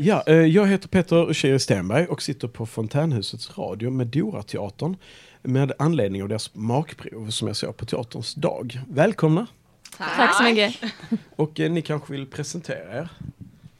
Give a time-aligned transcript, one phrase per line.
[0.00, 4.96] Ja, eh, jag heter Peter Kiri Stenberg och sitter på Fontänhusets radio med Dora-teatern
[5.42, 8.80] med anledning av deras makprov som jag såg på teaterns dag.
[8.88, 9.46] Välkomna!
[9.96, 10.76] Tack, Tack så mycket!
[11.36, 13.08] Och eh, ni kanske vill presentera er?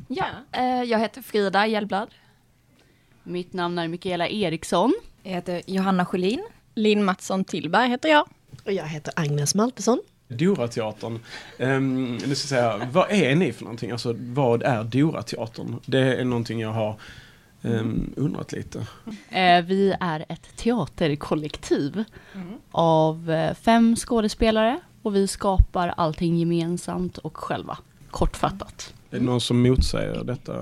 [0.08, 2.08] Ja, eh, jag heter Frida Hjellblad.
[3.22, 4.94] Mitt namn är Mikaela Eriksson.
[5.22, 6.46] Jag heter Johanna Sjölin.
[6.74, 8.28] Linn Mattsson Tillberg heter jag.
[8.64, 10.00] Och jag heter Agnes Maltesson.
[10.28, 11.18] Dora-teatern,
[11.58, 13.90] um, nu ska jag säga, vad är ni för någonting?
[13.90, 15.80] Alltså vad är Dora-teatern?
[15.86, 17.00] Det är någonting jag har
[17.62, 18.86] um, undrat lite.
[19.30, 22.54] Eh, vi är ett teaterkollektiv mm.
[22.70, 27.78] av eh, fem skådespelare och vi skapar allting gemensamt och själva,
[28.10, 28.94] kortfattat.
[29.10, 30.52] Är det någon som motsäger detta?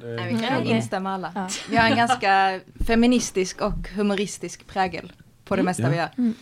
[0.00, 0.16] Det...
[0.16, 1.32] Nej, vi kan instämma alla.
[1.34, 1.48] Ja.
[1.70, 5.12] Vi har en ganska feministisk och humoristisk prägel
[5.44, 5.70] på det mm.
[5.70, 5.88] mesta ja.
[5.88, 6.10] vi gör.
[6.18, 6.34] Mm.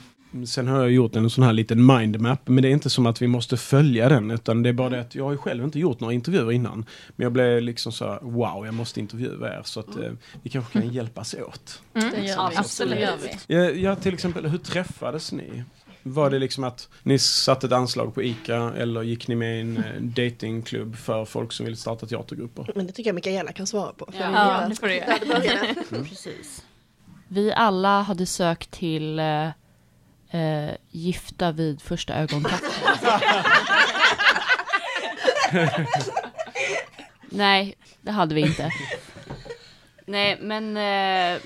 [0.46, 3.22] Sen har jag gjort en sån här liten mindmap, men det är inte som att
[3.22, 5.78] vi måste följa den, utan det är bara det att jag har ju själv inte
[5.78, 6.86] gjort några intervjuer innan.
[7.16, 10.80] Men jag blev liksom så wow, jag måste intervjua er, så att eh, vi kanske
[10.80, 11.82] kan hjälpas åt.
[11.95, 12.10] Mm.
[12.10, 12.56] Det gör vi.
[12.56, 12.98] Absolut.
[12.98, 13.55] Gör vi.
[13.55, 15.64] Ja, ja, till exempel, hur träffades ni?
[16.03, 19.60] Var det liksom att ni satte ett anslag på ICA eller gick ni med i
[19.60, 22.72] en eh, datingklubb för folk som vill starta teatergrupper?
[22.75, 24.08] Men det tycker jag Mikaela kan svara på.
[24.19, 25.16] Ja, ja det får du göra.
[25.91, 26.05] Mm.
[26.05, 26.64] Precis.
[27.28, 29.20] Vi alla hade sökt till
[30.33, 32.72] eh, Gifta vid första ögonkastet.
[37.30, 38.70] Nej, det hade vi inte.
[40.06, 41.41] Nej, men eh,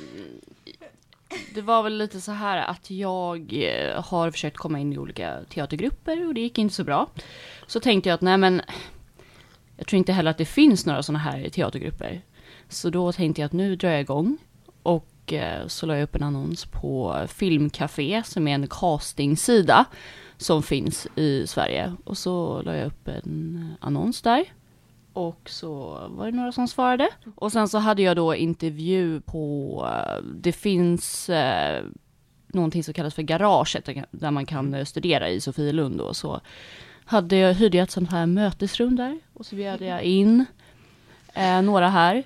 [1.55, 5.41] det var väl lite så här att jag eh, har försökt komma in i olika
[5.49, 7.11] teatergrupper och det gick inte så bra.
[7.67, 8.63] Så tänkte jag att nej men,
[9.77, 12.23] jag tror inte heller att det finns några sådana här teatergrupper.
[12.69, 14.39] Så då tänkte jag att nu drar jag igång.
[14.83, 19.85] Och och eh, så la jag upp en annons på Filmcafé som är en castingsida
[20.37, 21.93] som finns i Sverige.
[22.05, 24.45] Och så la jag upp en annons där.
[25.13, 27.09] Och så var det några som svarade.
[27.35, 31.85] Och sen så hade jag då intervju på, eh, det finns eh,
[32.47, 36.41] någonting som kallas för garaget där man kan eh, studera i Sofielund och så
[37.05, 40.45] hade jag, hyrde jag ett sånt här mötesrum där och så bjöd jag in
[41.35, 42.25] eh, några här.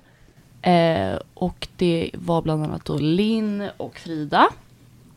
[0.61, 4.49] Eh, och det var bland annat då Linn och Frida.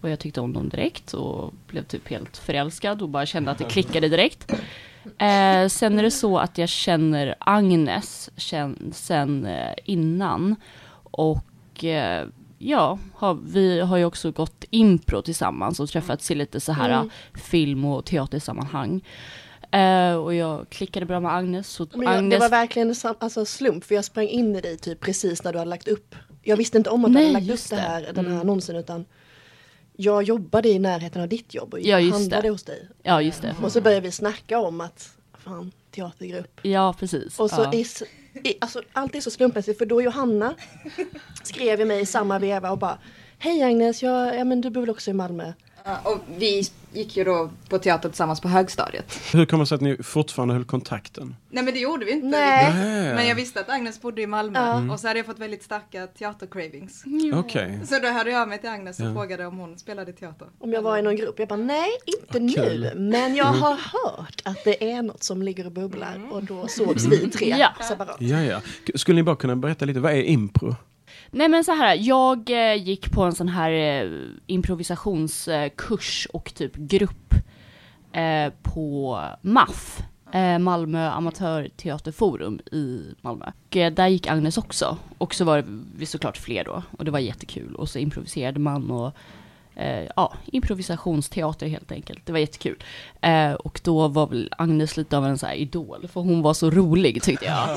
[0.01, 3.59] Och jag tyckte om dem direkt och blev typ helt förälskad och bara kände att
[3.59, 4.53] det klickade direkt.
[5.05, 10.57] Eh, sen är det så att jag känner Agnes känn, sen eh, innan.
[11.11, 12.27] Och eh,
[12.59, 16.91] ja, har, vi har ju också gått impro tillsammans och träffats i lite så här
[16.91, 17.11] mm.
[17.35, 19.01] film och teatersammanhang.
[19.75, 21.69] Uh, och jag klickade bra med Agnes.
[21.69, 22.31] Så Men jag, Agnes...
[22.31, 25.53] Det var verkligen en alltså, slump för jag sprang in i dig typ precis när
[25.53, 26.15] du hade lagt upp.
[26.43, 28.41] Jag visste inte om att du hade lagt upp det här, den här mm.
[28.41, 29.05] annonsen utan
[29.97, 32.51] jag jobbade i närheten av ditt jobb och ja, handlade det.
[32.51, 32.89] hos dig.
[33.03, 33.57] Ja, just det.
[33.63, 36.61] Och så började vi snacka om att, fan, teatergrupp.
[36.63, 37.41] Ja, precis.
[37.41, 37.75] Och så ja.
[37.75, 37.87] i,
[38.49, 40.55] i, alltså, allt är så slumpmässigt för då Johanna
[41.43, 42.99] skrev i mig i samma veva och bara
[43.39, 45.53] Hej Agnes, jag, ja, men du bor väl också i Malmö?
[46.03, 46.63] och vi
[46.95, 49.21] gick ju då på teater tillsammans på högstadiet.
[49.33, 51.37] Hur kommer det sig att ni fortfarande höll kontakten?
[51.51, 52.27] Nej men det gjorde vi inte.
[52.27, 53.15] Nej.
[53.15, 54.91] Men jag visste att Agnes bodde i Malmö mm.
[54.91, 57.07] och så hade jag fått väldigt starka teatercravings.
[57.07, 57.39] Mm.
[57.39, 57.87] Okay.
[57.87, 59.13] Så då hörde jag mig till Agnes och ja.
[59.13, 60.49] frågade om hon spelade teater.
[60.59, 61.39] Om jag var i någon grupp.
[61.39, 62.79] Jag bara nej, inte okay.
[62.79, 62.93] nu.
[62.97, 66.33] Men jag har hört att det är något som ligger och bubblar mm.
[66.33, 67.85] och då sågs vi tre ja.
[67.89, 68.17] separat.
[68.19, 68.61] Ja, ja.
[68.95, 70.77] Skulle ni bara kunna berätta lite, vad är impro?
[71.37, 74.11] Nej men så här, jag eh, gick på en sån här eh,
[74.47, 77.35] improvisationskurs och typ grupp
[78.13, 80.03] eh, på MAF,
[80.61, 83.45] Malmö Amatörteaterforum i Malmö.
[83.47, 85.65] Och, där gick Agnes också, och så var
[85.97, 87.75] vi såklart fler då, och det var jättekul.
[87.75, 89.13] Och så improviserade man och
[89.77, 92.27] eh, ja, improvisationsteater helt enkelt.
[92.27, 92.77] Det var jättekul.
[93.21, 96.55] Eh, och då var väl Agnes lite av en så här idol, för hon var
[96.55, 97.71] så rolig tyckte jag.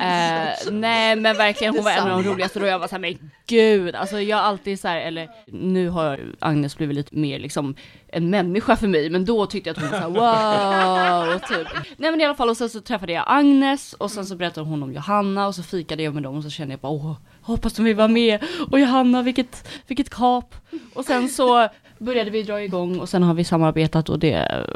[0.00, 3.30] Eh, nej men verkligen, hon var en av de roligaste och jag var såhär, men
[3.46, 7.74] gud, alltså jag har alltid så här, eller nu har Agnes blivit lite mer liksom
[8.08, 11.68] en människa för mig, men då tyckte jag att hon var såhär wow, typ.
[11.96, 14.66] Nej men i alla fall, och sen så träffade jag Agnes och sen så berättade
[14.66, 17.16] hon om Johanna och så fikade jag med dem och så kände jag bara åh,
[17.46, 18.44] hoppas de vill vara med.
[18.70, 20.54] Och Johanna, vilket, vilket kap.
[20.94, 24.66] Och sen så började vi dra igång och sen har vi samarbetat och det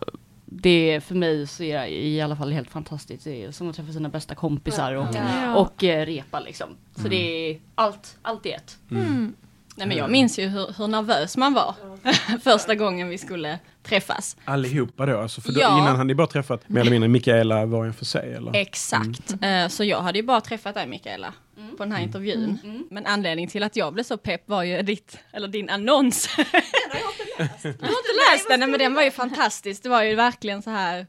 [0.52, 3.24] det för mig så är det i alla fall helt fantastiskt.
[3.24, 5.54] Det är som att träffa sina bästa kompisar och, ja.
[5.54, 6.68] och, och eh, repa liksom.
[6.94, 7.10] Så mm.
[7.10, 8.78] det är allt, allt i ett.
[8.90, 9.02] Mm.
[9.02, 9.34] mm.
[9.76, 11.74] Nej men jag minns ju hur, hur nervös man var
[12.42, 14.36] första gången vi skulle träffas.
[14.44, 15.78] Allihopa då, alltså för då, ja.
[15.78, 18.56] innan hade ni bara träffat mer eller mindre Mikaela var en för sig eller?
[18.56, 19.64] Exakt, mm.
[19.64, 21.34] uh, så jag hade ju bara träffat dig Mikaela mm.
[21.80, 22.08] På den här mm.
[22.08, 22.44] intervjun.
[22.44, 22.74] Mm.
[22.74, 22.86] mm.
[22.90, 26.36] Men anledningen till att jag blev så pepp var ju ditt, eller din annons.
[26.36, 26.62] Den har
[27.00, 27.62] jag inte läst.
[27.62, 29.82] Du har inte läst den, men den var ju fantastisk.
[29.82, 31.06] Det var ju verkligen så här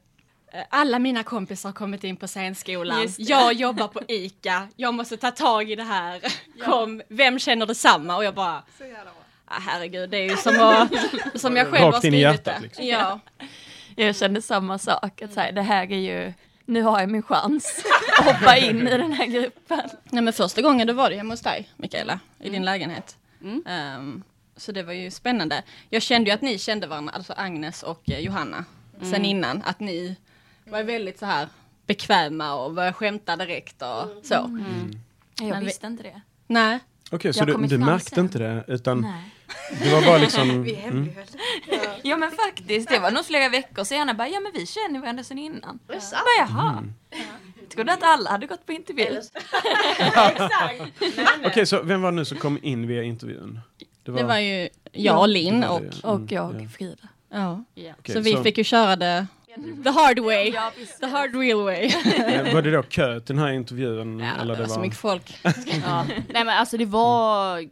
[0.53, 3.07] eh, alla mina kompisar har kommit in på scenskolan.
[3.18, 4.68] Jag jobbar på ICA.
[4.75, 6.21] Jag måste ta tag i det här.
[6.65, 8.15] Kom, vem känner detsamma?
[8.18, 8.63] Och jag bara,
[9.45, 12.21] ah, herregud, det är ju som, att, som jag själv Rakt har in i skrivit
[12.21, 12.62] hjärtat, det.
[12.62, 12.85] liksom.
[12.85, 13.19] Ja.
[13.95, 16.33] Jag kände samma sak, att så här, det här är ju,
[16.71, 17.85] nu har jag min chans
[18.19, 19.89] att hoppa in i den här gruppen.
[20.09, 23.18] Nej men första gången då var det hemma hos dig, Mikaela, i din lägenhet.
[23.41, 23.63] Mm.
[23.68, 24.23] Ehm,
[24.57, 25.63] så det var ju spännande.
[25.89, 28.65] Jag kände ju att ni kände varandra, alltså Agnes och eh, Johanna,
[29.00, 29.25] sen Mm.
[29.25, 29.62] innan.
[29.65, 30.15] Att ni
[30.65, 31.47] var väldigt så här
[31.85, 34.35] bekväma och började skämta direkt och så.
[34.45, 34.91] Mm.
[35.41, 36.21] Jag visste inte det.
[36.47, 36.79] Nej,
[37.12, 38.23] Okej, så Jag har du, du märkte sen.
[38.25, 39.23] inte det utan Nej.
[39.83, 40.63] Det var bara liksom...
[40.63, 40.81] Vi Mm.
[40.83, 41.25] hemlighöll.
[42.03, 44.15] Ja men faktiskt, det var nog flera veckor senare.
[44.18, 45.80] Bara, ja men vi känner varandra sedan innan.
[46.00, 46.12] Sant?
[46.12, 46.83] bara, jaha.
[47.62, 49.03] Jag trodde att alla hade gått på intervju.
[49.06, 49.24] Eller-
[51.48, 53.59] Okej, så vem var det nu som kom in via intervjun?
[54.03, 56.09] Det det var ju jag och Linn var och, ja.
[56.09, 56.69] Och Mm, jag, ja.
[56.69, 57.07] Frida.
[57.31, 57.63] ja.
[57.75, 57.94] Ja.
[58.00, 59.27] Okej, så vi fick ju köra det
[59.83, 60.50] the hard way.
[60.51, 60.71] Ja.
[61.00, 61.86] The hard real way.
[62.27, 64.19] Eh, Var det då kö till den här intervjun?
[64.19, 65.38] Ja, eller det var så mycket folk.
[65.86, 66.03] Ja.
[66.07, 67.65] Nej men alltså det var,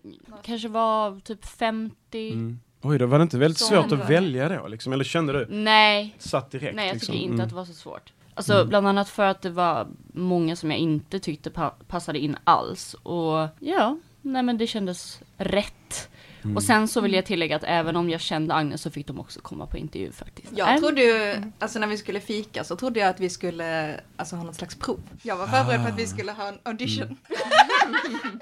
[0.44, 1.96] kanske var typ 50.
[2.32, 2.60] Mm.
[2.82, 4.68] Oj, då var det inte väldigt Så svårt att välja då?
[4.68, 4.94] Liksom?
[4.94, 5.48] Eller kände du?
[5.50, 6.76] Nej, Satt direkt?
[6.76, 7.14] nej jag liksom?
[7.14, 7.44] tycker inte Mm.
[7.44, 8.14] att det var så svårt.
[8.34, 12.38] Alltså bland annat för att det var många som jag inte tyckte pa- passade in
[12.44, 12.94] alls.
[12.94, 16.10] Och ja, nej men det kändes rätt.
[16.44, 16.56] Mm.
[16.58, 19.20] Och sen så vill jag tillägga att även om jag kände Agnes så fick de
[19.20, 20.48] också komma på intervju faktiskt.
[20.58, 24.00] Jag Äm, trodde ju, alltså när vi skulle fika så trodde jag att vi skulle
[24.16, 25.00] alltså, ha något slags prov.
[25.22, 27.18] Jag var förberedd på att vi skulle ha en audition.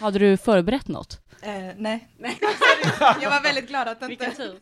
[0.01, 1.21] Hade du förberett något?
[1.41, 2.07] Eh, nej.
[3.21, 4.31] jag var väldigt glad att inte...
[4.31, 4.55] tur.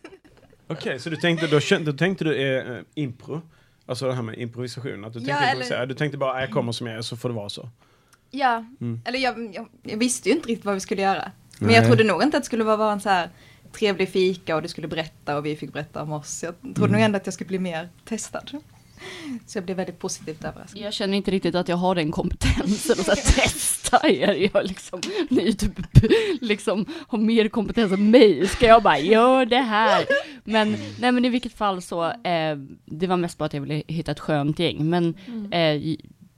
[0.68, 3.42] Okej, så du tänkte, då, då tänkte du eh, impro?
[3.86, 5.06] Alltså det här med improvisation?
[5.06, 7.30] Att du, Ja, tänkte eller- du tänkte bara, jag kommer som jag är så får
[7.30, 7.70] det vara så?
[8.32, 9.02] Ja, Mm.
[9.06, 11.32] eller jag, jag, jag visste ju inte riktigt vad vi skulle göra.
[11.60, 11.76] Men Nej.
[11.76, 13.30] jag trodde nog inte att det skulle vara en så här
[13.72, 16.44] trevlig fika och du skulle berätta och vi fick berätta om oss.
[16.44, 16.92] Jag trodde Mm.
[16.92, 18.52] nog ändå att jag skulle bli mer testad.
[19.48, 20.82] Så jag blev väldigt positivt överraskad.
[20.82, 24.50] Jag känner inte riktigt att jag har den kompetensen att testa er.
[24.54, 25.72] Jag liksom, ni typ
[26.42, 28.48] liksom har mer kompetens än mig.
[28.48, 30.06] Ska jag bara gör det här?
[30.44, 33.84] Men nej men i vilket fall så, eh, det var mest bara att jag ville
[33.88, 34.90] hitta ett skönt gäng.
[34.90, 35.16] Men
[35.52, 35.96] eh,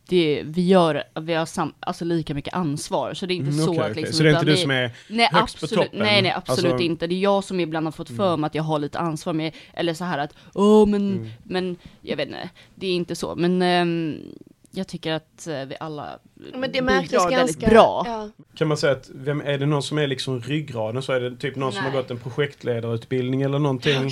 [0.09, 3.13] det, vi gör, vi har sam, alltså lika mycket ansvar.
[3.13, 4.57] Så det är inte Mm, så att liksom, Så det är inte utan du vi-
[4.62, 6.00] som är Nej högst på absolut, toppen?
[6.06, 7.07] nej nej absolut Alltså- inte.
[7.07, 9.56] Det är jag som ibland har fått för mig att jag har lite ansvar med,
[9.74, 11.30] eller så här att, åh men, Mm.
[11.44, 13.36] men jag vet inte, det är inte så.
[13.36, 14.15] Men ehm,
[14.71, 16.19] jag tycker att eh, vi alla
[16.54, 18.04] Men det bidrar ganska väldigt bra.
[18.06, 18.30] Ja.
[18.56, 21.36] Kan man säga att, vem, är det någon som är liksom ryggraden så är det
[21.38, 22.01] typ någon som har Nej.
[22.01, 24.12] gått en projektledarutbildning eller någonting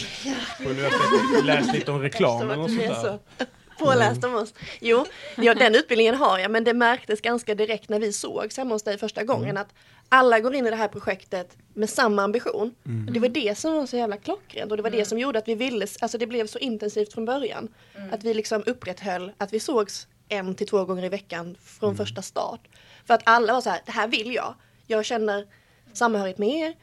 [0.63, 3.01] på universitetet, läst lite om reklam eller något sånt är där?
[3.01, 3.45] så
[3.79, 4.53] påläst om oss.
[4.79, 5.05] Jo,
[5.37, 8.83] ja, den utbildningen har jag men det märktes ganska direkt när vi sågs hemma hos
[8.83, 9.73] dig första gången att
[10.09, 12.75] alla går in i det här projektet med samma ambition.
[13.07, 15.39] Och det var det som var så jävla klockrent och det var det som gjorde
[15.39, 17.67] att vi ville, alltså det blev så intensivt från början.
[18.11, 22.21] Att vi liksom upprätthöll att vi sågs en till två gånger i veckan från första
[22.21, 22.67] start.
[23.07, 24.55] För att alla var så här, det här vill jag.
[24.87, 25.47] Jag känner
[25.93, 26.75] samhörighet med er.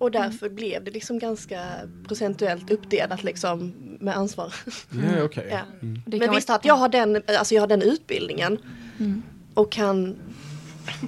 [0.00, 1.60] Och därför blev det liksom ganska
[2.08, 4.54] procentuellt uppdelat liksom med ansvar.
[4.90, 5.46] Ja, okej.
[5.50, 5.88] Ja.
[6.06, 8.58] Det Men visst att jag har den, alltså jag har den utbildningen.
[9.54, 10.18] Och kan,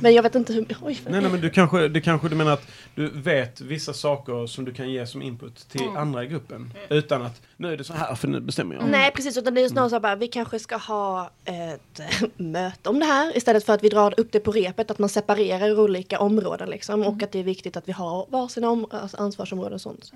[0.00, 1.00] men jag vet inte hur, oj.
[1.08, 4.64] Nej, nej, men du kanske, du kanske du menar att du vet vissa saker som
[4.64, 6.72] du kan ge som input till andra i gruppen.
[6.88, 8.84] Utan att, nu är det så här för nu bestämmer jag.
[8.90, 12.00] Nej precis, utan det är snarare så bara, vi kanske ska ha ett
[12.36, 15.08] möte om det här istället för att vi drar upp det på repet, att man
[15.08, 17.02] separerar olika områden liksom.
[17.02, 20.12] Och att det är viktigt att vi har varsina om, alltså ansvarsområden och sånt.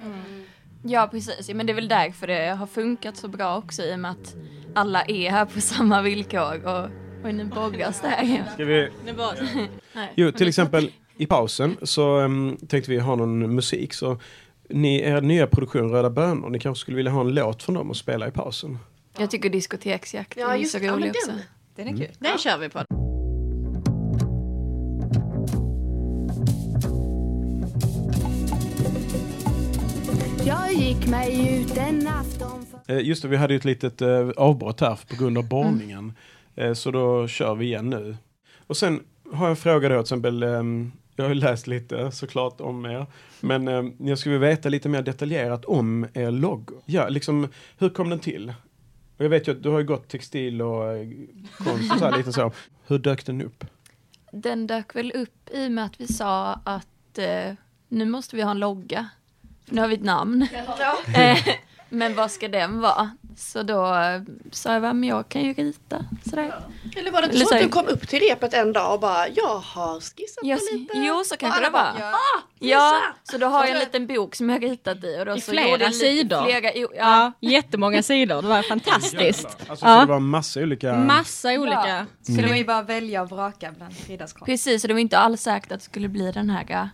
[0.82, 3.98] Ja precis, men det är väl därför det har funkat så bra också i och
[3.98, 4.34] med att
[4.74, 6.88] alla är här på samma villkor och,
[7.26, 8.44] och nu boggas det här.
[8.54, 9.34] Ska vi, var
[9.94, 10.12] Nej.
[10.14, 13.92] jo, till exempel i pausen så um, tänkte vi ha någon musik.
[13.94, 14.18] Så
[14.68, 17.90] ni, er nya produktion Röda Bönor, ni kanske skulle vilja ha en låt från dem
[17.90, 18.78] och spela i pausen?
[19.18, 20.84] Jag tycker diskoteksjakt Ja, är just så det.
[20.84, 21.32] Ja, rolig men också.
[21.76, 21.88] den.
[21.88, 22.16] Är kul.
[22.18, 22.82] Den kör vi på.
[30.46, 34.02] Jag gick mig ut en afton för Eh, just det, vi hade ju ett litet
[34.02, 36.08] eh, avbrott här på grund av borrningen.
[36.08, 36.14] Eh,
[36.74, 38.16] så då kör vi igen nu.
[38.66, 39.00] Och sen
[39.32, 40.42] har jag en fråga då till exempel.
[40.42, 43.06] ehm, jag har ju läst lite såklart om er.
[43.40, 46.82] Men eh, jag skulle vilja veta lite mer detaljerat om er logo.
[46.84, 47.48] Ja, liksom
[47.78, 48.54] hur kom den till?
[49.16, 51.08] Och jag vet ju att du har ju gått textil och eh,
[51.58, 52.52] konst och så här, lite så.
[52.86, 53.64] Hur dök den upp?
[54.32, 57.54] Den dök väl upp i och med att vi sa att eh,
[57.88, 59.08] nu måste vi ha en logga.
[59.66, 60.48] För nu har vi ett namn.
[61.14, 61.38] Eh,
[61.88, 63.10] men vad ska den vara?
[63.36, 63.94] Så då
[64.52, 66.04] sa jag, "Va, men jag kan ju rita.
[66.30, 66.54] Sådär.
[66.96, 69.00] Eller var det inte så så att du kom upp till repet en dag och
[69.00, 70.92] bara jag har skissat Jag, på lite.
[70.98, 71.92] jo, så kanske det var.
[72.00, 72.12] Ja.
[72.58, 75.20] Ja, så då har jag en liten bok som jag har ritat i.
[75.20, 76.44] Och då I så flera jag sidor.
[76.44, 77.32] Flera, jo, ja.
[77.40, 78.42] Ja, jättemånga sidor.
[78.42, 79.46] Det var fantastiskt.
[79.68, 79.94] Alltså, Ja.
[79.94, 80.94] så det var massa olika...
[80.96, 82.06] Massa olika.
[82.22, 84.46] Så det var ju bara att välja och vraka bland Fridas konst.
[84.46, 86.86] Precis, och det var inte alls säkert att det skulle bli den här äh,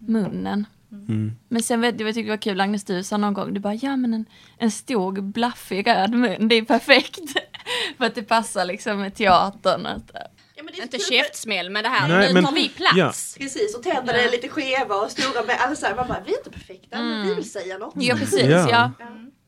[0.00, 0.66] munnen.
[0.92, 1.32] Mm.
[1.48, 3.60] Men sen vet jag, jag tyckte det var kul, Agnes du sa någon gång, du
[3.60, 4.24] bara ja men en,
[4.58, 7.18] en stor blaffig röd mun, det är perfekt.
[7.98, 9.86] För att det passar liksom med teatern.
[9.86, 10.10] Att,
[10.56, 12.08] Ja, men det är Inte kul för- käftsmäll med det här.
[12.08, 13.36] Nej, nu men- tar vi plats.
[13.40, 16.32] Precis, och tänderna är lite skeva och stora med alla så här, man bara, vi
[16.32, 17.94] är inte perfekta, men vi vill säga något.
[17.96, 18.68] ja precis, Ja.
[18.70, 18.90] ja.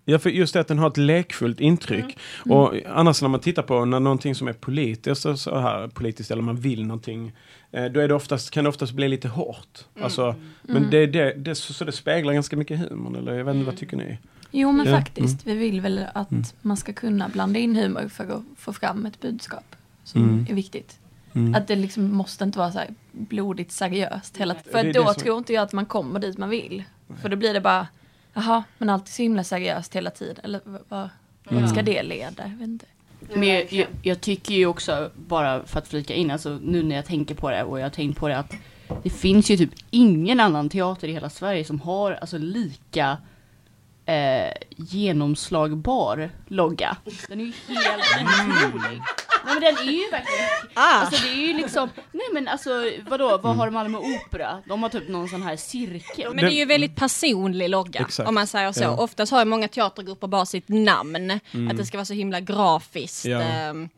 [0.04, 2.18] Ja, för just det att den har ett lekfullt intryck.
[2.50, 6.30] Och annars när man tittar på när någonting som är politiskt, så- så här, politiskt
[6.30, 7.32] eller man vill någonting, eh,
[7.70, 9.84] då är det oftast, kan det oftast bli lite hårt.
[10.02, 13.54] Alltså, Men det, det, det, så, så det speglar ganska mycket humorn, eller jag vet
[13.54, 14.18] inte, vad tycker ni?
[14.50, 14.96] Jo men Ja.
[14.98, 19.06] faktiskt, vi vill väl att man ska kunna blanda in humor för att få fram
[19.06, 20.46] ett budskap som Mm.
[20.50, 20.98] är viktigt.
[21.32, 21.54] Mm.
[21.54, 24.72] Att det liksom måste inte vara så här blodigt seriöst hela tiden.
[24.72, 26.84] För Det då det som- tror inte jag att man kommer dit man vill.
[27.22, 27.86] För då blir det bara,
[28.34, 30.36] jaha, men allt är så himla seriöst hela tiden.
[30.44, 31.08] Eller vad, vad
[31.58, 31.68] Mm.
[31.68, 32.42] ska det leda?
[32.42, 32.86] Jag vet inte.
[33.34, 36.96] Men jag, jag, jag tycker ju också, bara för att flika in, alltså nu när
[36.96, 38.54] jag tänker på det och jag har tänkt på det att
[39.02, 43.18] det finns ju typ ingen annan teater i hela Sverige som har alltså lika
[44.06, 46.96] eh, genomslagbar logga.
[47.28, 49.02] Den är ju helt otrolig.
[49.44, 50.80] Nej men den är ju verkligen, Ah.
[51.00, 52.70] alltså det är ju liksom, nej men alltså
[53.09, 54.62] vadå, vad har Malmö Opera?
[54.66, 56.35] De har typ någon sån här cirkel.
[56.35, 58.28] Men det är ju väldigt personlig logga Exakt.
[58.28, 58.82] om man säger så.
[58.82, 58.97] Ja.
[58.97, 61.30] Oftast har ju många teatergrupper bara sitt namn.
[61.70, 63.40] Att det ska vara så himla grafiskt, Ja.
[63.40, 63.88] ehm,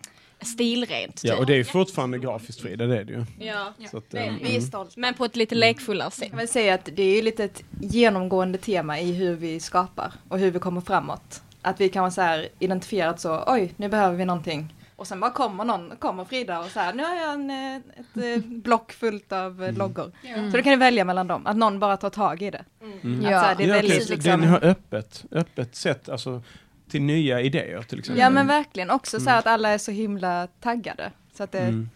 [0.41, 1.21] stilrent.
[1.25, 1.41] Ja, typ.
[1.41, 3.25] och det är ju fortfarande grafiskt Frida, det är det ju.
[3.39, 3.73] Ja.
[3.91, 4.93] Så att, Vi eh, vi är stolta.
[4.97, 6.29] Men på ett lite lekfullare sätt.
[6.31, 10.13] Jag vill säga att det är ju lite ett genomgående tema i hur vi skapar
[10.29, 11.43] och hur vi kommer framåt.
[11.63, 14.75] Att vi kan vara så här identifierat så, oj, nu behöver vi någonting.
[14.97, 18.17] Och sen bara kommer någon, kommer Frida och så här, nu har jag en, ett
[18.17, 20.13] eh, block fullt av eh, loggor.
[20.51, 22.65] Så då kan du välja mellan dem, att någon bara tar tag i det.
[23.03, 23.19] Mm.
[23.19, 24.31] Att så här, det är ja, väldigt så liksom...
[24.31, 26.43] det, ni har öppet, öppet sätt alltså,
[26.91, 28.21] till nya idéer till exempel.
[28.21, 31.11] Ja men verkligen, också så här att alla är så himla taggade.
[31.35, 31.89] Så att det, Mm.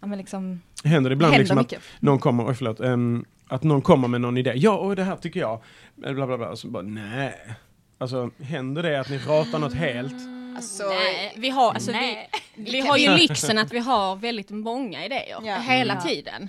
[0.00, 1.82] ja men liksom, Händer det ibland händer liksom att mycket.
[2.00, 4.52] någon kommer, oj förlåt, ehm, att någon kommer med någon idé.
[4.56, 5.60] Ja, och det här tycker jag.
[5.96, 6.48] Bla bla bla.
[6.48, 7.34] Och så bara, nej.
[7.98, 10.33] Alltså händer det att ni ratar något helt?
[10.56, 12.30] Alltså, Nej, vi har, alltså, vi, Nej.
[12.54, 15.56] vi har ju lyxen att vi har väldigt många idéer Ja.
[15.56, 16.00] hela Ja.
[16.00, 16.42] tiden.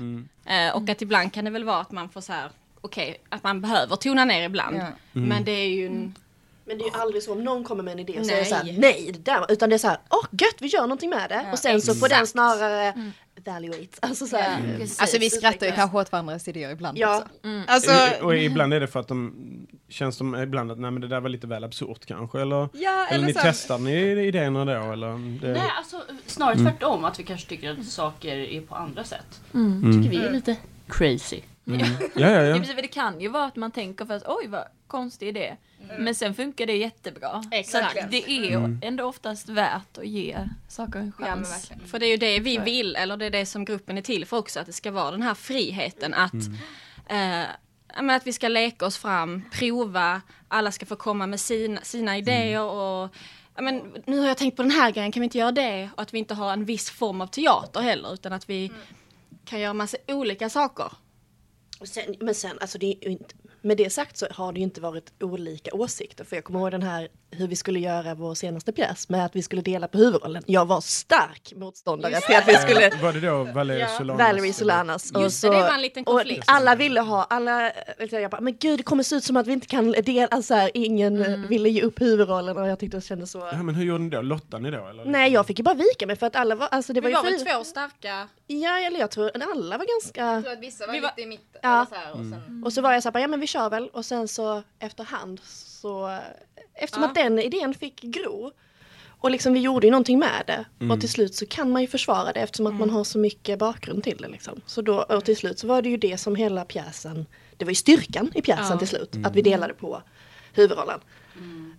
[0.45, 0.69] Mm.
[0.69, 2.49] Eh, och att ibland kan det väl vara att man får så här,
[2.81, 4.77] okej, att man behöver tona ner ibland.
[4.77, 4.87] Ja.
[5.11, 6.15] Men det är ju en,
[6.65, 8.29] Men det är ju aldrig så om någon kommer med en idé och Nej.
[8.29, 10.81] säger så här, nej det där, utan det är så här, åh gött vi gör
[10.81, 11.41] någonting med det.
[11.45, 12.31] Ja, och sen så får den exakt.
[12.31, 13.87] snarare evaluate.
[13.99, 14.81] Alltså så här, Mm.
[14.81, 17.17] Alltså vi skrattar ju kanske åt varandras idéer ibland Ja.
[17.17, 17.27] också.
[17.47, 17.63] Mm.
[17.67, 19.33] Alltså, och ibland är det för att de
[19.89, 22.69] känns de ibland att nej men det där var lite väl absurt kanske eller?
[22.73, 23.93] ja, Eller, eller ni så testar ni
[24.27, 25.39] idéerna då eller?
[25.41, 29.41] Det, Nej, alltså snarare tvärtom, att vi kanske tycker att saker är på andra sätt.
[29.53, 29.93] Mm.
[30.03, 30.55] Tycker vi är lite
[30.87, 31.41] crazy.
[31.67, 31.79] Mm.
[32.15, 32.43] Ja, ja, Ja.
[32.43, 32.73] ja.
[32.81, 35.57] Det kan ju vara att man tänker först, oj vad konstig idé.
[35.99, 37.43] Men sen funkar det jättebra.
[37.51, 38.01] Exakt.
[38.01, 41.51] Så det är ju ändå oftast värt att ge saker en Ja, chans.
[41.51, 41.87] verkligen.
[41.89, 44.25] för det är ju det vi vill, eller det är det som gruppen är till
[44.25, 46.33] för också, att det ska vara den här friheten att
[47.09, 47.39] eh,
[47.95, 51.81] ja, men att vi ska leka oss fram, prova, alla ska få komma med sina,
[51.81, 53.15] sina idéer och
[53.55, 55.89] ja, men, nu har jag tänkt på den här grejen, kan vi inte göra det?
[55.95, 58.71] Och att vi inte har en viss form av teater heller, utan att vi
[59.45, 60.91] kan göra massa olika saker.
[61.85, 64.59] Och sen, men sen, alltså det är ju inte, med det sagt så har det
[64.59, 66.23] ju inte varit olika åsikter.
[66.23, 69.35] För jag kommer ihåg den här hur vi skulle göra vår senaste pjäs med att
[69.35, 70.43] vi skulle dela på huvudrollen.
[70.45, 74.19] Jag var stark motståndare till att vi skulle Var det då Valerie Solanas?
[74.27, 75.11] Valerie Solanas.
[75.11, 76.43] Och Just det, så, det var en liten och konflikt.
[76.47, 77.71] alla ville ha, alla,
[78.11, 80.53] jag bara, men gud det kommer se ut som att vi inte kan dela, alltså
[80.53, 83.49] här, ingen eh, ville ge upp huvudrollen och jag tyckte det kändes så.
[83.51, 84.21] Ja, men hur gjorde ni då?
[84.21, 84.87] Lottade ni då?
[84.87, 85.05] Eller?
[85.05, 87.11] Nej jag fick ju bara vika mig för att alla var, alltså det var Vi
[87.11, 90.93] ju var väl två starka Ja eller jag tror, alla var ganska att vissa var
[90.93, 91.59] Vi var- lite i mitten.
[91.63, 91.85] Ja.
[91.89, 93.69] Så här, och sen, Och så var jag så här, bara, ja men vi kör
[93.69, 93.87] väl.
[93.93, 96.17] Och sen så efterhand så,
[96.75, 97.09] eftersom Ja.
[97.09, 98.51] att den idén fick gro.
[99.07, 100.65] Och liksom vi gjorde ju någonting med det.
[100.79, 100.91] Mm.
[100.91, 103.59] Och till slut så kan man ju försvara det eftersom att man har så mycket
[103.59, 104.61] bakgrund till det liksom.
[104.65, 107.25] Så då, och till slut så var det ju det som hela pjäsen,
[107.57, 108.77] det var ju styrkan i pjäsen Ja.
[108.77, 109.15] till slut.
[109.23, 110.01] Att vi delade på
[110.53, 110.99] huvudrollen.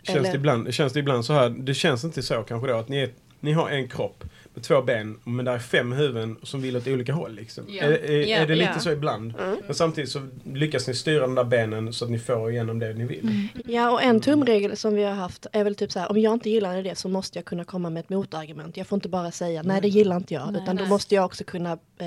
[0.02, 2.88] Känns, det ibland, känns det ibland så här, det känns inte så kanske då att
[2.88, 3.10] ni, är,
[3.40, 4.24] ni har en kropp
[4.60, 7.64] två ben men där är fem huvuden som vill åt olika håll liksom.
[7.68, 7.82] Ja.
[7.82, 8.80] Är, är, Ja, är det lite ja.
[8.80, 9.34] så ibland?
[9.66, 12.94] Men samtidigt så lyckas ni styra de där benen så att ni får igenom det
[12.94, 13.48] ni vill.
[13.64, 16.32] Ja och en tumregel som vi har haft är väl typ så här, om jag
[16.32, 18.76] inte gillar det så måste jag kunna komma med ett motargument.
[18.76, 20.52] Jag får inte bara säga nej det gillar inte jag.
[20.52, 20.62] Nej.
[20.62, 20.90] utan då Nej.
[20.90, 22.06] måste jag också kunna eh,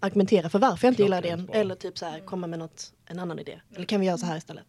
[0.00, 1.58] argumentera för varför jag inte gillar Klockrent det.
[1.58, 3.60] Eller typ så här komma med något, en annan idé.
[3.76, 4.64] Eller kan vi göra så här istället?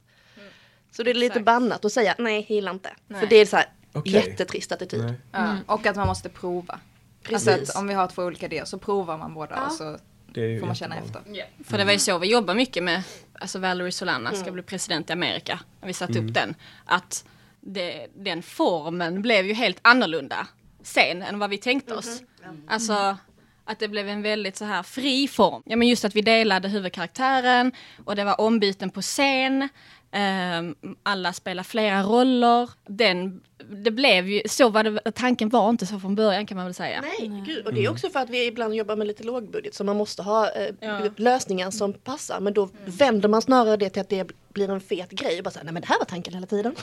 [0.91, 1.45] Så det är lite Exakt.
[1.45, 2.89] bannat att säga nej, gillar inte.
[3.07, 3.19] Nej.
[3.19, 4.13] För det är så här, Okej.
[4.13, 5.13] Jättetrist attityd.
[5.31, 6.79] Ja, Och att man måste prova.
[7.27, 7.47] Precis.
[7.47, 9.97] Alltså att om vi har två olika idéer så provar man båda och så
[10.33, 11.21] får man känna efter.
[11.63, 13.03] För det var ju så vi jobbar mycket med,
[13.39, 15.59] alltså Valerie Solana ska bli president i Amerika.
[15.79, 16.55] När vi satte upp den.
[16.85, 17.25] Att
[17.61, 20.47] det, den formen blev ju helt annorlunda
[20.81, 22.21] sen än vad vi tänkte oss.
[22.67, 23.17] Alltså
[23.65, 25.63] att det blev en väldigt så här fri form.
[25.65, 27.71] Ja men just att vi delade huvudkaraktären
[28.05, 29.69] och det var ombyten på scen.
[30.11, 32.69] Ehm, alla spelar flera roller.
[32.87, 33.41] Den,
[33.83, 36.73] det blev ju, så var det, tanken var inte så från början kan man väl
[36.73, 37.01] säga.
[37.01, 37.65] Nej, gud.
[37.65, 40.23] Och det är också för att vi ibland jobbar med lite lågbudget så man måste
[40.23, 42.39] ha eh, lösningar som passar.
[42.39, 45.37] Men då vänder man snarare det till att det blir en fet grej.
[45.37, 46.75] Och bara så här, nej men det här var tanken hela tiden.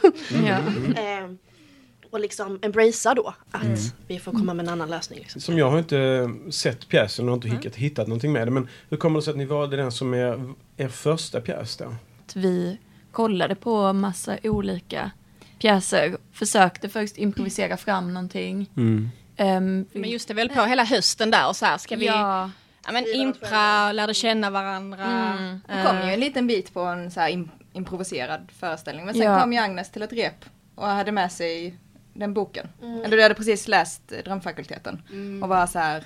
[0.46, 0.58] Ja.
[1.02, 1.30] eh,
[2.10, 5.18] och liksom embracea då att vi får komma med en annan lösning.
[5.18, 5.40] Liksom.
[5.40, 8.50] Som jag har inte sett pjäsen och inte hittat, hittat någonting med det.
[8.50, 11.94] Men hur kommer det sig att ni valde den som er, er första pjäs då?
[12.34, 12.78] Vi
[13.14, 15.10] kollade på massa olika
[15.58, 16.16] pjäser.
[16.32, 18.70] Försökte först improvisera fram någonting.
[18.76, 19.10] Mm.
[19.36, 22.50] Ehm, Men just det väl på hela hösten där och så här ska vi ja,
[22.86, 25.04] Ja men impra, lärde känna varandra.
[25.38, 25.60] Mm.
[25.68, 29.04] Det kom ju en liten bit på en så här im- improviserad föreställning.
[29.04, 29.40] Men sen Ja.
[29.40, 30.44] kom ju Agnes till ett rep
[30.74, 31.74] och hade med sig
[32.14, 32.68] den boken.
[33.04, 35.02] Eller du hade precis läst eh, Drömfakulteten.
[35.42, 36.04] Och var så här,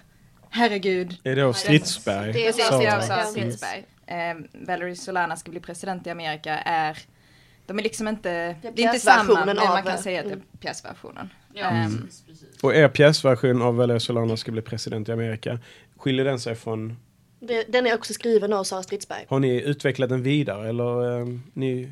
[0.51, 1.17] herregud.
[1.25, 2.33] Är det av Stridsberg?
[2.33, 3.85] Det är också Stridsberg.
[4.09, 6.99] Eh, Valerie Solana ska bli president i Amerika är
[7.67, 10.27] de är liksom inte, det är inte samma, pjäsversionen men man av, kan säga att
[10.27, 10.45] det mm.
[10.53, 11.29] är pjäsversionen.
[11.55, 12.63] Ja, precis, precis.
[12.63, 15.59] Och er pjäsversion av Valerie Solana ska bli president i Amerika.
[15.97, 16.97] Skiljer den sig från...
[17.41, 19.27] Det, den är också skriven av Sara Stridsberg.
[19.29, 21.89] Har ni utvecklat den vidare eller eh, ni...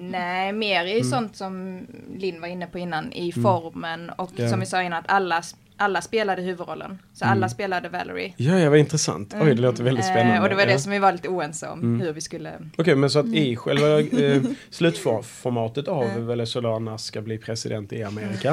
[0.00, 1.04] Nej, mer i Mm.
[1.04, 1.86] sånt som
[2.16, 4.48] Linn var inne på innan i formen och Ja.
[4.48, 5.42] som vi sa innan att alla,
[5.80, 6.98] alla spelade huvudrollen.
[7.12, 8.34] Så alla spelade Valerie.
[8.36, 9.34] Ja, ja, vad intressant.
[9.40, 10.34] Oj, det låter väldigt spännande.
[10.36, 10.78] Eh, och det var det ja.
[10.78, 12.52] som vi var lite oense om, hur vi skulle...
[12.78, 18.02] Okej, men så att i själva eh, slutformatet av Valerie Solana ska bli president i
[18.02, 18.48] Amerika.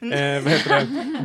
[0.00, 0.70] Eh, vad heter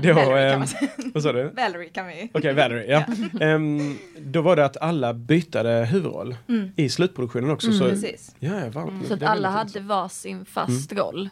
[0.02, 0.08] det?
[0.08, 1.44] Då, Valerie kan eh, vad sa du?
[1.50, 2.30] Valerie kan vi...
[2.34, 3.04] Okej, Valerie, ja.
[3.46, 6.36] Ehm, då var det att alla bytade huvudroll
[6.76, 7.72] i slutproduktionen också.
[7.72, 8.36] Så, Precis.
[8.40, 11.04] ja, ja, va, så att det alla hade varsin fast Mm.
[11.04, 11.30] roll.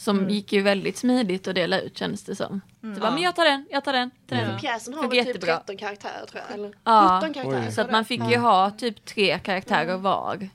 [0.00, 2.60] Som gick ju väldigt smidigt att dela ut känns det som.
[2.94, 4.58] Så bara, men jag tar den, jag tar den, tar den.
[4.60, 5.56] Pjäsen har väl typ jättebra.
[5.56, 6.54] 13 karaktärer tror jag.
[6.58, 7.20] Eller Ja.
[7.22, 7.66] 17 karaktärer.
[7.66, 7.72] Oj.
[7.72, 10.48] Så att man fick ju ha typ tre karaktärer var.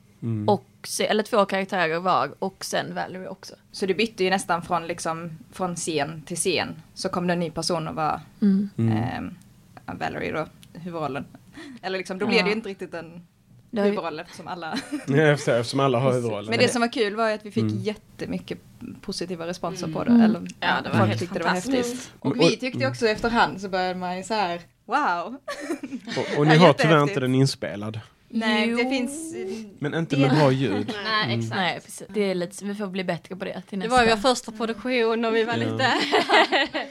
[0.46, 3.54] Och se, eller två karaktärer var och sen Valerie också.
[3.72, 6.82] Så du bytte ju nästan från, liksom, från scen till scen.
[6.94, 8.70] Så kom det en ny person och var Mm.
[9.86, 10.46] ja, Valerie då,
[10.80, 11.24] huvudrollen.
[11.82, 12.56] Eller liksom, då blev det ju Ja.
[12.56, 13.26] inte riktigt en
[13.76, 14.78] Det har ju- huvudroll eftersom alla...
[15.06, 16.50] Ja, eftersom alla har huvudrollen.
[16.50, 18.58] Men det som var kul var ju att vi fick jättemycket
[19.00, 20.10] positiva responser på det.
[20.10, 20.22] Mm.
[20.22, 21.76] Eller, Ja, det var folk helt tyckte det var fantastiskt.
[21.94, 22.12] häftigt.
[22.18, 25.36] Och vi tyckte ju också efterhand så började man ju så här, wow.
[26.16, 28.00] och, och ni Ja, har tyvärr inte den inspelad.
[28.28, 28.76] Nej, Jo.
[28.76, 29.34] det finns...
[29.78, 30.92] Men inte med bra ljud.
[31.04, 31.56] Nej exakt.
[31.56, 32.02] Nej precis.
[32.08, 33.96] Det är lite, vi får bli bättre på det till Det nästa.
[33.96, 35.58] var ju vår första produktion och vi var Ja.
[35.58, 35.92] lite...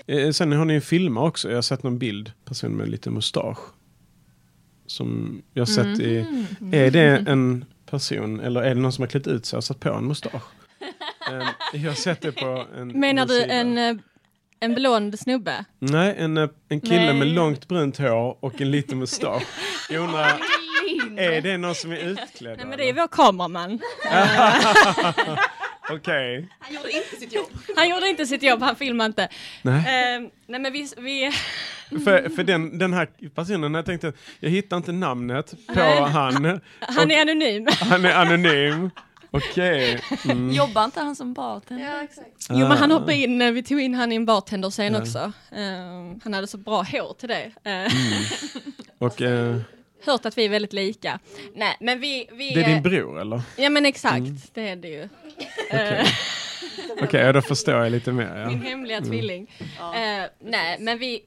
[0.07, 1.49] Eh, Sen har ni ju filmer också.
[1.49, 2.31] Jag har sett någon bild.
[2.45, 3.57] Person med lite mustasch.
[4.87, 6.17] Som jag sett i...
[6.19, 6.73] Mm.
[6.73, 9.79] Är det en person eller är det någon som har klätt ut sig och satt
[9.79, 10.43] på en mustasch?
[11.31, 13.95] Eh, jag har sett det på en Menar en du en, eh,
[14.59, 15.65] en blond snubbe?
[15.79, 17.13] Nej, en, eh, en kille Nej.
[17.13, 19.43] med långt brunt hår och en liten mustasch.
[19.89, 20.39] Jag undrar,
[21.17, 22.57] är det någon som är utklädd?
[22.57, 23.79] Nej men det är vår kameraman.
[25.89, 26.47] Okej.
[26.59, 27.49] Han gjorde inte sitt jobb.
[27.75, 29.29] Han gjorde inte sitt jobb, han filmade inte.
[29.61, 29.77] Nej.
[30.15, 31.31] Eh, nej men vi, vi,
[32.03, 35.99] För, för den, den här personen, jag tänkte, jag hittar inte namnet på Nej.
[36.01, 36.59] han.
[36.79, 37.67] han är anonym.
[37.79, 38.89] Han är anonym.
[39.31, 39.99] Okej.
[40.25, 40.51] Mm.
[40.51, 41.85] Jobbar inte han som bartender?
[41.85, 42.27] Ja, exakt.
[42.49, 42.95] Jo men han Ah.
[42.95, 44.99] hoppade in, eh, vi tog in han i en bartenderscen Ja.
[45.01, 45.19] också.
[45.51, 47.51] Eh, han hade så bra hår till det.
[47.63, 47.91] Eh,
[48.97, 49.55] Och eh,
[50.03, 51.19] Hört att vi är väldigt lika.
[51.53, 52.29] Nej men vi...
[52.31, 53.41] vi det är din eh, bror eller?
[53.57, 55.09] Ja men exakt, det är det ju.
[55.69, 56.07] Eh,
[57.01, 58.45] Okej, ja, då förstår jag lite mer.
[58.47, 58.69] Min Ja.
[58.69, 59.51] hemliga tvilling.
[59.79, 61.23] Eh, nej men vi...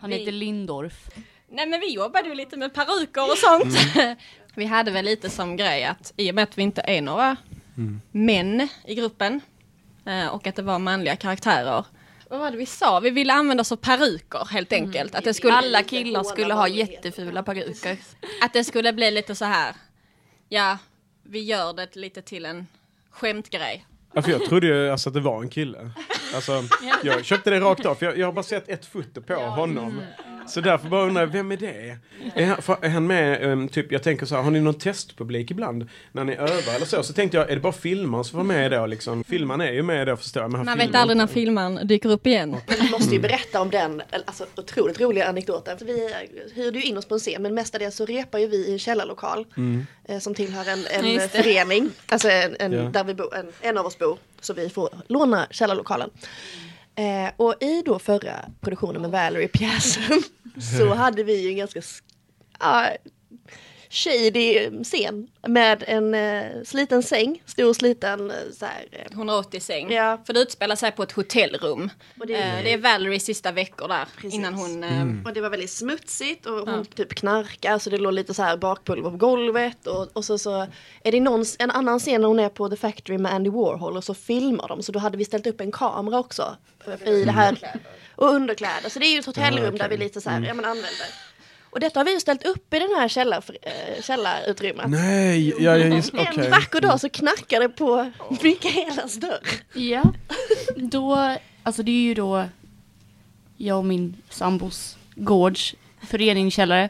[0.00, 1.08] Han vi, heter Lindorf.
[1.48, 3.78] Nej men vi jobbade ju lite med peruker och sånt.
[4.54, 7.36] vi hade väl lite som grej att i och med att vi inte är några
[8.10, 9.40] män i gruppen
[10.06, 11.84] eh, och att det var manliga karaktärer.
[12.30, 13.00] Vad var det vi sa?
[13.00, 15.14] Vi ville använda oss av peruker helt enkelt.
[15.14, 17.96] Att, det skulle, Alla killar skulle ha jättefula peruker.
[18.42, 19.74] att det skulle bli lite så här.
[20.48, 20.78] Ja,
[21.22, 22.66] vi gör det lite till en
[23.10, 23.86] skämtgrej.
[24.12, 25.90] Ja, för jag trodde ju alltså, att det var en kille.
[26.34, 26.62] Alltså,
[27.02, 30.02] jag köpte det rakt av, för jag, jag har bara sett ett foto på honom.
[30.50, 31.96] Så därför bara undrar jag, vem är det?
[32.34, 34.74] Är han, för- är han med, um, typ, jag tänker så här, har ni någon
[34.74, 35.88] testpublik ibland?
[36.12, 37.02] När ni övar eller så?
[37.02, 39.24] Så tänkte jag, är det bara filmaren som var med då liksom?
[39.24, 42.26] Filmaren är ju med då förstår jag, Man vet filmar aldrig när filmaren dyker upp
[42.26, 42.50] igen.
[42.66, 45.78] Men vi måste ju berätta om den alltså, otroligt roliga anekdoten.
[45.78, 46.14] För vi
[46.54, 48.78] hyrde ju in oss på en scen men mestadels så repar ju vi i en
[48.78, 49.46] källarlokal.
[50.04, 51.90] Eh, som tillhör en, en förening.
[52.08, 52.82] Alltså en, en, Ja.
[52.82, 54.18] där vi bor, en, en av oss bor.
[54.40, 56.10] Så vi får låna källarlokalen.
[56.94, 60.22] Eh, och i då förra produktionen med Valerie-pjäsen
[60.58, 61.82] så hade vi ju en ganska
[62.60, 62.90] ja,
[63.92, 69.92] shady scen med en eh, sliten säng, stor sliten eh, så här, eh, 180 säng.
[69.92, 70.20] Ja.
[70.26, 71.90] För det utspelar sig på ett hotellrum.
[72.20, 74.34] Och det- Eh, det är Valeries sista veckor där Precis.
[74.34, 74.84] innan hon...
[74.84, 78.42] eh, Och det var väldigt smutsigt och hon typ knarkar så det låg lite så
[78.42, 80.66] här bakpulver på golvet och, och så, så
[81.04, 83.96] är det någon, en annan scen när hon är på The Factory med Andy Warhol
[83.96, 86.56] och så filmar de så då hade vi ställt upp en kamera också
[87.06, 87.58] i det här
[88.16, 90.64] och underkläder så det är ju ett hotellrum där vi lite så här, ja men
[90.64, 91.06] använder.
[91.70, 94.90] Och detta har vi ju ställt upp i den här källar, äh, källarutrymmet.
[94.90, 96.44] Nej, ja, ja, just, okej.
[96.44, 98.10] En vacker dag så knackar det på
[98.42, 99.48] Mikaelas dörr.
[99.74, 100.02] Ja,
[100.76, 102.44] då, alltså det är ju då
[103.56, 106.88] jag och min sambos gårds föreningskällare.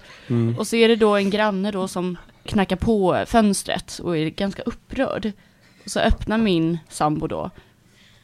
[0.58, 4.62] Och så är det då en granne då som knackar på fönstret och är ganska
[4.62, 5.32] upprörd.
[5.84, 7.50] Och så öppnar min sambo då.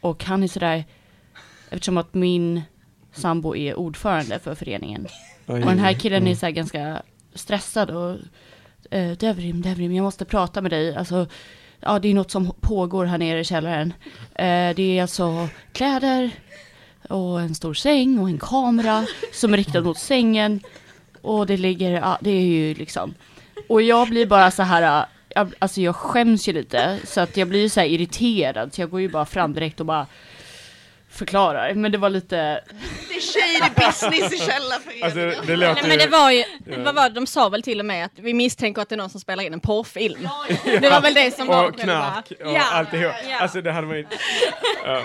[0.01, 0.85] Och han är sådär,
[1.69, 2.61] eftersom att min
[3.13, 5.07] sambo är ordförande för föreningen.
[5.47, 5.61] Oj.
[5.61, 7.01] Och den här killen är så ganska
[7.33, 8.17] stressad och
[8.91, 10.95] eh, Devrim, Devrim, jag måste prata med dig.
[10.95, 11.27] Alltså,
[11.79, 13.93] ja, det är något som pågår här nere i källaren.
[14.35, 16.31] Eh, det är alltså kläder
[17.09, 20.59] och en stor säng och en kamera som är riktad mot sängen.
[21.21, 23.13] Och det ligger, ja, det är ju liksom.
[23.69, 26.99] Och jag blir bara så här, jag, alltså jag skäms ju lite.
[27.03, 28.73] Så att jag blir så här irriterad.
[28.73, 30.07] Så jag går ju bara fram direkt och bara
[31.17, 31.73] förklarar.
[31.73, 35.05] Men det var lite, Det är shady business i källarföreningen.
[35.05, 36.43] Alltså, det låter Nej, men det var ju,
[36.83, 38.97] vad var det, de sa väl till och med att vi misstänker att det är
[38.97, 40.29] någon som spelar in en porrfilm.
[40.63, 42.61] Det var väl det som var Och knark och Ja.
[42.71, 43.13] alltihop.
[43.29, 43.39] Ja.
[43.39, 44.07] Alltså det hade man ju...
[44.85, 45.01] Ja.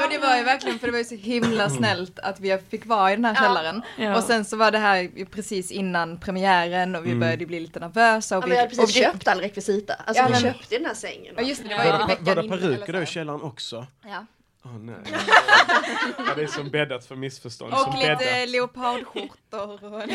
[0.00, 2.86] Men det var ju verkligen, för det var ju så himla snällt att vi fick
[2.86, 3.82] vara i den här källaren.
[3.98, 4.16] Ja.
[4.16, 8.38] Och sen så var det här precis innan premiären och vi började bli lite nervösa.
[8.38, 9.94] Och Ja, vi, hade och precis vi, köpt all rekvisita.
[9.94, 11.34] Alltså Ja, vi men- köpte den här sängen.
[11.36, 13.86] Ja just det, det var ju Var, det peruker då i källaren också?
[14.04, 14.26] Ja.
[14.66, 14.94] Åh nej.
[16.18, 17.74] Ja, det är som bäddat för missförstånd.
[17.74, 18.48] som Och lite bäddat.
[18.48, 19.84] leopardskjortor.
[19.84, 20.02] Och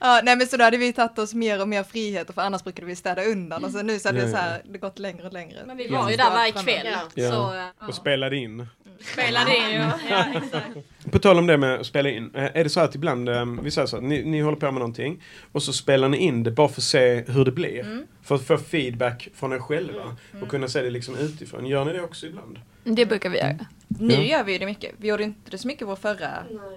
[0.00, 2.64] ja, nej men så då hade vi tagit oss mer och mer friheter för annars
[2.64, 4.40] brukade vi städa undan och så nu så hade Ja, det, så ja.
[4.40, 5.62] här, det gått längre och längre.
[5.66, 6.86] Men vi var ju där varje kväll.
[7.14, 7.30] Ja.
[7.30, 7.86] Så Ja.
[7.88, 8.66] Och spelade in.
[9.00, 9.80] Spelade in.
[10.10, 10.66] Ja, exakt.
[11.10, 12.30] På tal om det med att spela in.
[12.34, 14.66] eh, Är det så att ibland, eh, vi säger så att ni, ni håller på
[14.66, 17.80] med någonting och så spelar ni in det bara för att se hur det blir.
[17.80, 18.06] Mm.
[18.22, 21.66] För att få feedback från er själva och kunna se det liksom utifrån.
[21.66, 22.58] Gör ni det också ibland?
[22.84, 23.58] Det brukar vi göra.
[23.88, 24.22] Nu Ja.
[24.22, 24.94] gör vi ju det mycket.
[24.96, 26.28] Vi gjorde inte det så mycket i vår förra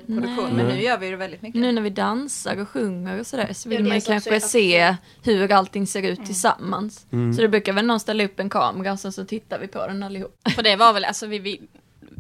[0.08, 0.75] produktion men Nej.
[0.75, 1.62] nu gör vi det väldigt mycket.
[1.62, 4.12] Nu när vi dansar och sjunger och sådär så Ja, vill det man ju så
[4.12, 7.06] kanske också, se hur allting ser ut tillsammans.
[7.12, 7.34] Mm.
[7.34, 9.88] Så det brukar väl någon ställa upp en kamera och sen så tittar vi på
[9.88, 10.38] den allihop.
[10.56, 11.62] För det var väl, alltså vi, vi,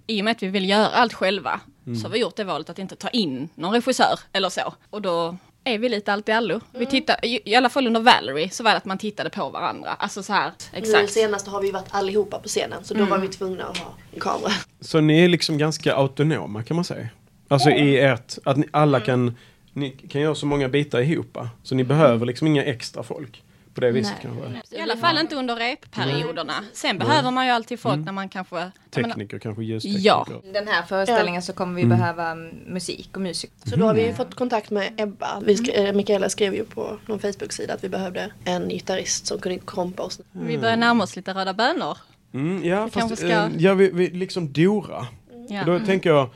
[0.07, 1.99] i och med att vi vill göra allt själva Mm.
[1.99, 4.73] så har vi gjort det valet att inte ta in någon regissör eller så.
[4.89, 6.59] Och då är vi lite allt i allo.
[6.71, 9.49] Vi tittar, i, i alla fall under Valerie så var det att man tittade på
[9.49, 9.89] varandra.
[9.89, 11.11] Alltså så här, Nu exakt.
[11.11, 14.19] senast har vi varit allihopa på scenen så då var vi tvungna att ha en
[14.19, 14.51] kamera.
[14.81, 17.07] Så ni är liksom ganska autonoma kan man säga?
[17.47, 19.35] Alltså i ert, att ni alla kan,
[19.73, 21.37] ni kan göra så många bitar ihop.
[21.63, 23.43] Så ni behöver liksom inga extra folk.
[23.77, 24.33] På det viset Nej.
[24.51, 24.77] kanske.
[24.77, 26.53] I alla fall inte under repperioderna.
[26.73, 28.55] Sen behöver man ju alltid folk när man kanske...
[28.55, 30.03] jag menar, Tekniker kanske, ljustekniker.
[30.05, 30.27] Ja.
[30.53, 33.55] Den här föreställningen så kommer vi behöva mm, musik och musiker.
[33.69, 35.39] Så då har vi fått kontakt med Ebba.
[35.45, 39.39] Vi sk- eh, Mikaela skrev ju på någon Facebook-sida att vi behövde en gitarrist som
[39.39, 40.19] kunde kompa oss.
[40.31, 41.97] Vi börjar närma oss lite röda bönor.
[42.33, 45.07] Mm, ja, Vi fast ska- eh, ja, vi, vi liksom Dora.
[45.49, 45.63] Ja.
[45.65, 46.29] Då tänker jag,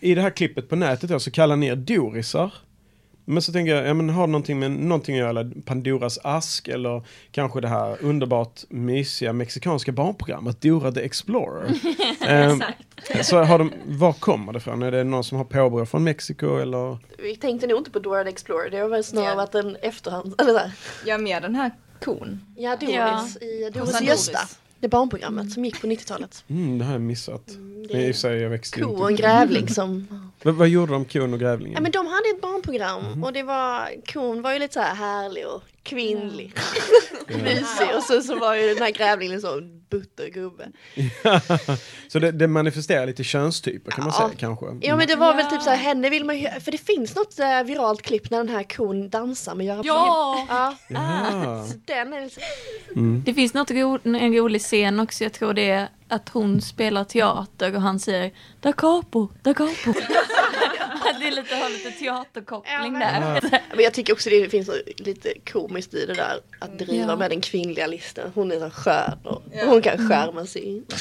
[0.00, 2.50] i det här klippet på nätet då, så kallar ni er Dorisar.
[3.28, 6.68] Men så tänker jag, ja men har det någonting med någonting att göra, Pandoras ask
[6.68, 11.70] eller kanske det här underbart mysiga mexikanska barnprogrammet Dora the Explorer.
[12.26, 12.62] Ehm,
[13.22, 14.82] så har de, var kommer det ifrån?
[14.82, 16.98] Är det någon som har påbrå från Mexiko eller?
[17.18, 18.70] Vi tänkte nog inte på Dora the Explorer.
[18.70, 19.34] Det har väl snarare Ja.
[19.36, 20.34] varit en efterhand...
[20.40, 20.72] Eller så här.
[21.06, 21.70] Ja, med den här
[22.04, 22.40] kon.
[22.56, 23.26] Ja, Doris Ja.
[23.46, 24.38] i Doris Gösta.
[24.80, 26.44] Det barnprogrammet som gick på 90-talet.
[26.48, 27.46] Mm, det har jag missat.
[27.46, 30.06] det Men och för sig, jag växte Ko och en grävling som...
[30.42, 31.74] Vad, vad gjorde de kon och grävlingen?
[31.74, 34.94] Ja men de hade ett barnprogram och det var, kon var ju lite så här
[34.94, 36.52] härlig och kvinnlig.
[37.28, 40.68] Mysig och så, så var ju den här grävlingen så butter gubbe.
[42.08, 44.26] så det, det manifesterar lite könstyper kan man Ja.
[44.28, 44.66] säga kanske?
[44.80, 47.16] Ja men det var väl typ så här, henne vill man ju, för det finns
[47.16, 50.46] något eh, viralt klipp när den här kon dansar med Göran Ja!
[50.48, 51.64] Ja, Ja.
[51.72, 52.42] så den är liksom,
[53.26, 57.04] Det finns något ro, en rolig scen också, jag tror det är att hon spelar
[57.04, 59.92] teater och han säger Da capo, da capo.
[61.20, 63.40] Det är lite, har lite teaterkoppling Ja, där.
[63.74, 67.16] men jag tycker också det finns lite komiskt i det där att driva Ja.
[67.16, 68.30] med den kvinnliga listan.
[68.34, 70.84] Hon är så skön och hon kan skärma sig in.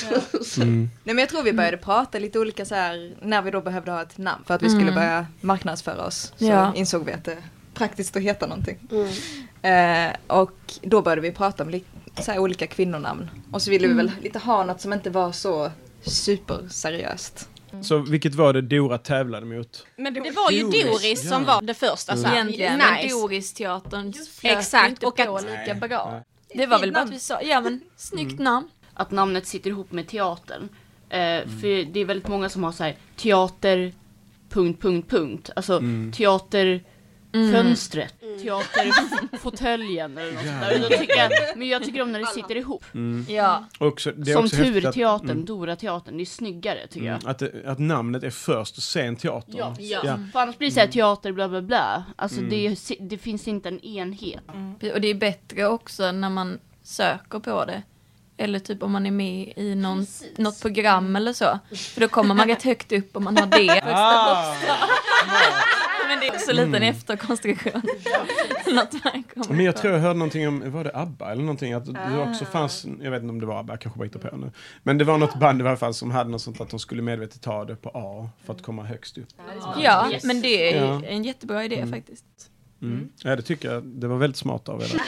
[0.61, 0.89] Mm.
[1.03, 3.91] Nej men jag tror vi började prata lite olika så här när vi då behövde
[3.91, 4.95] ha ett namn för att vi skulle Mm.
[4.95, 6.33] börja marknadsföra oss.
[6.37, 6.73] Så Ja.
[6.75, 8.77] insåg vi att det är praktiskt att heta någonting.
[9.61, 10.09] Mm.
[10.11, 11.81] Eh, och då började vi prata om
[12.21, 13.29] så här olika kvinnonamn.
[13.51, 17.49] Och så ville vi väl lite ha något som inte var så superseriöst.
[17.83, 19.85] Så vilket var det Dora tävlade mot?
[19.95, 21.29] Men det, var ju Doris, Doris ja.
[21.31, 22.17] som var det första.
[22.17, 23.15] Så här, Egentligen, men nice.
[23.15, 26.09] Doris-teatern flöt Exakt, inte och på att- lika Nej, bra.
[26.11, 26.23] nej.
[26.53, 28.67] Det var väl bara att vi sa, ja men snyggt namn.
[28.93, 30.69] Att namnet sitter ihop med teatern.
[31.09, 31.17] Eh,
[31.61, 33.93] För det är väldigt många som har så här teater...
[34.49, 35.49] Punkt, punkt, punkt.
[35.55, 35.81] Alltså
[36.13, 36.83] teater...
[37.51, 40.79] Fönstret, teaterfåtöljen eller något där.
[40.79, 42.85] Då tycker jag, men jag tycker om när det sitter ihop.
[43.29, 43.63] Ja.
[43.77, 46.17] Också, det är Som Turteatern, mm, Dora-teatern.
[46.17, 47.15] Det är snyggare tycker jag.
[47.15, 49.55] mm, att, det- att namnet är först och sen teatern.
[49.57, 50.19] Ja, Ja.
[50.33, 52.03] För annars blir det såhär teater bla bla bla.
[52.15, 54.43] Alltså det, det finns inte en enhet.
[54.93, 57.81] Och det är bättre också när man söker på det.
[58.37, 60.05] Eller typ om man är med i någon,
[60.37, 61.59] något program eller så.
[61.93, 63.81] För då kommer man rätt högt upp om man har det.
[63.85, 64.55] Ah,
[66.07, 67.81] Men det är också lite en efterkonstruktion.
[68.75, 68.87] man
[69.23, 69.81] kommer men jag på.
[69.81, 71.73] tror jag hörde någonting om, var det ABBA eller någonting?
[71.73, 74.19] Att det också fanns, jag vet inte om det var ABBA, jag kanske bara hittar
[74.19, 74.51] på nu.
[74.83, 77.01] Men det var något band i alla fall som hade något sånt att de skulle
[77.01, 79.27] medvetet ta det på A för att komma högst upp.
[79.83, 81.01] Ja, men det är Ja.
[81.05, 82.25] en jättebra idé faktiskt.
[82.85, 83.09] Mm.
[83.23, 83.83] Ja, det tycker jag.
[83.83, 84.87] Det var väldigt smart av er.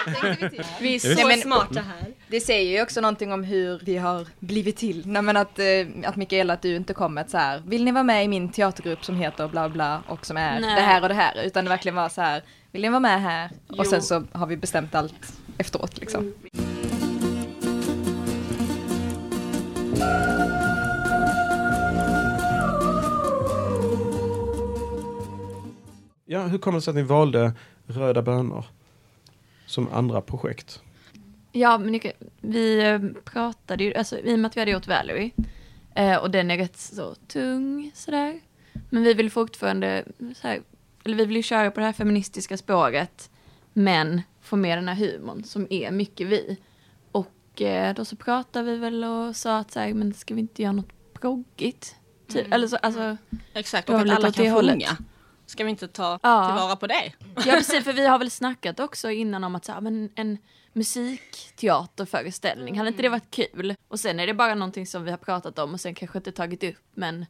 [0.80, 2.06] Vi är så Nej, men- smarta här.
[2.28, 5.06] Det säger ju också någonting om hur vi har blivit till.
[5.06, 5.64] Nej men att, eh,
[6.04, 8.48] att Mikaela, att du inte kommer att så här, vill ni vara med i min
[8.48, 10.74] teatergrupp som heter bla bla och som är Nej.
[10.74, 11.42] det här och det här.
[11.44, 13.50] Utan det verkligen var så här, vill ni vara med här?
[13.68, 13.76] Jo.
[13.78, 16.32] Och sen så har vi bestämt allt efteråt liksom.
[26.32, 27.52] Ja, hur kommer det sig att ni valde
[27.86, 28.64] Röda bönor
[29.66, 30.82] som andra projekt?
[31.52, 32.00] Ja, men
[32.40, 35.30] vi eh, pratade ju, alltså i och med att vi hade gjort Valerie.
[35.94, 38.40] Eh, och den är rätt så tung sådär.
[38.90, 40.62] Men vi vill fortfarande, så här,
[41.04, 43.30] eller vi vill ju köra på det här feministiska spåret.
[43.72, 46.56] Men få med den här humorn som är mycket vi.
[47.12, 50.40] Och eh, då så pratade vi väl och sa att så här, men ska vi
[50.40, 51.94] inte göra något proggigt?
[52.28, 52.54] Typ.
[52.54, 53.16] Eller så, alltså,
[53.54, 54.74] Exakt, och att alla kan hållet.
[54.74, 54.96] sjunga.
[55.50, 56.46] Ska vi inte ta Ja.
[56.46, 57.12] tillvara på det?
[57.36, 60.38] Ja precis, för vi har väl snackat också innan om att så här, men en
[60.72, 63.74] musikteaterföreställning, hade inte det varit kul?
[63.88, 66.32] Och sen är det bara någonting som vi har pratat om och sen kanske inte
[66.32, 67.26] tagit upp men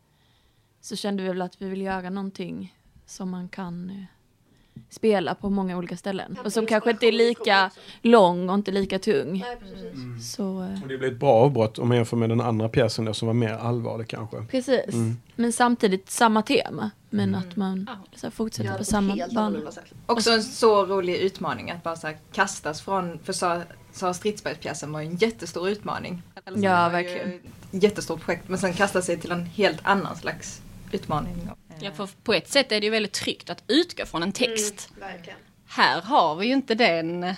[0.80, 2.74] så kände vi väl att vi vill göra någonting
[3.06, 3.96] som man kan eh,
[4.90, 6.38] spela på många olika ställen.
[6.44, 7.70] Och som kanske inte är lika
[8.02, 9.38] lång och inte lika tung.
[9.46, 10.32] Nej, precis.
[10.34, 13.04] Så eh, Och det blev ett bra avbrott om man jämför med den andra pjäsen
[13.04, 14.44] då, som var mer allvarlig kanske.
[14.50, 14.94] precis.
[15.36, 16.90] Men samtidigt samma tema.
[17.10, 19.58] Men att man så här, fortsätter Ja, på samma bana.
[20.06, 25.00] Också en så rolig utmaning att bara så här kastas från, för Sara, Stridsberg-pjäsen var
[25.00, 26.22] ju en jättestor utmaning.
[26.46, 27.28] Eller så Ja, verkligen.
[27.34, 30.60] ett Jättestort projekt men sen kasta sig till en helt annan slags
[30.92, 31.48] utmaning.
[31.80, 34.88] Ja, för på ett sätt är det ju väldigt tryggt att utgå från en text.
[35.00, 35.38] Verkligen.
[35.66, 37.34] Här har vi ju inte den,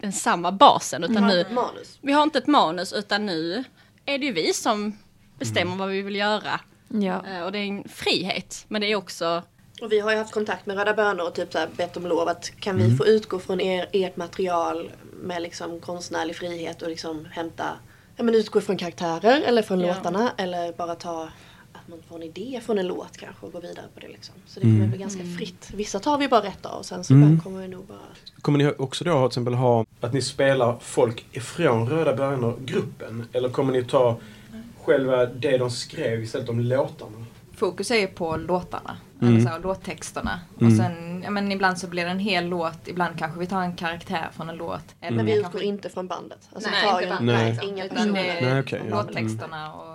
[0.00, 1.98] den samma basen utan nu, Manus.
[2.00, 3.64] vi har inte ett manus utan nu
[4.06, 4.98] är det ju vi som
[5.38, 6.60] bestämmer vad vi vill göra.
[7.02, 7.24] Ja.
[7.26, 9.42] Eh, Och det är en frihet, men det är också
[9.82, 12.06] Och vi har ju haft kontakt med Röda Bönor och typ så här bett om
[12.06, 14.90] lov att kan vi få utgå från er, ert material
[15.22, 17.64] med liksom konstnärlig frihet och liksom hämta,
[18.16, 19.86] ja men utgå från karaktärer eller från Ja.
[19.94, 21.28] låtarna eller bara ta
[21.72, 24.34] att man får en idé från en låt kanske och gå vidare på det liksom.
[24.46, 25.70] Så det kommer bli ganska fritt.
[25.74, 27.98] Vissa tar vi bara rätt av och sen så bara kommer vi nog bara
[28.42, 33.28] Kommer ni också då ha, till exempel ha att ni spelar folk ifrån Röda bönor-gruppen?
[33.32, 34.16] Eller kommer ni ta
[34.84, 37.24] själva det de skrev istället om låtarna?
[37.56, 39.34] Fokus är ju på låtarna, Mm.
[39.46, 40.40] alltså låttexterna.
[40.60, 40.72] Mm.
[40.72, 43.62] Och sen, ja men ibland så blir det en hel låt, ibland kanske vi tar
[43.62, 44.94] en karaktär från en låt.
[45.00, 46.48] Eller Men vi utgår kanske inte från bandet.
[46.52, 47.52] Alltså Nej, tar inte bandet, Nej.
[47.56, 48.96] nej, inga utan det är Nej, okej, ja.
[49.02, 49.94] låttexterna och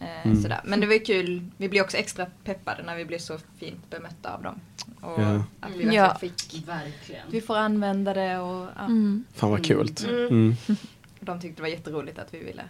[0.00, 0.42] eh, Mm.
[0.42, 0.60] sådär.
[0.64, 3.90] Men det var ju kul, vi blev också extra peppade när vi blev så fint
[3.90, 4.60] bemötta av dem.
[5.00, 5.34] Och Ja.
[5.60, 6.14] att vi verkligen Ja.
[6.20, 7.26] fick, Verkligen.
[7.30, 9.24] vi får använda det och ja, Mm.
[9.34, 9.90] Fan vad kul.
[10.08, 10.26] Mm.
[10.26, 10.56] Mm.
[11.20, 12.62] de tyckte det var jätteroligt att vi ville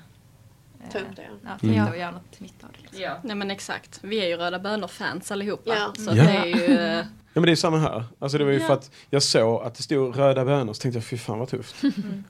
[0.92, 1.28] Ta upp det.
[1.44, 1.88] Ja, ta Mm.
[1.88, 2.78] och göra något nytt av det.
[2.82, 3.00] Liksom.
[3.00, 3.16] Ja.
[3.24, 5.62] Nej men exakt, vi är ju Röda Bönor-fans allihopa.
[5.76, 5.92] Ja.
[5.96, 6.22] Så Ja.
[6.24, 6.76] det är ju...
[6.78, 8.04] eh, Ja men det är samma här.
[8.18, 8.66] Alltså det var ju Ja.
[8.66, 11.48] för att jag såg att det stod röda bönor så tänkte jag fy fan vad
[11.48, 11.74] tufft.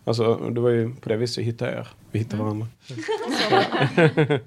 [0.05, 1.89] Alltså det var ju på det viset jag hittade er.
[2.11, 2.67] Vi hittade varandra.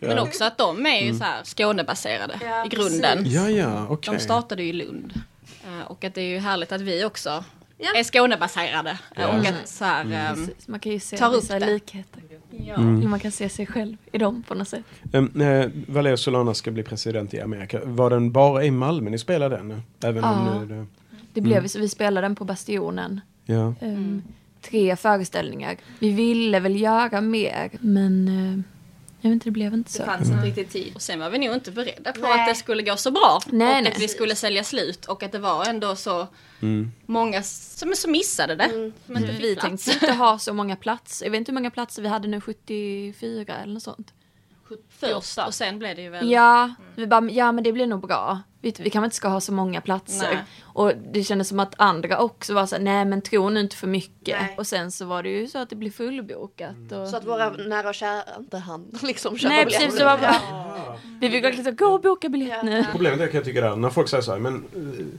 [0.00, 3.24] Men också att de är ju så här Skånebaserade Ja, i grunden.
[3.30, 4.14] Ja ja, okej.
[4.14, 5.20] De startade ju i Lund.
[5.66, 7.44] Eh, Och att det är ju härligt att vi också
[7.78, 7.92] Ja.
[7.96, 8.90] är Skånebaserade.
[8.90, 9.28] Eh, Ja.
[9.28, 11.80] Och att så här, ehm, Precis, Man kan ju se Tar upp vissa det.
[12.50, 12.80] Likheter.
[12.82, 13.10] Mm.
[13.10, 14.84] Man kan se sig själv i dem på något sätt.
[15.12, 17.80] Um, eh, Valero Solana ska bli president i Amerika.
[17.84, 19.82] Var den bara i Malmö ni spelade den?
[20.04, 20.32] Även Ja.
[20.52, 20.86] om nu det,
[21.32, 21.68] Det blev Mm.
[21.68, 23.20] så vi spelade den på Bastionen.
[23.44, 23.74] ja.
[23.80, 24.22] Ehm,
[24.70, 25.76] Tre föreställningar.
[25.98, 28.60] Vi ville väl göra mer men eh,
[29.20, 30.04] jag vet inte, det blev inte Det så.
[30.04, 30.92] fanns inte riktigt tid.
[30.94, 32.40] och sen var vi nog inte beredda på Nej.
[32.40, 33.40] att det skulle gå så bra.
[33.46, 33.92] Nej, och nej.
[33.92, 36.26] att vi skulle sälja slut och att det var ändå så
[36.62, 36.92] Mm.
[37.06, 38.64] många som, som missade det.
[38.64, 38.92] Mm.
[39.06, 39.84] Som inte Vi fick plats.
[39.84, 41.26] tänkte inte ha så många platser.
[41.26, 44.12] Jag vet inte hur många platser vi hade nu, 74 eller något sånt.
[44.88, 46.30] Först och sen blev det ju väl...
[46.30, 48.40] Ja, vi bara, ja men det blir nog bra.
[48.60, 50.34] Vi, vi kanske inte ska ha så många platser.
[50.34, 50.44] Nej.
[50.62, 53.76] Och det kändes som att andra också var så här, nej men tro nu inte
[53.76, 54.40] för mycket.
[54.40, 54.54] Nej.
[54.58, 56.92] Och sen så var det ju så att det blev fullbokat.
[56.92, 57.08] Och...
[57.08, 60.36] Så att våra nära och kära inte hann liksom köpa nej precis, det var bara,
[61.20, 62.84] vi fick verkligen så, gå och boka biljett nu.
[62.92, 65.18] Problemet är kan jag tycka när folk säger så här, men eh, mm,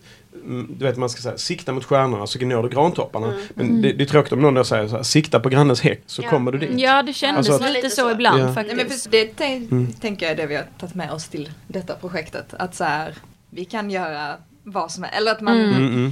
[0.70, 3.34] du vet man ska säga sikta mot stjärnorna så når du grantopparna.
[3.54, 6.04] Men det, det är tråkigt om någon då säger så här, sikta på grannens häck
[6.06, 6.30] så Ja.
[6.30, 6.70] kommer du dit.
[6.80, 8.12] Ja det kändes Alltså- lite Lite så så.
[8.12, 8.46] ibland Ja.
[8.46, 8.78] Nej, faktiskt.
[8.78, 11.96] men för det tänk, tänker jag är det vi har tagit med oss till detta
[11.96, 12.54] projektet.
[12.54, 13.16] Att så här,
[13.50, 15.18] vi kan göra vad som helst.
[15.18, 15.70] Eller att man, Mm.
[15.76, 16.12] Mm, mm.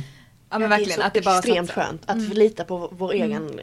[0.50, 1.82] ja men det är verkligen så att det bara extremt satsar.
[1.84, 3.60] skönt att lita på vår, egen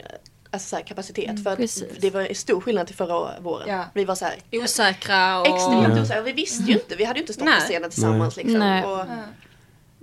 [0.51, 1.43] alltså, så här, kapacitet.
[1.45, 1.85] För att Precis.
[2.01, 3.69] det var en stor skillnad till förra våren.
[3.69, 3.85] Ja.
[3.95, 5.47] Vi var så här Osäkra och...
[5.47, 6.23] extremt osäkra.
[6.23, 7.61] Vi visste ju inte, vi hade ju inte stått Nej.
[7.61, 8.59] på scenen tillsammans liksom.
[8.59, 8.85] Nej.
[8.85, 8.99] Och,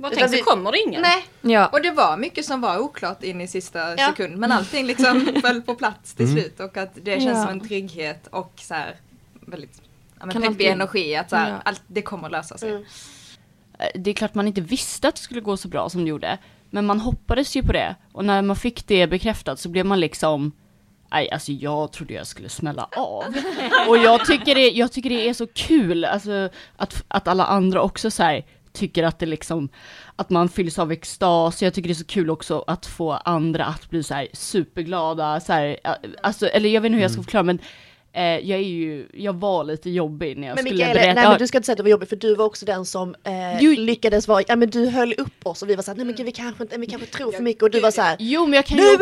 [0.01, 1.01] Bara Utan tänk så vi- kommer det ingen.
[1.01, 1.67] nej, Ja.
[1.67, 4.07] Och det var mycket som var oklart in i sista Ja.
[4.09, 4.37] sekund.
[4.37, 6.37] Men allting liksom föll på plats till Mm.
[6.41, 6.59] slut.
[6.59, 7.41] Och att det känns Ja.
[7.43, 8.95] som en trygghet och så här
[9.41, 9.81] väldigt
[10.19, 11.15] ja, men Kan peppig alltid- energi.
[11.15, 11.61] Att så här, Ja.
[11.65, 12.69] allt, det kommer att lösa sig.
[12.69, 12.83] Mm.
[13.79, 16.09] Eh, Det är klart man inte visste att det skulle gå så bra som det
[16.09, 16.37] gjorde.
[16.69, 17.95] Men man hoppades ju på det.
[18.11, 20.51] Och när man fick det bekräftat så blev man liksom
[21.11, 23.23] Nej, alltså jag trodde jag skulle smälla av.
[23.87, 27.81] Och jag tycker det, jag tycker det är så kul, alltså att, att alla andra
[27.81, 29.69] också så här, tycker att det liksom,
[30.15, 31.61] att man fylls av extas.
[31.61, 35.39] Jag tycker det är så kul också att få andra att bli så här superglada,
[35.39, 35.77] så här,
[36.23, 37.59] alltså, eller jag vet inte hur jag ska förklara men
[38.13, 41.21] eh, jag är ju, jag var lite jobbig när jag men skulle Mikaela, berätta.
[41.21, 42.85] nej men du ska inte säga att det var jobbigt för du var också den
[42.85, 43.71] som eh, Jo.
[43.77, 46.25] lyckades vara, ja men du höll upp oss och vi var såhär, nej men gud,
[46.25, 48.15] vi kanske inte, vi kanske tror för mycket och du var så här.
[48.19, 48.93] Jo men jag kan Nu ju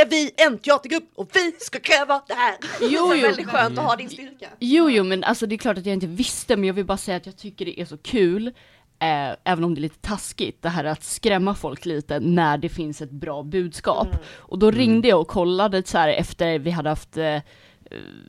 [0.00, 2.54] är vi en teatergrupp och vi ska kräva det här!
[2.80, 3.22] Jo, Så jo.
[3.22, 4.48] väldigt skönt att ha din styrka.
[4.60, 6.98] Jo, jo, men alltså det är klart att jag inte visste, men jag vill bara
[6.98, 8.52] säga att jag tycker det är så kul,
[8.98, 12.68] eh, även om det är lite taskigt, det här att skrämma folk lite när det
[12.68, 14.08] finns ett bra budskap.
[14.34, 17.38] Och då ringde jag och kollade så här efter vi hade haft eh,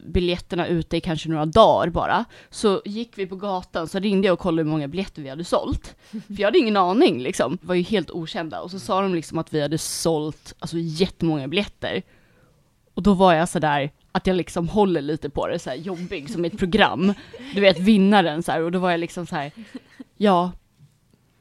[0.05, 4.33] biljetterna ute i kanske några dagar bara, så gick vi på gatan, så ringde jag
[4.33, 5.95] och kollade hur många biljetter vi hade sålt.
[6.09, 8.61] För jag hade ingen aning liksom, var ju helt okända.
[8.61, 12.03] Och så sa de liksom att vi hade sålt, alltså jättemånga biljetter.
[12.93, 16.29] Och då var jag sådär, att jag liksom håller lite på det så här jobbig
[16.29, 17.13] som ett program.
[17.53, 19.51] Du vet vinnaren så här, och då var jag liksom så här.
[20.17, 20.51] Ja,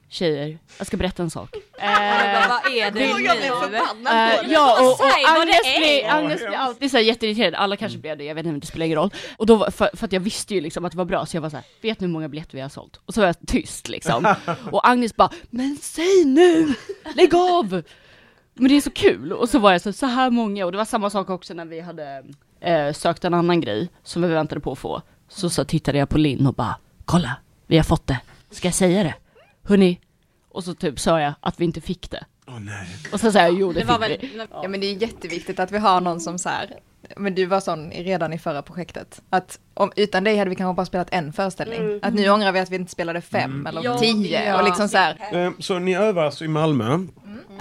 [0.09, 1.57] tjejer, jag ska berätta en sak.
[1.79, 1.89] Eh,
[2.49, 3.47] Vad är det jag nu?
[3.47, 4.53] förbannad Eh, det.
[4.53, 8.25] ja, och, och Agnes, blir, Agnes blir alltid så här jätteirriterad, alla kanske blev det,
[8.25, 9.11] jag vet inte, det spelar ingen roll.
[9.37, 11.43] Och då, för, för att jag visste ju liksom att det var bra, så jag
[11.43, 13.01] var så här, vet ni hur många biljetter vi har sålt?
[13.07, 14.35] Och så var jag tyst liksom.
[14.73, 16.75] Och Agnes bara, men säg nu!
[17.15, 17.83] Lägg av!
[18.55, 20.79] Men det är så kul, och så var jag så, så här många, och det
[20.79, 22.25] var samma sak också när vi hade
[22.61, 25.03] eh, sökt en annan grej som vi väntade på att få.
[25.29, 27.37] Så, så tittade jag på Linn och bara, kolla,
[27.67, 29.15] vi har fått det, ska jag säga det?
[29.65, 30.01] Hörni?
[30.49, 32.25] Och så typ sa jag att vi inte fick det.
[32.47, 32.87] Åh nej.
[33.13, 34.19] Och så sa jag, jo det, Det var fick väl...
[34.21, 34.47] vi.
[34.63, 36.71] Ja men det är jätteviktigt att vi har någon som så här,
[37.17, 40.57] men du var sån i- redan i förra projektet, att om, utan dig hade vi
[40.57, 41.79] kanske bara spelat en föreställning.
[41.81, 41.99] Mm.
[42.03, 45.19] Att nu ångrar vi att vi inte spelade fem eller tio och liksom så här.
[45.33, 47.11] Eh, Så ni övar alltså i Malmö, Mm.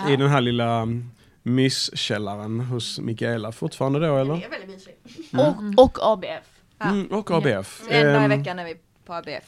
[0.10, 1.12] i den här lilla mm,
[1.44, 4.36] myskällaren hos Mikaela fortfarande då eller?
[4.38, 5.34] Det är väldigt mysigt.
[5.78, 6.44] Och, och ABF.
[6.78, 6.86] Ja.
[6.86, 7.82] Mm, och ABF.
[7.90, 9.44] En dag i Ehm, veckan är vi på ABF.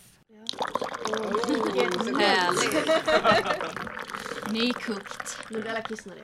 [4.52, 5.38] Nykokt.
[5.50, 6.24] Nu blir alla kissnödiga.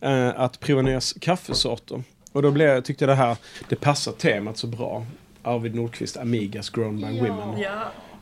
[0.28, 2.02] eh, att prova nya kaffesorter.
[2.32, 3.36] Och då blev, tyckte jag det här,
[3.68, 5.06] det passar temat så bra.
[5.42, 7.64] Arvid Nordqvist, Amigas Grown by Women.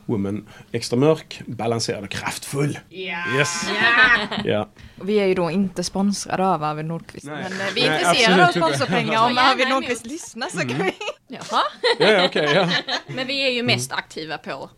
[0.05, 2.79] Woman, extra mörk, balanserad och kraftfull.
[2.89, 3.65] Yes!
[4.45, 4.69] Ja.
[4.99, 7.25] Och Vi är ju då inte sponsrade av Arvid Nordqvist.
[7.25, 7.45] Nej.
[7.49, 9.25] Men eh, vi är Nej, intresserade av sponsorpengar.
[9.25, 9.67] Om Arvid.
[9.69, 10.69] Nordqvist lyssnar så Mm.
[10.69, 10.93] kan vi...
[11.27, 11.61] Jaha.
[11.99, 12.69] Ja, okej, ja.
[13.15, 14.69] Men vi är ju mest aktiva på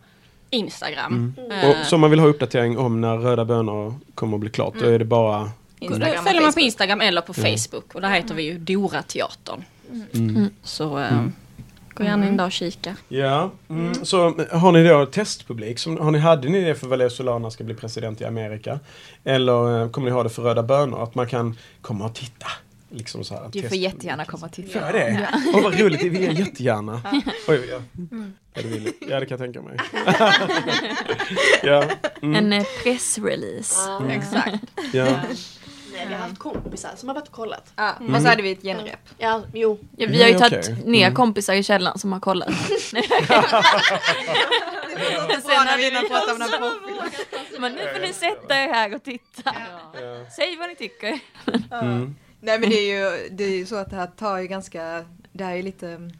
[0.50, 1.34] Instagram.
[1.38, 1.70] Eh, Mm.
[1.70, 4.86] Och som man vill ha uppdatering om när Röda bönor kommer att bli klart, då
[4.86, 5.38] är det bara...
[5.38, 5.50] Då
[5.86, 6.60] Instagram följer man på.
[6.60, 9.64] Instagram eller på Facebook och där heter vi ju Dora Teatern.
[10.14, 10.50] Mm.
[10.62, 11.22] Så eh,
[11.96, 12.96] gå gärna in där och kika.
[13.08, 13.94] Ja, mm.
[14.04, 15.78] så har ni då testpublik?
[15.78, 18.80] Som, har ni, hade ni det för Valère Solana ska bli president i Amerika?
[19.24, 21.02] Eller eh, kommer ni ha det för Röda bönor?
[21.02, 22.46] Att man kan komma och titta?
[22.88, 24.78] Liksom så här, Du får jättegärna komma och titta.
[24.78, 25.28] jag det?
[25.54, 27.00] Åh vad roligt, det vill jag jättegärna.
[27.48, 27.80] Oj, ja.
[28.54, 29.10] Ja, det vill jag.
[29.10, 29.76] ja, det kan jag tänka mig.
[31.62, 31.84] ja,
[32.22, 33.90] mm, En eh, pressrelease.
[34.10, 34.64] Exakt.
[34.92, 35.20] ja.
[36.08, 37.72] Vi har haft kompisar som har varit och kollat.
[37.76, 39.00] Ja, och så hade vi ett genrep.
[39.18, 39.78] Ja, jo.
[39.96, 40.82] Ja, vi har ju tagit okej.
[40.84, 41.14] ner Mm.
[41.14, 42.48] kompisar i källaren som har kollat.
[45.28, 46.50] Men sen hade vi pratat om den
[47.60, 49.54] Men nu får ni sätta er här och titta.
[50.36, 51.18] Säg vad ni tycker.
[51.70, 52.16] Mm.
[52.40, 55.04] Nej men det är ju, det är ju så att det här tar ju ganska,
[55.32, 56.10] det här är ju lite,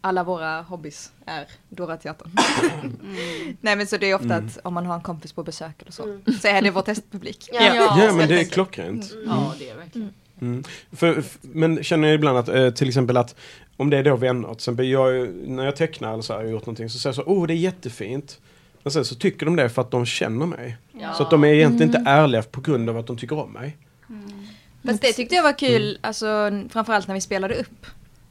[0.00, 2.30] alla våra hobbys är Dora Teatern.
[3.60, 4.46] Nej men så det är ofta Mm.
[4.46, 7.48] att om man har en kompis på besök eller så, så är det vår testpublik.
[7.52, 7.74] Ja.
[7.74, 9.12] ja, men det är klockrent.
[9.26, 10.10] Ja, det är verkligen.
[10.40, 10.64] Mm.
[10.92, 13.34] För, f- men känner jag ibland att eh, till exempel att
[13.76, 16.46] om det är då vänner, till exempel jag, när jag tecknar eller så här, har
[16.48, 18.40] gjort någonting så säger jag så åh det är jättefint.
[18.82, 20.76] Men sen så tycker de det för att de känner mig.
[21.16, 23.76] Så att de är egentligen inte ärliga på grund av att de tycker om mig.
[24.86, 27.86] Fast det tyckte jag var kul, alltså framförallt när vi spelade upp.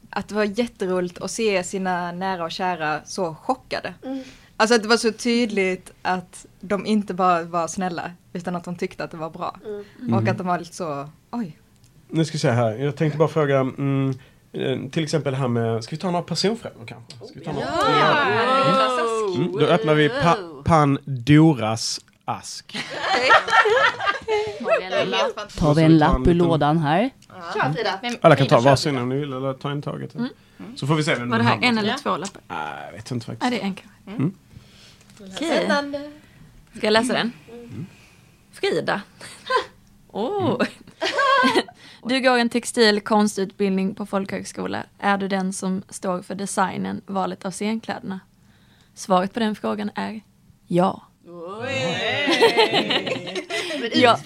[0.09, 3.93] Att det var jätteroligt att se sina nära och kära så chockade.
[4.57, 8.75] Alltså att det var så tydligt att de inte bara var snälla, utan att de
[8.75, 9.57] tyckte att det var bra.
[10.13, 11.57] Och att de var lite så, oj.
[12.09, 14.13] Nu ska vi se här, jag tänkte bara fråga mm,
[14.53, 17.13] eh, till exempel här med, ska vi ta några personfrågor kanske?
[17.13, 17.67] Ska vi ta några?
[19.35, 22.77] Mm, då öppnar vi pa Pandoras ask.
[24.59, 27.09] Tar vi en lapp, tar vi en lapp ur lådan här.
[27.53, 27.99] Kör Frida.
[28.21, 30.15] Alla kan ta varsin om ni vill eller ta en taget.
[30.75, 32.41] Så får vi se vem Var det här en eller två lappar?
[32.47, 33.51] Nej, jag vet inte Ja, faktiskt.
[33.51, 34.37] det är en kanske.
[35.35, 35.67] Okej.
[36.77, 37.31] Ska jag läsa den?
[38.51, 39.01] Frida.
[40.07, 40.61] Åh.
[42.03, 44.83] Du går en textil konstutbildning på folkhögskola.
[44.99, 48.19] Är du den som står för designen, valet av scenkläderna?
[48.93, 50.21] Svaret på den frågan är
[50.67, 51.01] ja.
[53.93, 54.17] Ja,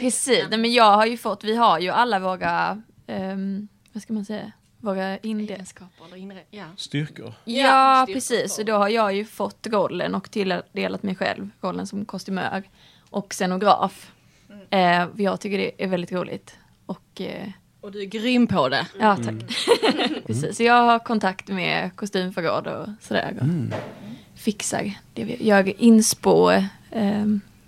[0.00, 0.44] precis.
[0.50, 4.24] Nej, men jag har ju fått, vi har ju alla våra, ehm, vad ska man
[4.24, 5.50] säga, våra indel...
[5.50, 6.64] Egenskaper eller inre, ja.
[6.76, 7.34] Styrkor.
[7.44, 8.58] Ja, precis.
[8.58, 12.62] Och då har jag ju fått rollen och tilldelat mig själv rollen som kostymör
[13.10, 14.10] och scenograf.
[14.70, 16.58] Eh, jag tycker det är väldigt roligt.
[16.86, 17.48] Och eh,
[17.80, 18.86] Och du är grym på det.
[19.00, 19.34] ja, tack.
[20.26, 20.56] precis.
[20.56, 23.36] Så jag har kontakt med kostymförråd och sådär.
[23.40, 23.46] Och
[24.38, 25.24] fixar det.
[25.24, 26.50] vi- Jag inspo,
[26.90, 27.24] eh,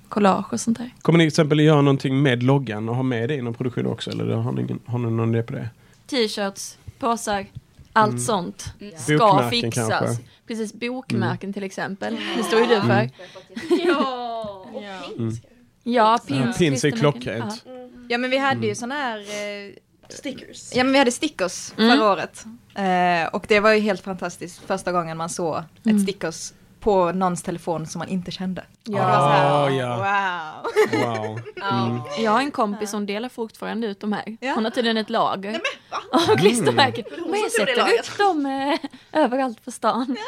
[0.08, 0.90] collage och sånt där.
[1.02, 3.86] Kommer ni till exempel göra någonting med loggan och ha med det i någon produktion
[3.86, 4.10] också?
[4.10, 5.68] Eller har ni, har ni någon idé på det?
[6.06, 7.46] T-shirts, påsar,
[7.92, 8.60] allt sånt
[8.98, 9.88] ska Bokmärken fixas.
[9.88, 10.22] kanske?
[10.46, 12.16] Precis, bokmärken till exempel.
[12.36, 13.10] Det står ju du för.
[13.84, 14.66] Ja!
[15.82, 16.42] Ja, pins.
[16.44, 17.64] Pins, pins är klockrent.
[18.08, 19.72] Ja men vi hade ju såna här, eh,
[20.08, 20.72] Stickers.
[20.74, 21.90] ja men vi hade stickers Mm.
[21.98, 22.44] förra året.
[22.74, 25.96] Eh, och det var ju helt fantastiskt första gången man såg Mm.
[25.96, 26.52] ett stickers
[26.86, 28.64] på någons telefon som man inte kände.
[28.84, 28.98] Ja.
[28.98, 29.96] Det var så här, Ah, ja.
[29.96, 31.00] Wow.
[31.00, 31.40] Wow.
[31.72, 32.00] Mm.
[32.18, 34.36] Jag har en kompis som delar fortfarande ut de här.
[34.40, 34.52] Ja.
[34.54, 35.60] Hon har tydligen ett lager
[36.38, 37.04] klistermärken.
[37.10, 40.16] Men jag som tog det sätter upp dem eh, överallt på stan.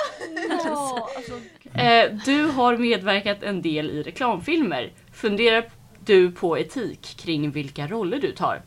[1.75, 4.93] Eh, du har medverkat en del i reklamfilmer.
[5.13, 5.65] Funderar
[6.05, 8.63] du på etik kring vilka roller du tar?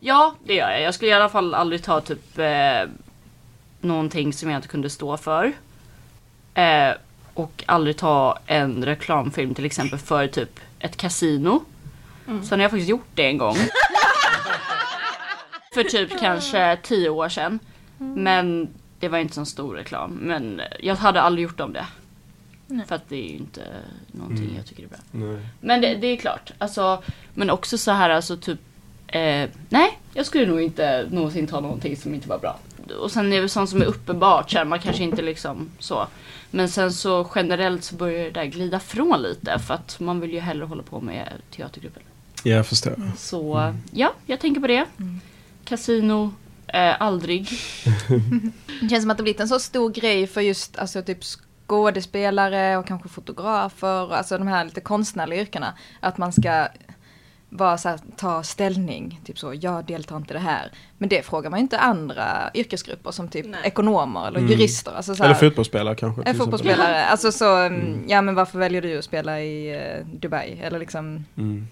[0.00, 0.82] Ja, det gör jag.
[0.82, 2.88] Jag skulle i alla fall aldrig ta typ eh,
[3.80, 5.52] någonting som jag inte kunde stå för.
[6.54, 6.92] Eh,
[7.36, 11.64] och aldrig ta en reklamfilm till exempel för typ ett kasino.
[12.26, 13.56] Sen har jag faktiskt gjort det en gång.
[15.74, 17.58] för typ kanske tio år sedan.
[17.98, 18.68] Men
[19.00, 20.10] det var inte så stor reklam.
[20.10, 21.86] Men jag hade aldrig gjort om det.
[22.86, 23.62] För att det är ju inte
[24.06, 24.98] någonting jag tycker är bra.
[25.10, 25.46] Nej.
[25.60, 26.52] Men det, det är klart.
[26.58, 27.02] Alltså,
[27.34, 28.60] men också så här alltså typ.
[29.06, 32.58] Eh, nej, jag skulle nog inte någonsin ta någonting som inte var bra.
[33.00, 34.50] Och sen är det sånt som är uppenbart.
[34.50, 36.06] Så här, man kanske inte liksom så.
[36.56, 39.58] Men sen så generellt så börjar det där glida från lite.
[39.58, 42.02] För att man vill ju hellre hålla på med teatergrupper.
[42.42, 43.12] Ja, jag förstår.
[43.16, 44.86] Så ja, jag tänker på det.
[45.64, 46.34] Casino,
[46.66, 47.48] eh, aldrig.
[48.80, 52.76] Det känns som att det blivit en så stor grej för just alltså, typ skådespelare
[52.76, 55.74] och kanske fotografer, alltså de här lite konstnärliga yrkena.
[56.00, 56.68] Att man ska
[57.48, 60.72] bara så här, ta ställning, typ så, jag deltar inte i det här.
[60.98, 63.60] Men det frågar man ju inte andra yrkesgrupper som typ Nej.
[63.64, 64.50] ekonomer eller Mm.
[64.52, 64.92] jurister.
[64.92, 66.20] Alltså, så här, Eller fotbollsspelare kanske.
[66.20, 66.44] en exempel.
[66.44, 67.04] fotbollsspelare.
[67.04, 68.04] Alltså så, mm.
[68.08, 70.60] ja men varför väljer du att spela i eh, Dubai?
[70.62, 71.66] Eller liksom, Mm.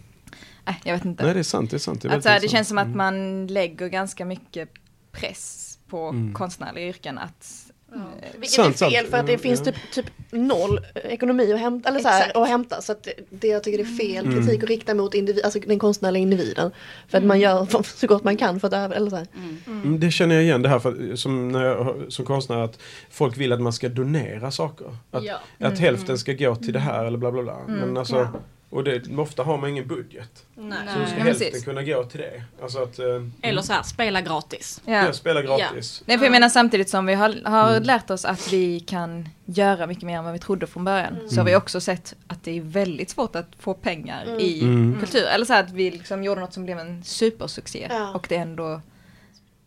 [0.64, 1.24] nej jag vet inte.
[1.24, 1.70] Nej, det är sant.
[1.70, 2.02] Det är sant.
[2.02, 4.68] Det, är Att, så här, det känns som att man lägger ganska mycket
[5.12, 6.34] press på Mm.
[6.34, 7.63] konstnärliga yrken att
[7.94, 8.00] eh,
[8.32, 9.10] Vilket Sant, är fel sant.
[9.10, 9.38] för att det Ja.
[9.38, 12.80] finns typ, typ noll ekonomi att hämta, eller så här, att hämta.
[12.82, 15.78] Så att det, jag tycker det är fel kritik att rikta mot individ, alltså den
[15.78, 16.70] konstnärliga individen.
[17.08, 17.66] För att man gör
[17.96, 19.24] så gott man kan för att över- eller så.
[19.66, 22.78] Mm, Det känner jag igen det här för, som, när jag, som konstnär att
[23.10, 24.96] folk vill att man ska donera saker.
[25.10, 25.36] Att, Ja.
[25.60, 27.58] att hälften ska gå till det här eller bla bla bla.
[27.68, 28.28] Men alltså,
[28.74, 30.46] och det, ofta har man ingen budget.
[30.54, 30.78] Nej.
[30.94, 31.64] Så då ska Ja, hälften precis.
[31.64, 32.42] kunna gå till det.
[32.62, 33.06] Alltså att eh,
[33.42, 34.80] Eller så här, spela gratis.
[34.84, 34.92] ja.
[34.92, 36.02] jag spelar gratis.
[36.06, 39.86] Nej, för jag menar samtidigt som vi har, har lärt oss att vi kan göra
[39.86, 41.16] mycket mer än vad vi trodde från början.
[41.30, 44.96] Så har vi också sett att det är väldigt svårt att få pengar i Mm.
[45.00, 45.26] kultur.
[45.26, 47.86] Eller så här att vi liksom gjorde något som blev en supersuccé.
[47.90, 48.10] Ja.
[48.14, 48.80] Och det ändå...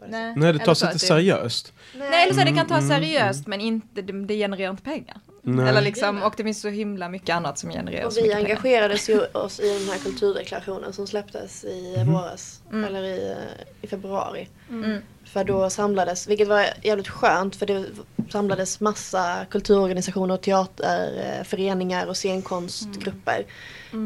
[0.09, 1.73] Nej, det eller tas så inte det- seriöst.
[1.95, 4.71] Nej, eller så här, det kan tas Mm, mm, seriöst men inte, det, det genererar
[4.71, 5.17] inte pengar.
[5.49, 5.69] Nej.
[5.69, 9.25] Eller liksom, och det finns så himla mycket annat som genererar Och vi engagerades ju
[9.25, 12.61] oss i den här kulturdeklarationen som släpptes i våras.
[12.71, 14.49] Eller i, eh, i februari.
[14.69, 15.01] Mm.
[15.25, 17.85] För då samlades, vilket var jävligt skönt för det
[18.29, 23.45] samlades massa kulturorganisationer, teaterföreningar och scenkonstgrupper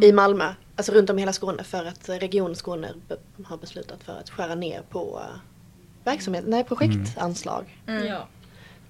[0.04, 0.54] i Malmö.
[0.76, 2.94] alltså runt om i hela Skåne för att Region Skåne
[3.44, 5.40] har beslutat för att skära ner på eh,
[6.04, 8.28] verksamhet, nej projektanslag Ja.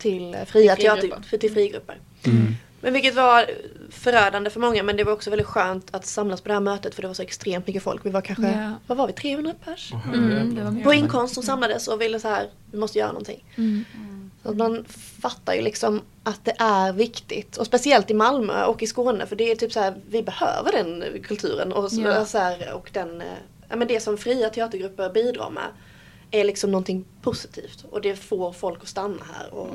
[0.02, 1.08] Till eh, fria Till frigrupper.
[1.08, 1.98] teater, för, till frigrupper.
[2.26, 2.56] Mm.
[2.84, 3.46] Men vilket var
[3.90, 6.96] förödande för många men det var också väldigt skönt att samlas på det här mötet
[6.96, 8.06] för det var så extremt mycket folk.
[8.06, 8.74] Vi var kanske, Ja.
[8.88, 9.94] vad var vi, 300 pers?
[10.14, 13.44] Mm, det var På inkomst som samlades och ville så här, vi måste göra någonting.
[13.58, 13.86] Mm.
[14.44, 14.86] Så att man
[15.22, 17.58] fattar ju liksom att det är viktigt.
[17.58, 20.72] Och speciellt i Malmö och i Skåne för det är typ så här, vi behöver
[20.72, 22.26] den kulturen och, så, Ja.
[22.26, 23.28] så här, och den, eh,
[23.70, 25.68] ja, men det som fria teatergrupper bidrar med
[26.32, 29.54] är liksom någonting positivt och det får folk att stanna här.
[29.54, 29.70] Och,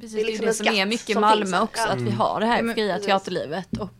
[0.00, 1.82] Precis, Det det är är liksom det en som är mycket som Malmö finns också,
[1.82, 1.88] Ja.
[1.92, 3.90] att vi har det här Ja, men fria teaterlivet och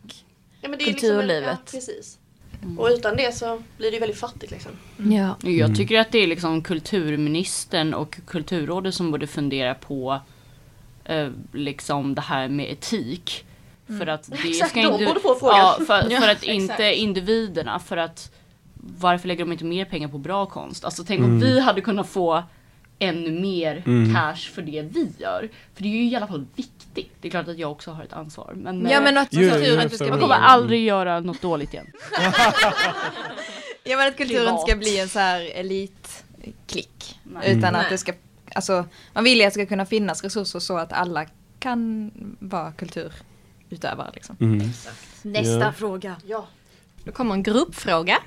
[0.61, 1.59] ja, men det är liksom en- kulturlivet.
[1.65, 2.17] ja, precis.
[2.79, 4.71] Och utan det så blir det ju väldigt fattigt liksom.
[4.97, 5.35] ja.
[5.49, 10.19] Jag tycker att det är liksom kulturministern och kulturrådet som borde fundera på
[11.05, 13.45] eh, liksom det här med etik.
[13.99, 15.05] För att det Exakt, ska de inte...
[15.05, 15.57] borde få frågan.
[15.57, 17.79] Ja, för, för att inte individerna.
[17.79, 18.31] För att
[18.81, 20.85] varför lägger de inte mer pengar på bra konst?
[20.85, 22.43] Alltså tänk om vi hade kunnat få
[22.99, 25.49] ännu mer cash för det vi gör.
[25.75, 27.11] För det är ju i alla fall viktigt.
[27.21, 28.53] Det är klart att jag också har ett ansvar.
[28.55, 30.83] Men, Ja eh, men att Jo, jo, kulturen jag inte ska jag bli kommer aldrig
[30.85, 31.87] göra något dåligt igen.
[33.83, 34.61] ja, men att kulturen privat.
[34.61, 37.19] ska bli en så här elitklick.
[37.23, 37.57] Nej.
[37.57, 37.81] Utan Nej.
[37.81, 38.13] att det ska,
[38.55, 41.25] alltså man vill ju att det ska kunna finnas resurser så att alla
[41.59, 44.37] kan vara kulturutövare liksom.
[44.39, 44.69] Mm.
[45.21, 45.71] Nästa Ja.
[45.71, 46.15] fråga.
[46.27, 46.47] Ja.
[47.03, 48.17] Då kommer en gruppfråga.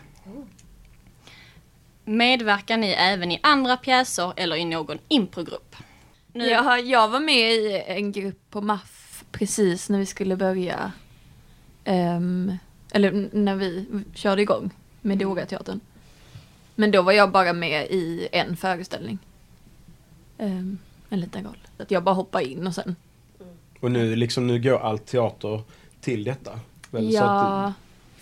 [2.05, 5.77] Medverkar ni även i andra pjäser eller i någon improgrupp?
[6.33, 10.93] Nu, Jag, jag var med i en grupp på MAF precis när vi skulle börja.
[11.85, 12.53] ehm,
[12.93, 14.71] eller när vi körde igång
[15.01, 15.81] med Doga-teatern.
[16.75, 19.19] Men då var jag bara med i en föreställning.
[20.39, 21.59] Ehm, en liten roll.
[21.79, 22.97] Att jag bara hoppade in och sen.
[23.81, 25.63] Och nu, liksom, nu går allt teater
[26.01, 26.59] till detta.
[26.91, 27.73] Väl, så Ja,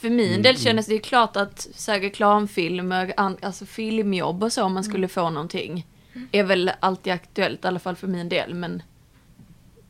[0.03, 0.61] för min Mm, del mm.
[0.63, 4.75] kändes det ju klart att så här, reklamfilmer, an, alltså filmjobb och så om Mm.
[4.75, 5.87] man skulle få någonting.
[6.33, 8.55] Är väl alltid aktuellt, i alla fall för min del.
[8.55, 8.83] Men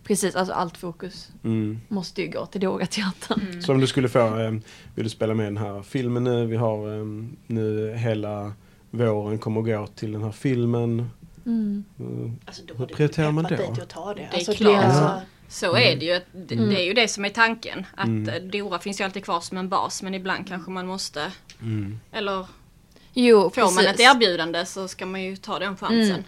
[0.05, 1.81] precis, alltså allt fokus mm.
[1.89, 3.41] måste ju gå till Doga-teatern.
[3.51, 3.63] Mm.
[3.63, 4.51] Så om du skulle få, eh,
[4.95, 6.47] vill du spela med i den här filmen nu?
[6.47, 7.05] Vi har eh,
[7.47, 8.53] nu hela
[8.91, 11.11] våren kommer att gå till den här filmen.
[11.47, 11.85] Mm.
[12.01, 12.37] Mm.
[12.45, 13.57] Alltså, då Hur prioriterar man då?
[13.57, 14.23] till att ta det.
[14.23, 14.73] är alltså, klart.
[14.73, 15.21] Det är alltså, Ja.
[15.53, 16.13] Så är det ju.
[16.13, 16.69] att Det, Mm.
[16.71, 17.87] det är ju det som är tanken.
[17.95, 18.29] Att Mm.
[18.29, 21.33] eh, Dora finns ju alltid kvar som en bas men ibland kanske man måste
[21.63, 22.01] Mm.
[22.13, 22.47] eller
[23.15, 24.07] Jo, får man ett precis.
[24.15, 26.25] erbjudande så ska man ju ta den chansen.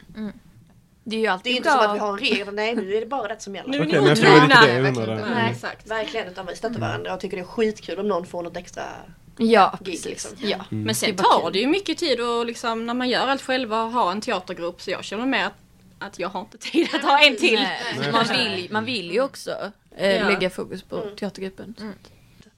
[1.07, 2.07] Det är ju det är alltid inte som att vi bra.
[2.07, 2.55] har en regel.
[2.55, 3.69] Nej, nu är det bara rätt som gäller.
[3.71, 5.15] Nu är Okej, ni men det var lite det jag undrade.
[5.15, 5.87] Nej, Nej, exakt.
[5.91, 8.83] Verkligen, utan vi stöttar varandra och tycker det är skitkul om någon får något extra.
[9.39, 10.05] Ja, gig, precis.
[10.07, 10.31] liksom.
[10.41, 10.65] Ja.
[10.71, 10.85] Mm.
[10.85, 11.53] Men sen Det är tar kul.
[11.53, 14.83] det ju mycket tid och liksom när man gör allt själva och har en teatergrupp
[14.83, 15.55] så jag känner med att,
[16.07, 17.61] att jag har inte tid att ha en till.
[17.99, 19.51] Nej, man, vill, man vill ju också
[19.97, 20.29] eh, Ja.
[20.29, 21.17] lägga fokus på Mm.
[21.17, 21.75] teatergruppen.
[21.79, 22.11] att-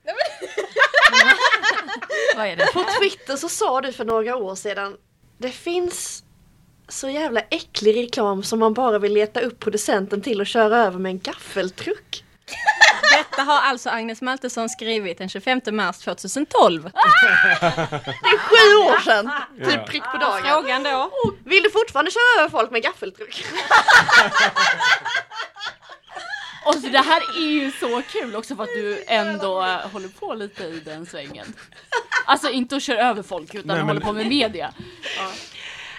[2.36, 2.66] Vad är det?
[2.72, 4.96] På Twitter så sa du för några år sedan
[5.38, 6.24] Det finns
[6.88, 10.98] så jävla äcklig reklam som man bara vill leta upp producenten till och köra över
[10.98, 12.24] med en gaffeltruck.
[13.16, 16.82] Detta har alltså Agnes Maltesson skrivit den 25 mars 2012.
[16.82, 16.88] Det
[18.28, 19.30] är sju år sedan!
[19.58, 19.70] Ja.
[19.70, 20.42] Typ prick på dagen.
[20.44, 21.10] Frågan då?
[21.44, 23.44] Vill du fortfarande köra över folk med gaffeltruck?
[26.66, 29.60] Och så det här är ju så kul också för att du ändå
[29.92, 31.54] håller på lite i den svängen.
[32.26, 34.72] Alltså inte att köra över folk utan Nej, men- håller på med media.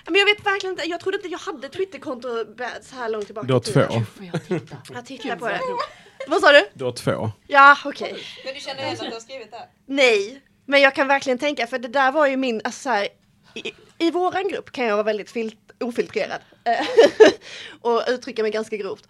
[0.07, 2.27] Men jag vet verkligen inte, jag trodde inte jag hade Twitterkonto
[2.81, 3.81] så här långt tillbaka Du har två.
[4.15, 4.77] Får jag titta?
[4.93, 5.61] Jag tittar på det.
[6.27, 6.69] Vad sa du?
[6.73, 7.31] Du har två.
[7.47, 8.17] Ja, okej.
[8.45, 9.67] Men du känner igen att du har skrivit det?
[9.85, 13.07] Nej, men jag kan verkligen tänka, för det där var ju min, alltså så här,
[13.53, 16.87] i, i våran grupp kan jag vara väldigt filt, ofiltrerad eh,
[17.81, 19.07] och uttrycka mig ganska grovt.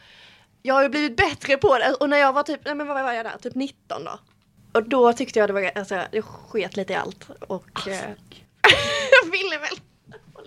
[0.61, 3.03] Jag har ju blivit bättre på det och när jag var typ, nej men vad
[3.03, 4.19] var jag där, typ 19 då.
[4.73, 7.93] Och då tyckte jag det var, alltså jag sket lite i allt och eh,
[9.23, 9.79] jag ville väl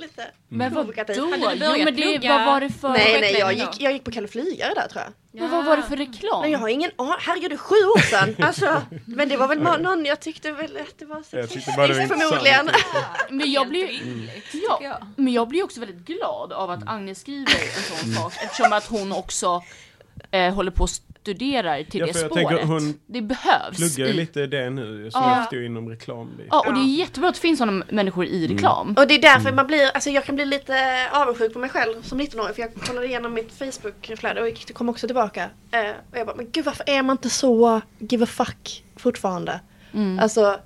[0.01, 1.17] lite Men vad provokativ.
[1.17, 1.31] då?
[1.31, 2.89] Hade du Jo men det, vad var det för...
[2.89, 5.13] Nej nej, jag gick, jag gick på Kalle Flygare där tror jag.
[5.41, 6.41] Men vad var det för reklam?
[6.43, 8.37] Men jag har ingen aning, herregud det är sju år sedan.
[8.47, 12.71] Alltså, men det var väl nå- någon jag tyckte väl att det var var förmodligen.
[13.31, 13.89] Men jag blir
[14.81, 18.73] ja, men jag blir också väldigt glad av att Agnes skriver en sån sak eftersom
[18.73, 19.63] att hon också
[20.31, 20.91] eh, håller på och
[21.21, 22.33] studerar till Ja, det spåret.
[22.33, 23.77] tänker hon det behövs.
[23.77, 25.47] Pluggar ju i- lite det nu, som Ja.
[25.53, 26.31] jag inom reklam.
[26.51, 28.95] Ja, och det är jättebra att det finns sådana människor i reklam.
[28.99, 32.03] Och det är därför man blir, alltså jag kan bli lite avundsjuk på mig själv
[32.03, 35.51] som 19-åring för jag kollade igenom mitt Facebook-flöde och det kom också tillbaka.
[35.71, 39.61] Eh, och jag bara, men gud varför är man inte så give a fuck fortfarande?
[39.95, 40.19] Mm.
[40.19, 40.57] Alltså,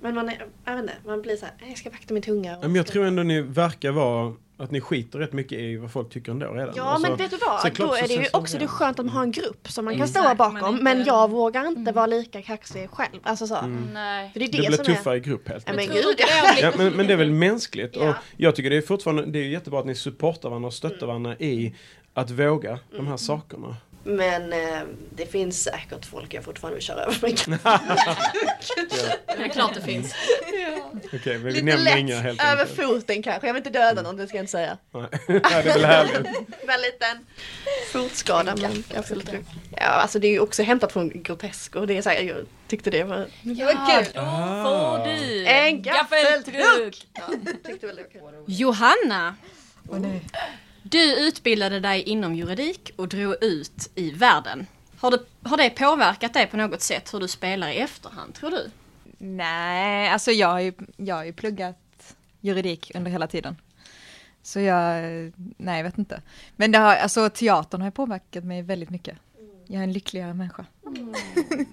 [0.00, 2.22] men man är, jag vet inte, man blir så här, "Nej, jag ska vakta min
[2.22, 2.58] tunga.
[2.62, 6.10] Men jag tror ändå ni verkar vara Att ni skiter rätt mycket i vad folk
[6.12, 6.74] tycker ändå redan.
[6.76, 9.06] Ja Alltså, men vet du vad, då är det ju också det är skönt att
[9.06, 10.74] man har en grupp som man kan Exakt, stå bakom.
[10.74, 13.20] men Men, jag vågar inte vara lika kaxig själv.
[13.22, 13.60] Alltså så.
[13.92, 14.30] Nej.
[14.32, 15.16] För det är Det det, blir som tuffare är...
[15.16, 16.04] i grupp helt Ja, men enkelt.
[16.06, 16.54] gud ja.
[16.60, 17.96] Ja, men, men det är väl mänskligt.
[17.96, 18.08] Ja.
[18.08, 21.06] Och jag tycker det är fortfarande det är jättebra att ni supportar varandra och stöttar
[21.06, 21.74] varandra i
[22.14, 23.76] att våga de här sakerna.
[24.04, 24.80] Men eh,
[25.16, 27.36] det finns säkert folk jag fortfarande vill köra över mig.
[29.36, 30.14] Det är klart det finns.
[31.12, 32.76] Okej, men vi Lite nämner lätt inga helt över enkelt.
[32.88, 33.46] foten kanske.
[33.46, 34.78] Jag vill inte döda någon, det ska jag inte säga.
[34.92, 36.14] Nej, det är väl härligt.
[36.66, 37.26] Men en liten
[37.92, 38.56] fotskada.
[38.56, 39.04] Men jag.
[39.76, 41.86] Ja, alltså det är ju också hämtat från Grotesco.
[41.86, 44.18] Det är så här, jag tyckte det var, det var kul.
[44.18, 44.64] Ah.
[44.64, 47.06] Får du En gaffeltruck!
[47.14, 47.22] Ja,
[47.64, 48.44] tyckte väl det var kul.
[48.46, 49.34] Johanna
[50.82, 54.66] du utbildade dig inom juridik och drog ut i världen.
[54.96, 58.50] Har det, har det påverkat dig på något sätt hur du spelar i efterhand, tror
[58.50, 58.70] du?
[59.18, 63.56] Nej, alltså jag har ju, jag har ju pluggat juridik under hela tiden.
[64.42, 65.02] Så jag,
[65.56, 66.22] nej jag vet inte.
[66.56, 69.18] Men det har, alltså teatern har påverkat mig väldigt mycket.
[69.66, 70.66] Jag är en lyckligare människa.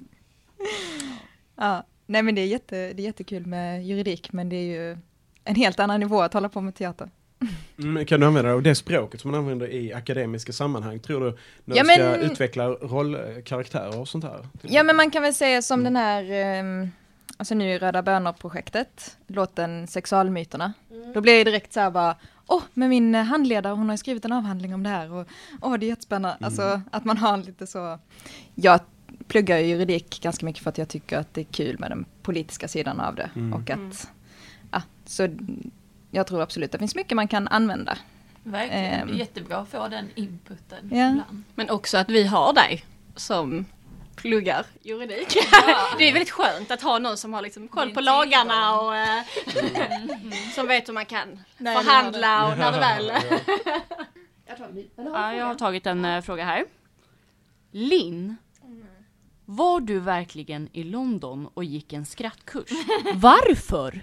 [1.55, 4.97] ja, nej men det är, jätte, det är jättekul med juridik men det är ju
[5.43, 7.09] en helt annan nivå att hålla på med teater.
[7.79, 11.19] Mm, kan du använda dig av det språket som man använder i akademiska sammanhang, tror
[11.21, 11.37] du?
[11.65, 14.47] När Ja, du ska men- utveckla rollkaraktärer och sånt här?
[14.61, 16.89] Ja men man kan väl säga som den här, ehm,
[17.37, 20.73] alltså nu i Röda Bönor-projektet, låten Sexualmyterna.
[21.13, 22.15] Då blir det direkt så här bara,
[22.47, 25.27] åh, men min eh, handledare hon har skrivit en avhandling om det här och
[25.61, 26.45] åh det är jättespännande.
[26.45, 27.99] Alltså att man har lite så,
[28.55, 28.79] jag
[29.27, 32.05] pluggar ju juridik ganska mycket för att jag tycker att det är kul med den
[32.21, 33.29] politiska sidan av det.
[33.35, 33.53] Mm.
[33.53, 34.07] Och att,
[34.71, 35.27] ja, så
[36.17, 37.97] jag tror absolut det finns mycket man kan använda.
[38.43, 38.83] Verkligen.
[38.83, 39.17] Det är Ehm.
[39.17, 41.09] jättebra att få den inputen Ja.
[41.11, 41.43] ibland.
[41.55, 43.65] Men också att vi har dig som
[44.15, 45.27] pluggar juridik.
[45.97, 49.23] det är väldigt skönt att ha någon som har liksom koll på lagarna och eh,
[50.55, 53.11] som vet hur man kan Nej, det förhandla och när det väl...
[54.97, 56.65] Ja, jag har tagit en eh, fråga här.
[57.71, 58.37] Linn,
[59.45, 62.69] var du verkligen i London och gick en skrattkurs?
[63.13, 64.01] Varför?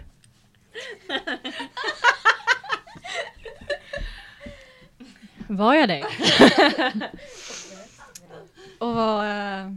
[5.48, 6.04] Var jag det?
[8.78, 9.26] och vad...
[9.30, 9.70] eh,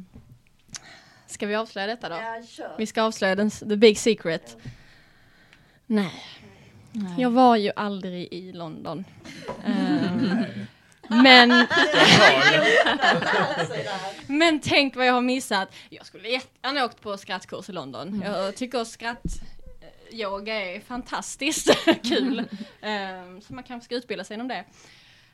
[1.28, 2.16] Ska vi avslöja detta då?
[2.16, 2.76] Ja, kör.
[2.78, 4.58] Vi ska avslöja den, the big secret.
[5.86, 6.24] Nej.
[7.18, 9.06] Jag var ju aldrig i London.
[9.66, 10.43] Ehm,
[11.08, 11.68] men...
[14.28, 15.70] men tänk vad jag har missat.
[15.89, 18.22] Jag skulle jättegärna åkt på skrattkurs i London.
[18.26, 19.24] Jag tycker skratt...
[20.12, 21.70] Yoga är fantastiskt
[22.03, 22.43] kul.
[22.82, 24.64] Ehm, så man kanske ska utbilda sig inom det.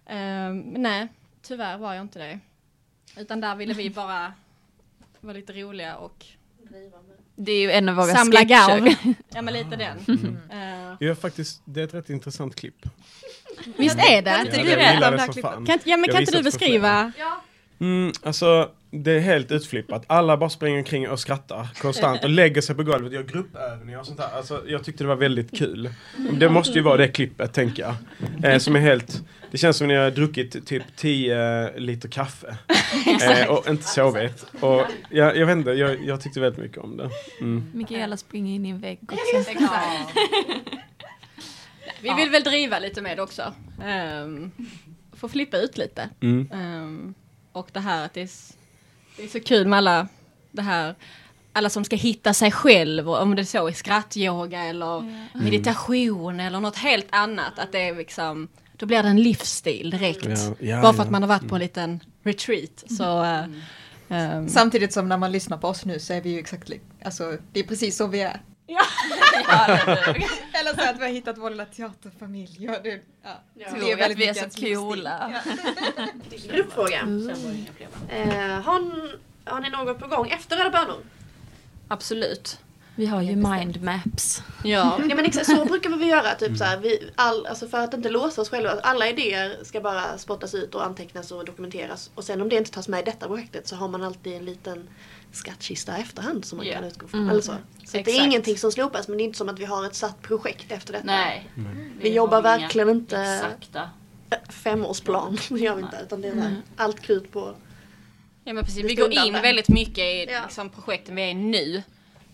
[0.05, 1.07] Ehm, men nej,
[1.41, 2.39] tyvärr var jag inte det.
[3.17, 4.34] Utan där ville vi bara
[5.19, 6.26] vara lite roliga och
[7.36, 8.80] Det är ju en av våra samla sketcher.
[8.80, 9.15] garn.
[9.30, 9.97] Ja men lite den.
[10.51, 12.86] Eh, Ja, faktiskt, det är ett rätt intressant klipp.
[13.78, 14.30] visst är det?
[14.32, 15.65] Ja, inte jag du berätta gillar det som fan.
[15.65, 17.11] Kan, inte- ja men Jag kan inte du beskriva?
[17.80, 20.03] Mm, alltså, det är helt utflippat.
[20.07, 23.99] Alla bara springer omkring och skrattar konstant och lägger sig på golvet och gör gruppövningar
[23.99, 24.29] och sånt där.
[24.33, 25.89] Alltså, jag tyckte det var väldigt kul.
[26.31, 27.95] Det måste ju vara det klippet, tänker jag.
[28.53, 29.23] Eh, som är helt...
[29.51, 32.57] Det känns som ni har druckit typ 10 liter kaffe.
[33.23, 34.45] Eh, och inte sovit.
[34.59, 37.09] Och jag, jag vet inte, jag, jag tyckte väldigt mycket om det.
[37.41, 37.71] Mm.
[37.73, 39.51] Mikaela springer in i en vägg också.
[42.01, 43.53] Vi vill väl driva lite med också.
[44.23, 44.51] Um,
[45.13, 46.09] få flippa ut lite.
[46.21, 46.49] Mm.
[46.53, 47.13] Ehm,
[47.51, 48.29] och det här att det är,
[49.18, 50.07] det är så kul med alla
[50.51, 50.95] det här
[51.53, 55.03] alla som ska hitta sig själv, och om det är så är skrattyoga eller
[55.34, 57.59] meditation eller något helt annat.
[57.59, 58.47] Att det är liksom,
[58.78, 60.26] då blir det en livsstil direkt.
[60.26, 61.05] Ja, ja, Bara för ja.
[61.05, 62.84] att man har varit på en liten retreat.
[62.88, 63.45] Så, eh,
[64.09, 66.72] ehm, Samtidigt som när man lyssnar på oss nu så är vi ju exakt
[67.03, 68.41] alltså det är precis så vi är.
[70.53, 72.57] Eller så att vi har hittat vår lilla teaterfamilj.
[72.59, 73.01] Ja, det,
[73.53, 73.69] ja.
[73.69, 75.41] Tror vi att vi är så coola.
[76.51, 76.99] Gruppfråga.
[78.09, 78.82] Eh, har,
[79.45, 81.03] har ni något på gång efter Röda Bönor?
[81.88, 82.59] absolut.
[82.95, 84.43] Vi har ju mindmaps.
[84.63, 84.99] Ja.
[85.09, 86.36] Ja men exakt så brukar vi göra.
[86.36, 88.71] Typ så här, vi, all, alltså för att inte låsa oss själva.
[88.84, 92.11] Alla idéer ska bara spottas ut och antecknas och dokumenteras.
[92.15, 94.45] Och sen om det inte tas med i detta projektet så har man alltid en
[94.45, 94.89] liten
[95.36, 96.73] skattkista i efterhand som man Ja.
[96.73, 97.19] kan utgå från.
[97.19, 97.29] Mm.
[97.31, 97.55] Eller så.
[97.91, 100.21] det är ingenting som slopas men det är inte som att vi har ett satt
[100.21, 101.05] projekt efter detta.
[101.05, 101.49] Nej.
[101.99, 103.89] Vi jobbar har inga verkligen inte- Exakta.
[104.49, 105.99] Femårsplan, det gör vi inte.
[106.03, 107.55] Utan det är här, allt krut på.
[108.43, 110.41] Ja men precis, vi går in väldigt mycket i Ja.
[110.43, 111.84] liksom, projekten vi är i nu.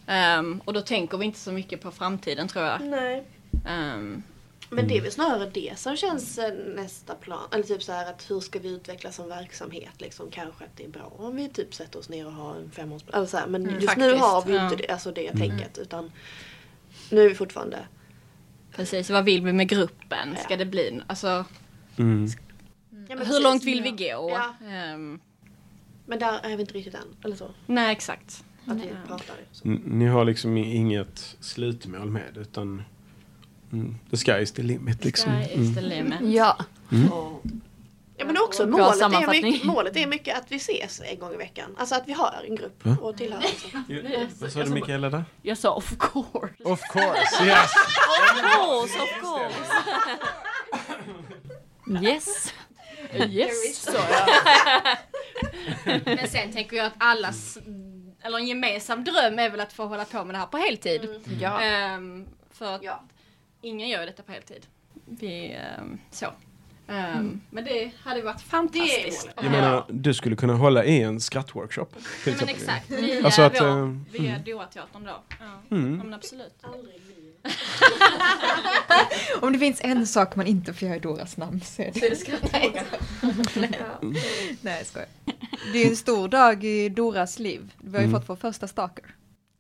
[0.08, 2.82] Ehm, och då tänker vi inte så mycket på framtiden tror jag.
[2.82, 3.24] Nej.
[3.68, 4.24] Ehm,
[4.70, 7.48] Men det är väl snarare det som känns eh, nästa plan.
[7.52, 10.32] Eller typ så här att hur ska vi utveckla som verksamhet liksom.
[10.32, 13.18] Kanske att det är bra om vi typ sätter oss ner och har en femårsplan.
[13.18, 13.48] Eller så här.
[13.48, 14.64] Men Mm, just nu faktiskt, har vi ju ja.
[14.64, 15.78] inte det, alltså det tänket.
[15.78, 16.12] Utan
[17.10, 17.80] nu är vi fortfarande
[18.76, 20.36] Precis, vad vill vi med gruppen?
[20.44, 21.46] Ska det bli, alltså
[21.98, 22.28] Mm.
[22.28, 22.36] Ja,
[23.08, 23.44] men hur precis.
[23.44, 24.30] långt vill vi gå?
[24.30, 24.54] Ja.
[24.68, 25.20] Ehm,
[26.06, 27.50] Men där är vi inte riktigt än, eller så.
[27.66, 28.44] nej, exakt.
[28.66, 29.36] Att vi pratar.
[29.52, 29.68] Så.
[29.86, 32.84] Ni har liksom inget slutmål med utan
[33.74, 35.32] mm, the sky is the limit liksom.
[35.44, 36.22] Sky is the limit.
[36.22, 36.58] Ja.
[38.18, 41.34] Ja men också Bra målet är, mycket, målet är mycket att vi ses en gång
[41.34, 41.76] i veckan.
[41.78, 42.98] Alltså att vi har en grupp Va?
[43.02, 43.44] och tillhör.
[43.90, 44.28] Mm.
[44.40, 45.26] Vad sa du Mikaela där?
[45.42, 46.64] Jag sa of course.
[46.64, 47.72] Of course, yes!
[48.34, 49.72] Of course, of course.
[52.04, 52.54] Yes.
[53.14, 53.76] Yes.
[53.84, 54.96] Så ja.
[56.06, 57.58] Men sen tänker jag att allas,
[58.22, 61.10] eller en gemensam dröm är väl att få hålla på med det här på heltid.
[61.42, 61.62] ja.
[61.62, 63.04] Ehm, för att Ja.
[63.62, 64.66] Ingen gör detta på heltid.
[65.06, 66.26] Vi, ehm, så.
[66.88, 69.30] Ehm, Men det hade varit fantastiskt.
[69.36, 71.96] Jag menar, du skulle kunna hålla i en skrattworkshop.
[72.24, 75.24] Till Ja, men exakt, via, Alltså att, vår, via Doa-teatern då.
[75.40, 75.76] Ja.
[75.78, 75.98] Mm.
[75.98, 76.54] Ja, men absolut.
[79.42, 82.00] Om det finns en sak man inte får göra i Doras namn så är det...
[84.62, 85.08] Nej, jag skojar.
[85.74, 87.74] Det är en stor dag i Doras liv.
[87.78, 88.20] Vi har ju Mm.
[88.22, 89.06] fått vår första stalker.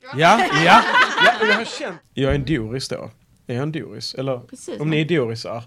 [0.02, 0.82] Ja, ja, ja,
[1.42, 2.00] jag har känt.
[2.14, 3.12] Jag är en Doris då.
[3.50, 4.16] Är jag en Doris?
[4.16, 4.80] Eller Precis.
[4.80, 5.64] om ni är Dorisar.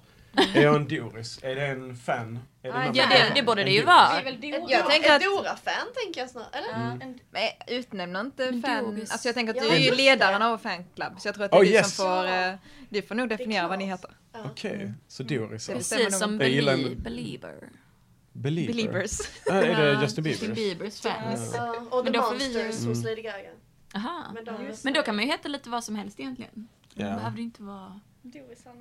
[0.55, 1.39] Är jag en Doris?
[1.43, 2.39] Är det en fan?
[2.63, 3.11] Är det någon Ja, fan?
[3.11, 4.09] det, det borde det ju En vara.
[4.15, 4.71] Det är väl Dora?
[4.71, 6.49] Jag tänker att- Dora-fan tänker jag snarare.
[6.53, 6.87] Eller?
[6.93, 7.19] Mm.
[7.31, 8.85] Men utnämna inte fan.
[8.85, 9.11] Doris.
[9.13, 11.13] Alltså jag tänker att Ja, du är ju ledaren av fanclub.
[11.21, 11.97] Så jag tror att det är Oh, du yes.
[11.97, 12.55] som får, eh,
[12.89, 14.11] du får nog definiera vad ni heter.
[14.45, 15.73] Okej, så Dorisar.
[15.73, 17.55] Det bestämmer Precis nog som belie- en- believer.
[18.33, 18.73] Believer.
[18.73, 19.19] Believers.
[19.47, 20.75] Ja, är det Justin Justin Bieber?
[20.79, 21.55] Biebers fans.
[21.57, 23.51] Ja, och Men The Monsters hos Lady Gaga.
[23.95, 24.35] Aha.
[24.85, 26.69] Men då kan man ju heta lite vad som helst egentligen.
[26.95, 27.15] Det Ja.
[27.17, 28.01] behöver inte vara...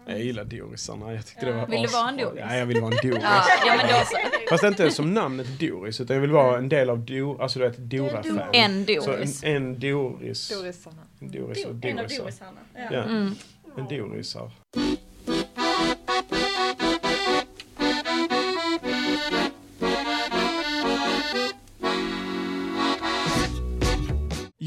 [0.05, 1.13] Jag gillar Dorisarna.
[1.13, 2.17] Jag tyckte det var Vill du vara en.
[2.17, 2.39] Doris?
[2.39, 3.23] Ja, jag vill vara en Doris.
[3.23, 4.17] Ja, ja men då så.
[4.49, 7.65] Fast inte som namnet Doris, utan jag vill vara en del av Do, alltså du
[7.69, 8.41] vet, Dora-fan.
[8.53, 9.43] En Så Doris.
[9.43, 10.49] en, en Doris.
[10.49, 11.01] Dorisarna.
[11.19, 12.23] En Doris och En av Dorisar.
[12.23, 12.59] Dorisarna.
[12.75, 12.81] Ja.
[12.91, 13.35] Ja, Mm.
[13.77, 14.51] en Dorisar.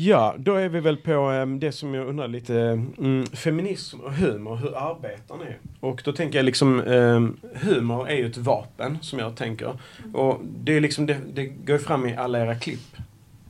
[0.06, 2.54] Ja, då är vi väl på em, det som jag undrar lite,
[2.98, 5.54] mm, feminism och humor, hur arbetar ni?
[5.80, 9.78] Och då tänker jag liksom, em, humor är ju ett vapen som jag tänker.
[10.14, 12.96] Och det är liksom, det, det går fram i alla era klipp.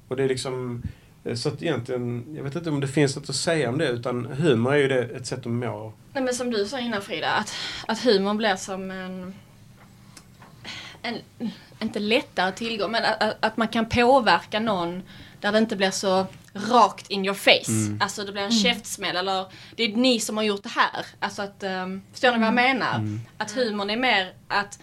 [0.08, 0.82] Och det är liksom,
[1.24, 3.88] eh, så att egentligen, jag vet inte om det finns något att säga om det,
[3.88, 5.92] utan humor är ju det, ett sätt att må.
[6.12, 7.54] Nej men som du sa innan Frida, att,
[7.86, 9.34] att humorn blir som en,
[11.02, 11.18] en
[11.82, 15.02] inte lättare tillgång, men att- att man kan påverka någon
[15.40, 17.70] där det inte blir så rakt in your face.
[17.70, 17.98] Mm.
[18.00, 19.46] Alltså det blir en käftsmäll eller
[19.76, 21.06] det är ni som har gjort det här.
[21.20, 22.94] Alltså att, um, förstår ni vad jag menar?
[22.94, 23.20] Mm.
[23.38, 24.78] Att humorn är mer att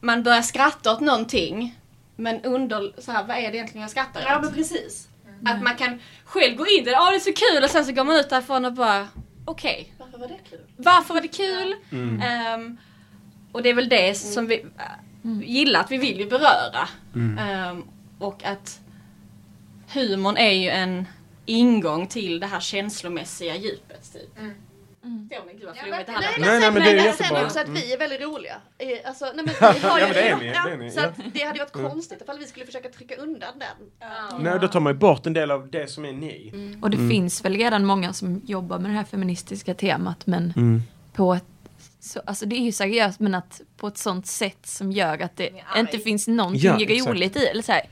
[0.00, 1.78] man börjar skratta åt någonting
[2.16, 4.44] men under, så här, vad är det egentligen jag skrattar ja åt?
[4.44, 5.08] men precis.
[5.44, 7.84] Att man kan själv gå in i det, ja det är så kul och sen
[7.84, 9.08] så går man ut därifrån och bara
[9.44, 10.60] okej, Varför var det kul?
[10.76, 11.74] varför var det kul?
[11.92, 12.22] Mm.
[12.22, 12.76] Ehm,
[13.52, 16.88] och det är väl det som vi äh, gillar, att vi vill ju beröra.
[17.14, 17.38] Mm.
[17.38, 17.84] Ehm,
[18.18, 18.80] och att
[19.92, 21.06] humorn är ju en
[21.46, 24.12] ingång till det här känslomässiga djupet.
[24.12, 24.34] Typ.
[25.30, 25.52] Förstår ni?
[25.52, 26.34] Gud vad flummigt det här Nej.
[26.38, 27.36] Nej, nej, men det är men jättebra.
[27.36, 27.74] sen också att Mm.
[27.80, 28.54] vi är väldigt roliga.
[29.06, 31.00] Alltså, nej, men vi har ju, Ja, men det är ni, det är ni, så
[31.00, 31.06] ja.
[31.06, 31.90] att det hade ju varit Mm.
[31.90, 34.40] konstigt ifall vi skulle försöka trycka undan den.
[34.42, 36.52] Nej, då tar man ju bort en del av det som är ni.
[36.82, 37.10] Och det Mm.
[37.10, 40.82] finns väl redan många som jobbar med det här feministiska temat men Mm.
[41.12, 41.44] på ett
[42.00, 45.36] så, alltså det är ju seriöst men att på ett sånt sätt som gör att
[45.36, 47.46] det inte finns någonting Ja, roligt i.
[47.46, 47.82] Eller så här,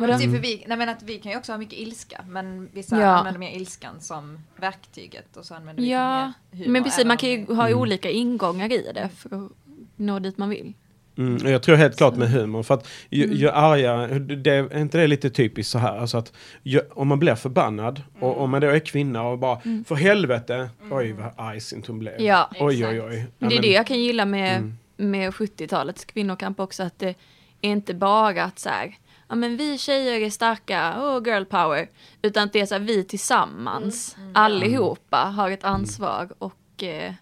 [0.00, 0.20] Men, Vadå?
[0.20, 3.00] typ för vi, nej men att vi kan ju också ha mycket ilska men vissa
[3.00, 3.06] Ja.
[3.06, 6.68] använder mer ilskan som verktyget och så använder vi ja, mer humor.
[6.72, 7.78] men precis man kan ju ha Mm.
[7.78, 9.50] olika ingångar i det för att
[9.96, 10.72] nå dit man vill.
[11.18, 13.36] Mm, och jag tror helt klart med humor för att ju, Mm.
[13.36, 16.32] ju arga, det, är inte det lite typiskt så här alltså att
[16.62, 20.70] ju, om man blir förbannad och om man då är kvinna och bara för helvete,
[20.90, 22.14] oj vad arg hon blev.
[22.14, 22.26] Mm.
[22.26, 22.50] Ja.
[22.60, 23.16] Oj oj oj.
[23.18, 24.76] Ja, Men det är men- det jag kan gilla med, Mm.
[24.96, 27.08] med 70-talets kvinnokamp också, att det
[27.60, 28.96] är inte bara att så här,
[29.30, 31.88] ja men vi tjejer är starka, oh girl power,
[32.22, 37.12] utan att det är så här, vi tillsammans, allihopa har ett ansvar och eh,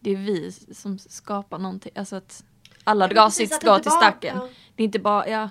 [0.00, 2.44] det är vi som skapar någonting, alltså att
[2.84, 4.36] alla drar sitt att strå till stacken.
[4.36, 4.48] ja.
[4.76, 5.50] Det är inte bara, ja,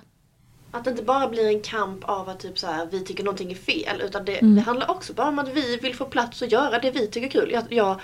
[0.70, 3.50] Att det inte bara blir en kamp av att typ så här, vi tycker någonting
[3.50, 4.54] är fel utan det, Mm.
[4.54, 7.26] det handlar också bara om att vi vill få plats och göra det vi tycker
[7.26, 7.50] är kul.
[7.52, 8.00] Jag, jag,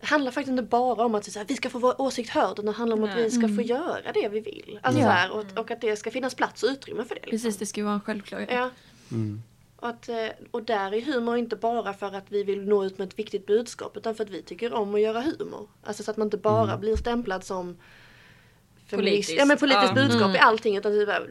[0.00, 2.64] handlar faktiskt inte bara om att så här, vi ska få vår åsikt hörd utan
[2.64, 4.78] det handlar om att vi ska få göra det vi vill.
[4.82, 5.10] Alltså, Mm.
[5.10, 5.16] Ja.
[5.16, 7.20] så här, och, och att det ska finnas plats och utrymme för det.
[7.20, 7.30] liksom.
[7.30, 8.48] precis det ska ju vara en självklarhet.
[8.52, 8.70] Ja.
[9.10, 9.42] Mm.
[9.76, 10.16] Och, att, eh,
[10.50, 13.46] och där är humor inte bara för att vi vill nå ut med ett viktigt
[13.46, 15.68] budskap utan för att vi tycker om att göra humor.
[15.84, 16.80] Alltså så att man inte bara Mm.
[16.80, 17.76] blir stämplad som
[18.90, 19.38] Politiskt.
[19.38, 19.94] ja, men politiskt Ja.
[19.94, 20.36] budskap Mm.
[20.36, 20.76] i allting.
[20.76, 21.30] Utan det, var-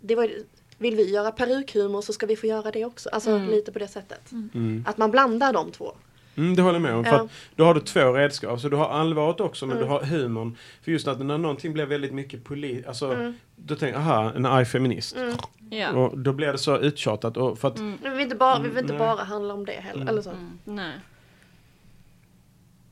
[0.00, 0.30] det var,
[0.78, 3.08] vill vi göra perukhumor så ska vi få göra det också.
[3.08, 3.50] Alltså Mm.
[3.50, 4.32] lite på det sättet.
[4.32, 4.84] Mm.
[4.88, 5.92] Att man blandar de två.
[6.36, 7.04] Mm, det håller jag med om.
[7.04, 7.20] För Ja.
[7.24, 8.60] att då har du två redskap.
[8.60, 9.88] Så du har allvaret också men Mm.
[9.88, 10.56] du har humorn.
[10.82, 12.86] För just att när någonting blir väldigt mycket polis...
[12.86, 13.34] Alltså, Mm.
[13.56, 15.16] då tänker jag, aha, en arg feminist.
[15.16, 15.36] Mm.
[15.70, 15.90] Ja.
[15.90, 17.36] Och då blir det så uttjatat.
[17.36, 17.98] Och för att, Mm.
[18.02, 18.98] Men vi vill inte bara, vi vill inte Nej.
[18.98, 19.96] bara handla om det heller.
[20.02, 20.08] Mm.
[20.08, 20.32] Eller så.
[20.64, 20.92] Nej.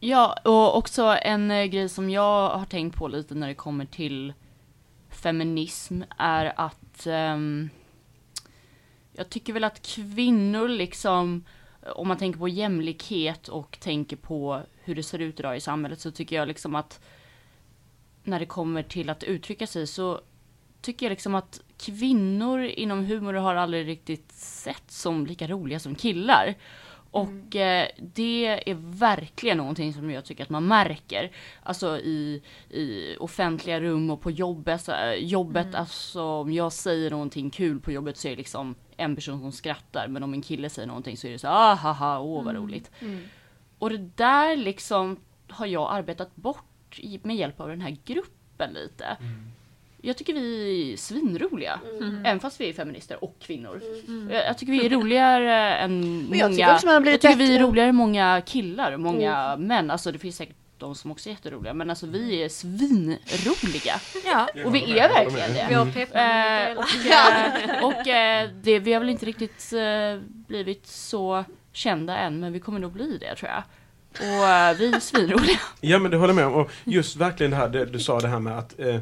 [0.01, 3.85] Ja, och också en eh, grej som jag har tänkt på lite när det kommer
[3.85, 4.33] till
[5.11, 7.71] feminism är att ehm,
[9.13, 11.45] jag tycker väl att kvinnor liksom,
[11.95, 16.01] om man tänker på jämlikhet och tänker på hur det ser ut idag i samhället
[16.01, 17.01] så tycker jag liksom att
[18.23, 20.21] när det kommer till att uttrycka sig så
[20.81, 25.95] tycker jag liksom att kvinnor inom humor har aldrig riktigt sett som lika roliga som
[25.95, 26.55] killar.
[27.11, 31.31] Och eh, det är verkligen någonting som jag tycker att man märker.
[31.63, 34.81] Alltså i, i offentliga rum och på jobbet.
[34.81, 38.75] Så, eh, jobbet, alltså om jag säger någonting kul på jobbet så är det liksom
[38.99, 40.09] en person som skrattar.
[40.09, 42.91] Men om en kille säger någonting så är det så ah haha, åh vad roligt.
[43.79, 45.17] Och det där liksom
[45.49, 49.17] har jag arbetat bort med hjälp av den här gruppen lite.
[50.01, 51.81] Jag tycker vi är svinroliga.
[52.25, 53.83] Även fast vi är feminister och kvinnor.
[54.31, 56.75] Jag, jag tycker vi är roligare än Men jag tycker många.
[56.75, 59.91] också man har blivit jag tycker vi är roligare än många killar, många män.
[59.91, 61.75] Alltså det finns säkert de som också är jätteroliga.
[61.75, 64.01] Men alltså vi är svinroliga.
[64.25, 64.49] Ja.
[64.65, 65.67] Och vi är verkligen det.
[65.69, 70.87] Vi har Eh, och eh, och eh, det, vi har väl inte riktigt eh, blivit
[70.87, 73.63] så kända än, men vi kommer nog bli det tror jag.
[74.11, 75.59] Och vi är svinroliga.
[75.81, 76.55] Ja men det håller jag med om.
[76.55, 78.99] Och just verkligen det här det, du sa det här med att eh,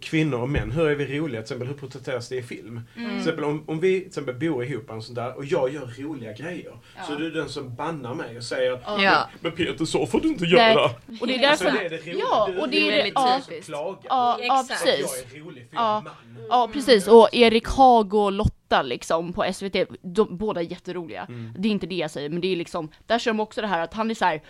[0.00, 1.40] kvinnor och män, hur är vi roliga?
[1.40, 2.80] Till exempel hur porträtteras det i film?
[2.94, 6.02] Till exempel om, om vi till exempel bor ihop och sånt där och jag gör
[6.02, 6.72] roliga grejer.
[7.06, 9.28] Så är du den som bannar mig och säger Ja.
[9.40, 10.52] Men Peter så får du inte Nej.
[10.52, 10.90] göra.
[11.20, 11.78] Och det är Alltså, därför...
[11.78, 12.16] det är det roliga.
[12.30, 13.40] Ja, och det är är det- den ja.
[13.44, 14.00] som klagar.
[14.08, 15.24] Ja, ja precis.
[15.32, 15.98] jag är rolig för Ja.
[15.98, 16.12] är man.
[16.48, 21.26] Ja precis, och Erik Haag och Lotta liksom på SVT, de, båda är jätteroliga.
[21.58, 23.66] Det är inte det jag säger, men det är liksom, där kör de också det
[23.66, 24.42] här att han är så här.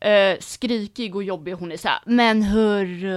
[0.00, 3.08] Eh, skrikig och jobbig, hon är så här, men hur,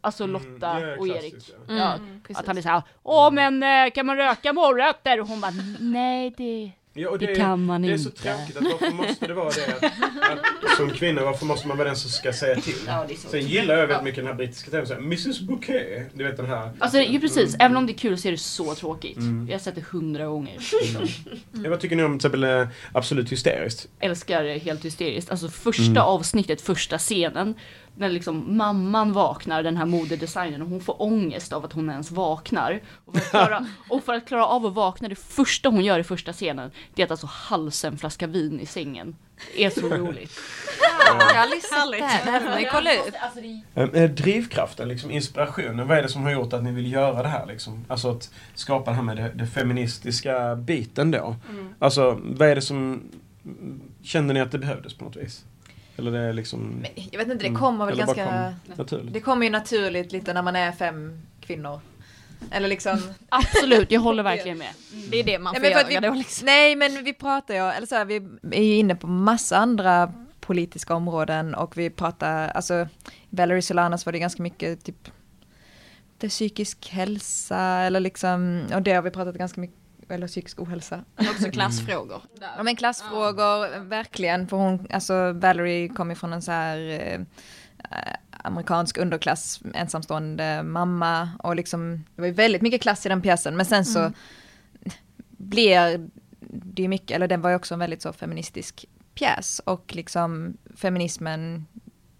[0.00, 1.34] alltså Lotta Mm, det är och Erik.
[1.68, 1.74] ja.
[1.76, 2.36] Ja, precis.
[2.40, 5.20] att han är så här, åh men eh, kan man röka morötter?
[5.20, 8.22] Och hon bara, nej det, Ja, och Det är- kan man Det är så inte.
[8.22, 9.76] tråkigt att varför måste det vara det?
[10.32, 12.74] Att, som kvinna, varför måste man vara den som ska säga till?
[12.86, 13.14] Ja, det.
[13.16, 16.10] Sen gillar jag väldigt mycket den här brittiska tv-serien, Mrs Bouquet.
[16.14, 16.70] Du vet den här.
[16.78, 17.66] alltså ju precis, Mm.
[17.66, 19.16] även om det är kul så är det så tråkigt.
[19.48, 20.56] Jag har sett det hundra gånger.
[21.64, 23.88] Ja, vad tycker ni om till exempel eh, Absolut Hysteriskt?
[24.00, 25.30] älskar det helt hysteriskt.
[25.30, 25.96] Alltså första Mm.
[26.02, 27.54] avsnittet, första scenen.
[28.00, 32.10] När liksom mamman vaknar, den här modedesignern, och hon får ångest av att hon ens
[32.10, 32.80] vaknar.
[33.04, 35.98] Och för, att klara, och för att klara av att vakna, det första hon gör
[35.98, 39.16] i första scenen, det är att alltså halsa en flaska vin i sängen.
[39.56, 40.32] Det är så roligt.
[41.08, 42.68] Jag har sett det här.
[42.72, 43.14] Kolla ut.
[43.22, 46.62] Alltså, det är- Eh, eh, drivkraften, liksom inspirationen, vad är det som har gjort att
[46.62, 47.46] ni vill göra det här?
[47.46, 47.84] Liksom?
[47.88, 51.36] Alltså att skapa det här med det, det feministiska biten då.
[51.78, 53.02] Alltså, vad är det som...
[54.02, 55.44] Känner ni att det behövdes på något vis?
[56.00, 56.60] Eller det är liksom...
[56.60, 57.60] Men jag vet inte, det Mm.
[57.60, 58.24] kommer väl ganska...
[58.24, 59.12] kom naturligt?
[59.12, 61.80] Det kommer ju naturligt lite när man är fem kvinnor.
[62.50, 62.98] Eller liksom...
[63.28, 64.72] Absolut, jag håller verkligen med.
[65.10, 66.46] Det är det man Nej, får att göra vi, då liksom.
[66.46, 68.16] nej men vi pratar ju, eller så här, vi
[68.52, 72.88] är ju inne på massa andra politiska områden och vi pratar, alltså
[73.30, 75.10] Valerie Solanas var det ganska mycket typ
[76.18, 79.76] det psykisk hälsa eller liksom, och det har vi pratat ganska mycket,
[80.10, 81.04] eller psykisk ohälsa.
[81.16, 82.22] Också klassfrågor.
[82.56, 87.20] Ja men klassfrågor, verkligen, för hon, alltså Valerie kommer från en så här eh,
[88.30, 93.56] amerikansk underklass, ensamstående mamma och liksom, det var ju väldigt mycket klass i den pjäsen,
[93.56, 94.12] men sen så
[95.28, 96.08] blir
[96.40, 100.56] det ju mycket, eller den var ju också en väldigt så feministisk pjäs och liksom
[100.76, 101.66] feminismen,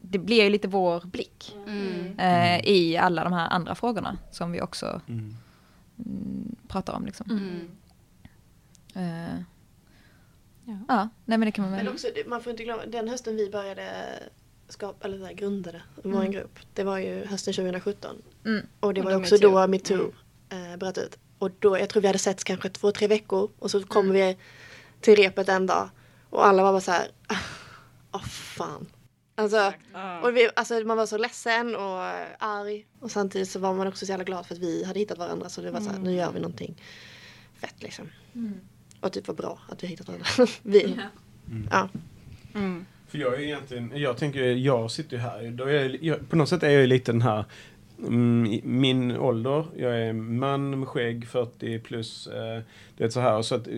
[0.00, 2.18] det blir ju lite vår blick Mm.
[2.18, 5.36] eh, i alla de här andra frågorna som vi också Mm.
[6.06, 7.30] mm, pratar om liksom.
[7.30, 7.68] Mm.
[8.94, 9.42] Eh,
[10.64, 10.76] Ja.
[10.88, 11.84] ja, nej men det kan man väl.
[11.84, 14.18] Men också, man får inte glömma, den hösten vi började
[14.68, 18.22] skapa, eller så här, grundade vår grupp, det var ju hösten 2017.
[18.44, 18.66] Mm.
[18.80, 19.50] Och det Och var då också metoo.
[19.50, 20.12] då metoo
[20.48, 21.18] eh, bröt ut.
[21.38, 24.36] Och då, jag tror vi hade sett kanske två, tre veckor och så kom vi
[25.00, 25.90] till repet en dag
[26.30, 27.08] och alla var bara så här,
[28.12, 28.86] åh fan.
[29.34, 29.72] Alltså,
[30.22, 32.00] och vi, alltså, man var så ledsen och
[32.38, 35.18] arg och samtidigt så var man också så jävla glad för att vi hade hittat
[35.18, 36.82] varandra så det var så här, nu gör vi någonting
[37.60, 38.08] fett liksom.
[39.00, 40.26] Och typ var bra att vi hittat varandra.
[40.62, 40.96] vi.
[41.70, 41.88] Ja.
[43.08, 46.36] För jag är egentligen, jag tänker, jag sitter ju här, då är jag, jag, på
[46.36, 47.44] något sätt är jag ju lite den här mm,
[48.62, 52.62] min ålder, jag är man med skägg, 40 plus, eh,
[52.96, 53.42] det är så här.
[53.42, 53.74] Så att, eh,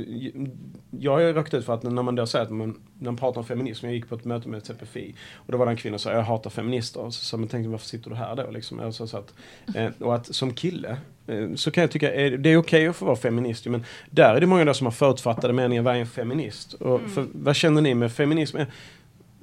[0.90, 3.16] jag har ju råkat ut för att när man då säger att man, när man
[3.16, 5.76] pratar om feminism, jag gick på ett möte med TPFI och då var det en
[5.76, 7.10] kvinna som sa jag hatar feminister.
[7.10, 8.80] Så man tänkte varför sitter du här då liksom?
[8.80, 9.34] Alltså, så att,
[9.74, 10.96] eh, och att som kille
[11.26, 14.40] eh, så kan jag tycka det är okej att få vara feminist men där är
[14.40, 16.74] det många då som har förutfattade meningar, vad är en feminist?
[16.74, 18.58] Och för, vad känner ni med feminism?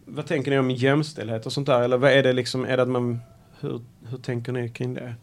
[0.06, 1.82] Vad tänker ni om jämställdhet och sånt där?
[1.82, 3.20] Eller vad är det liksom, är det att man,
[3.62, 5.16] hur, hur tänker ni kring det?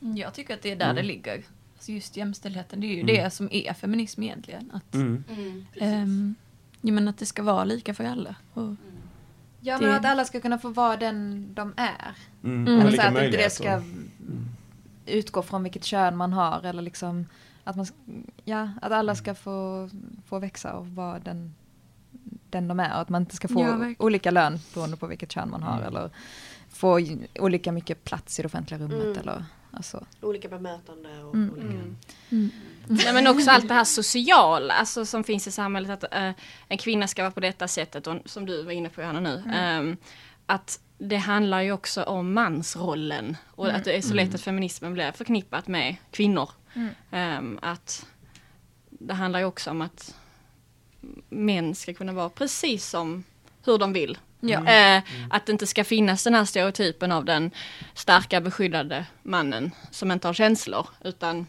[0.00, 1.42] Jag tycker att det är där det ligger.
[1.76, 3.06] Alltså just jämställdheten, det är ju Mm.
[3.06, 4.70] det som är feminism egentligen.
[4.74, 5.24] Att, Mm.
[5.80, 6.34] ehm,
[6.80, 8.34] ja, men att det ska vara lika för alla.
[8.54, 8.74] Och,
[9.62, 12.14] Ja, Det- men att alla ska kunna få vara den de är.
[12.44, 12.66] Mm.
[12.66, 12.80] Mm.
[12.80, 13.82] Eller så lika att inte det ska
[15.06, 17.26] utgå från vilket kön man har eller liksom
[17.64, 17.86] att, man,
[18.44, 19.90] ja, att alla ska få,
[20.26, 21.54] få växa och vara den,
[22.50, 22.94] den de är.
[22.94, 25.76] Och att man inte ska få Ja, olika lön beroende på vilket kön man har
[25.76, 25.88] Mm.
[25.88, 26.10] eller
[26.72, 27.00] få
[27.38, 29.02] olika mycket plats i det offentliga rummet.
[29.02, 29.18] Mm.
[29.18, 30.06] Eller, alltså.
[30.20, 31.50] Olika bemötande och Mm.
[31.52, 31.66] olika...
[32.30, 32.50] mm.
[32.86, 35.90] Nej, men också allt det här sociala alltså, som finns i samhället.
[36.04, 36.30] Att eh,
[36.68, 39.42] en kvinna ska vara på detta sättet, och, som du var inne på Johanna nu.
[39.54, 39.96] ehm,
[40.46, 43.36] att det handlar ju också om mansrollen.
[43.50, 46.50] Och att det är så lätt att feminismen blir förknippat med kvinnor.
[47.10, 48.06] Ehm, att
[48.90, 50.14] det handlar ju också om att
[51.28, 53.24] män ska kunna vara precis som
[53.64, 54.18] hur de vill.
[54.40, 54.66] Ja.
[54.66, 57.50] Eh, att det inte ska finnas den här stereotypen av den
[57.94, 60.86] starka beskyddade mannen som inte har känslor.
[61.04, 61.46] Utan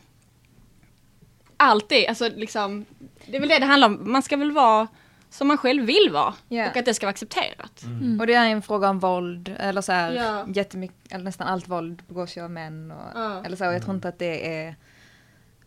[1.58, 2.86] allt det, alltså liksom,
[3.26, 4.12] det är väl det det handlar om.
[4.12, 4.88] Man ska väl vara
[5.30, 6.34] som man själv vill vara.
[6.48, 6.70] Ja.
[6.70, 7.84] Och att det ska vara accepterat.
[8.20, 10.46] Och det är en fråga om våld, eller så här, Ja.
[10.54, 12.92] jättemycket, eller nästan allt våld begås ju av män.
[12.92, 13.46] Och, Ja.
[13.46, 14.76] eller så, och jag tror inte att det är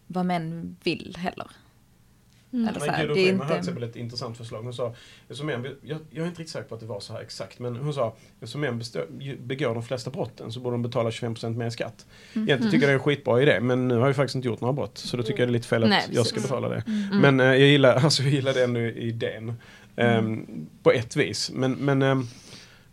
[0.07, 1.47] vad män vill heller.
[2.55, 2.69] Mm.
[2.69, 3.71] Eller så Men här, Gudrun det är Schyman hade till inte...
[3.71, 4.63] exempel ett intressant förslag.
[4.63, 4.95] Hon sa,
[5.29, 5.39] jag,
[6.11, 8.15] jag är inte riktigt säker på att det var så här exakt, men hon sa
[8.43, 8.83] som män
[9.39, 12.07] begår de flesta brotten så borde de betala 25% mer skatt.
[12.35, 12.49] Mm.
[12.49, 14.61] Egentligen tycker jag det är en skitbra idé, men nu har jag faktiskt inte gjort
[14.61, 14.99] några brott.
[14.99, 16.83] Så då tycker jag det är lite fel att Nej, jag ska betala det.
[16.87, 17.19] Mm.
[17.21, 19.55] Men eh, jag gillar, alltså, jag gillar den idén.
[19.97, 20.47] ehm,
[20.83, 21.51] På ett vis.
[21.55, 22.27] Men, men ehm,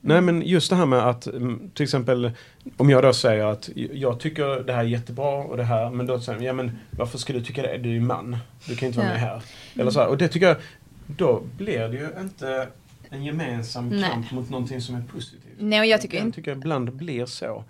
[0.02, 2.32] Nej men just det här med att mm, till exempel
[2.78, 6.06] om jag då säger att jag tycker det här är jättebra och det här men
[6.06, 7.78] då säger de, ja men varför ska du tycka det?
[7.78, 8.38] Du är ju man.
[8.68, 9.42] Du kan inte vara med här.
[9.76, 10.08] Eller så här.
[10.08, 10.58] Och det tycker jag,
[11.08, 12.68] då blir det ju inte
[13.14, 14.10] en gemensam Nej.
[14.10, 15.56] kamp mot någonting som är positivt.
[15.60, 16.36] Nej, och jag tycker jag inte...
[16.36, 17.64] tycker ibland blir så.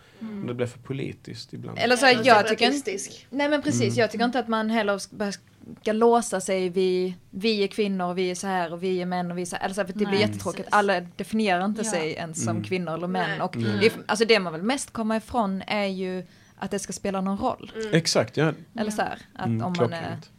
[0.48, 1.78] Det blir för politiskt ibland.
[1.80, 2.98] Eller så jag tycker inte...
[3.30, 3.96] Nej men precis, Mm.
[4.00, 8.32] jag tycker inte att man heller ska, låsa sig vid vi är kvinnor och vi
[8.32, 9.64] är så här och vi är män och vi är så här.
[9.66, 10.58] Eller så här, för det blir Nej, jättetråkigt.
[10.64, 10.74] precis.
[10.74, 11.92] Alla definierar inte Ja.
[11.92, 12.64] sig ens som Mm.
[12.64, 13.30] kvinnor eller män.
[13.30, 13.42] Nej.
[13.42, 13.80] Och Mm.
[13.80, 16.26] det, alltså det man vill mest komma ifrån är ju
[16.58, 17.72] att det ska spela någon roll.
[17.92, 18.54] Exakt, ja.
[18.76, 20.30] Eller så här, att Mm, om man är klockrent.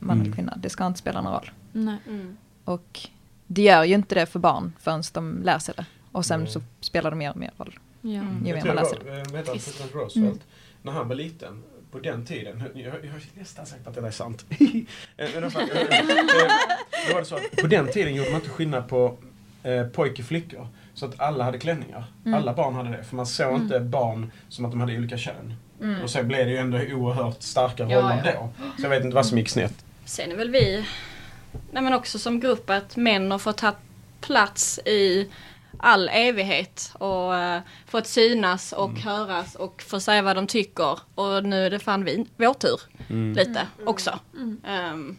[0.00, 0.36] man eller Mm.
[0.36, 1.50] kvinna, det ska inte spela någon roll.
[1.72, 1.96] Nej.
[2.08, 2.36] Mm.
[2.64, 3.00] Och
[3.52, 5.84] det gör ju inte det för barn förrän de lär sig det.
[6.12, 6.48] Och sen Nej.
[6.50, 7.78] så spelar det mer och mer roll.
[8.00, 8.10] Ja.
[8.10, 9.32] Ju Jag mer tror man det läser det.
[9.32, 10.40] var, eh, Roosevelt,
[10.82, 14.06] när han var liten, på den tiden, jag, jag är nästan säker på att det
[14.06, 14.44] är sant.
[15.16, 15.48] Eh, eh, då
[17.14, 19.16] var det så att på den tiden gjorde man inte skillnad på
[19.62, 20.68] eh, pojke och flickor.
[20.94, 22.04] Så att alla hade klänningar.
[22.26, 22.38] Mm.
[22.38, 23.04] Alla barn hade det.
[23.04, 25.54] För man såg inte barn som att de hade olika kön.
[25.82, 26.02] Mm.
[26.02, 28.32] Och så blev det ju ändå oerhört starka Ja, roller ja.
[28.32, 28.64] då.
[28.76, 29.84] Så jag vet inte vad som gick snett.
[30.04, 30.86] Sen är väl vi,
[31.72, 33.74] nej men också som grupp att män har fått ta
[34.20, 35.28] plats i
[35.78, 40.98] all evighet och uh, fått synas och höras och få säga vad de tycker.
[41.14, 43.32] Och nu är det fan vi, vår tur Mm.
[43.32, 44.18] lite också.
[44.66, 45.16] Ehm,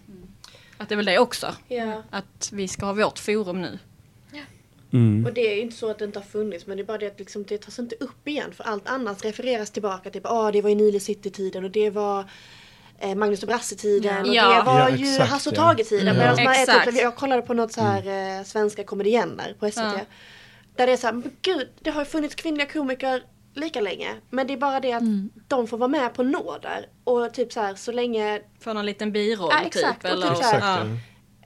[0.77, 1.55] att det är väl det också.
[1.67, 2.03] Ja.
[2.09, 3.79] Att vi ska ha vårt forum nu.
[4.93, 5.25] Mm.
[5.25, 6.97] Och det är ju inte så att det inte har funnits men det är bara
[6.97, 10.51] det att liksom, det tas inte upp igen för allt annat refereras tillbaka till ah,
[10.51, 12.29] det var i Nile City-tiden och det var
[13.15, 14.57] Magnus och Brasse-tiden och Ja.
[14.57, 15.55] det var Ja, ju exakt, Hasse och.
[15.55, 16.07] Tage-tiden.
[16.15, 16.35] Ja.
[16.35, 16.85] Man är Exakt.
[16.85, 19.77] typ, jag kollade på något så här eh, svenska komedienner på SVT.
[19.77, 19.99] Ja.
[20.75, 23.23] Där det är så här, men gud det har ju funnits kvinnliga komiker
[23.55, 24.09] lika länge.
[24.29, 25.03] Men det är bara det att
[25.47, 26.85] de får vara med på nåder.
[27.03, 30.01] Och typ så här så länge Få någon liten biroll Ja, exakt.
[30.01, 30.11] typ.
[30.11, 30.87] Och Eller, typ så här- Exakt,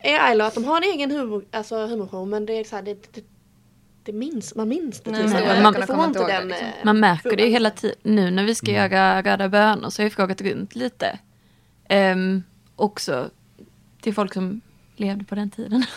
[0.04, 0.10] ja.
[0.12, 0.28] ja.
[0.28, 3.14] eller att de har en egen humor, alltså humorshow men det är så här, det,
[3.14, 3.22] det,
[4.04, 5.12] det minns, man minns det.
[5.12, 5.32] Nej, typ.
[5.48, 6.28] man- man- får kommer inte den...
[6.42, 6.68] det, liksom.
[6.68, 7.96] eh, Man märker det ju hela tiden.
[8.04, 11.20] Nu när vi ska göra Röda bönor så har jag frågat runt lite.
[11.90, 12.44] Um,
[12.76, 13.30] också
[14.02, 14.62] till folk som
[14.96, 15.86] levde på den tiden.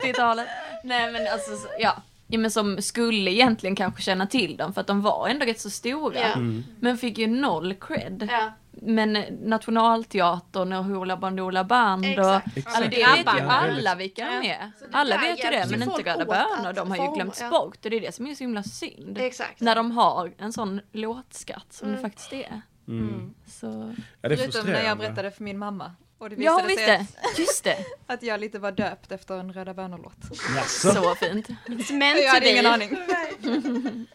[0.00, 0.48] 70-talet.
[0.84, 2.02] Nej men alltså, så- ja.
[2.26, 2.38] ja.
[2.38, 5.70] men som skulle egentligen kanske känna till dem för att de var ändå rätt så
[5.70, 6.20] stora.
[6.20, 6.32] Ja.
[6.32, 6.64] Mm.
[6.80, 8.28] Men fick ju noll cred.
[8.32, 8.52] Ja.
[8.70, 9.12] Men
[9.42, 12.10] Nationalteatern och Hoola Bandoola Band och...
[12.10, 12.56] Exakt.
[12.56, 12.76] Exakt.
[12.76, 14.70] Alltså det vet ju alla vilka de är.
[14.92, 16.72] Alla vet ju det men inte Röda bönor.
[16.72, 17.50] De har ju glömts ja.
[17.50, 19.18] bort och det är det som är så himla synd.
[19.18, 19.60] Exakt.
[19.60, 22.62] När de har en sån låtskatt som det faktiskt är.
[22.88, 23.34] Mm.
[23.46, 23.94] Så...
[24.20, 25.92] Ja, det är Förutom när jag berättade för min mamma.
[26.18, 27.06] Och det Ja visade visst sig
[27.36, 27.72] det, just det.
[27.72, 30.36] att, att jag lite var döpt efter en Röda bönor-låt.
[30.68, 31.48] Så fint.
[31.90, 32.96] Meant Jag hade ingen aning.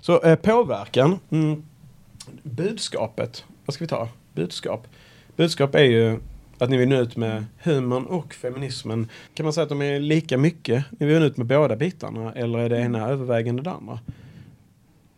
[0.00, 1.18] Så eh, påverkan.
[1.30, 1.64] Mm,
[2.42, 3.44] budskapet.
[3.64, 4.08] Vad ska vi ta?
[4.32, 4.88] Budskap.
[5.36, 6.20] Budskap är ju
[6.58, 9.08] att ni vill nå ut med humorn och feminismen.
[9.34, 10.84] Kan man säga att de är lika mycket?
[10.90, 13.98] Ni vill nå ut med båda bitarna eller är det ena övervägande det andra?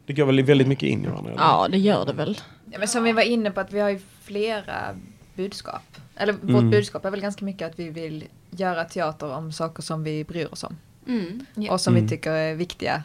[0.06, 1.30] Det går väl väldigt mycket in i varandra?
[1.30, 1.42] eller?
[1.42, 2.38] Ja, det gör det väl.
[2.72, 4.96] Ja, men som vi var inne på att vi har ju flera
[5.34, 5.82] budskap.
[6.16, 6.70] Eller vårt Mm.
[6.70, 10.52] budskap är väl ganska mycket att vi vill göra teater om saker som vi bryr
[10.52, 10.76] oss om.
[11.06, 11.46] Mm.
[11.54, 11.72] Ja.
[11.72, 12.02] Och som Mm.
[12.04, 13.02] vi tycker är viktiga.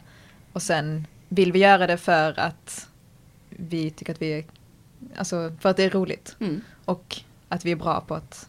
[0.52, 2.88] Och sen vill vi göra det för att
[3.48, 4.44] vi tycker att vi är,
[5.16, 6.36] alltså för att det är roligt.
[6.40, 6.60] Mm.
[6.84, 8.48] Och att vi är bra på att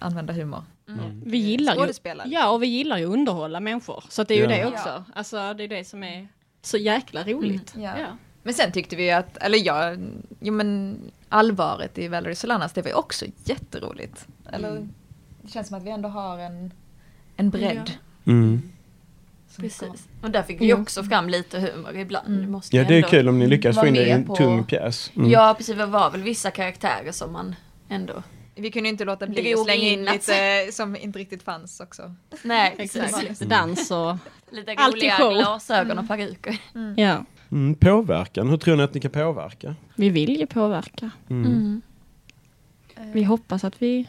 [0.00, 0.64] använda humor.
[0.88, 1.22] Mm.
[1.24, 1.92] Vi gillar ju,
[2.26, 4.04] ja, och vi gillar ju att underhålla människor.
[4.08, 4.48] Så att det är ju Ja.
[4.64, 5.04] det också.
[5.14, 6.28] Alltså det är det som är
[6.62, 7.74] så jäkla roligt.
[7.76, 7.98] Ja.
[7.98, 8.06] Ja.
[8.46, 9.94] Men sen tyckte vi att, eller ja,
[10.40, 14.26] jo men allvaret i Valerie Solanas, det var ju också jätteroligt.
[14.52, 14.92] Eller Mm.
[15.42, 16.72] det känns som att vi ändå har en,
[17.36, 17.90] en bredd.
[18.26, 18.62] Mm.
[19.56, 20.08] vi ska- Precis.
[20.22, 22.26] Och där fick vi också fram lite humor ibland.
[22.38, 22.50] Mm.
[22.50, 24.36] Måste Ja det är kul om ni lyckas få in det i en på.
[24.36, 25.10] tung pjäs.
[25.16, 25.30] Mm.
[25.30, 27.54] Ja precis, det var väl vissa karaktärer som man
[27.88, 28.22] ändå...
[28.54, 32.14] Vi kunde inte låta bli att slänga in lite som inte riktigt fanns också.
[32.42, 33.04] Nej Exakt.
[33.12, 33.28] precis.
[33.28, 34.16] Lite dans och...
[34.50, 36.58] Lite roliga glasögon och peruker.
[36.96, 37.24] Ja.
[37.52, 39.74] Mm, påverkan, hur tror ni att ni kan påverka?
[39.94, 41.10] Vi vill ju påverka.
[41.30, 41.46] Mm.
[41.46, 41.82] Mm.
[43.12, 44.08] Vi hoppas att vi...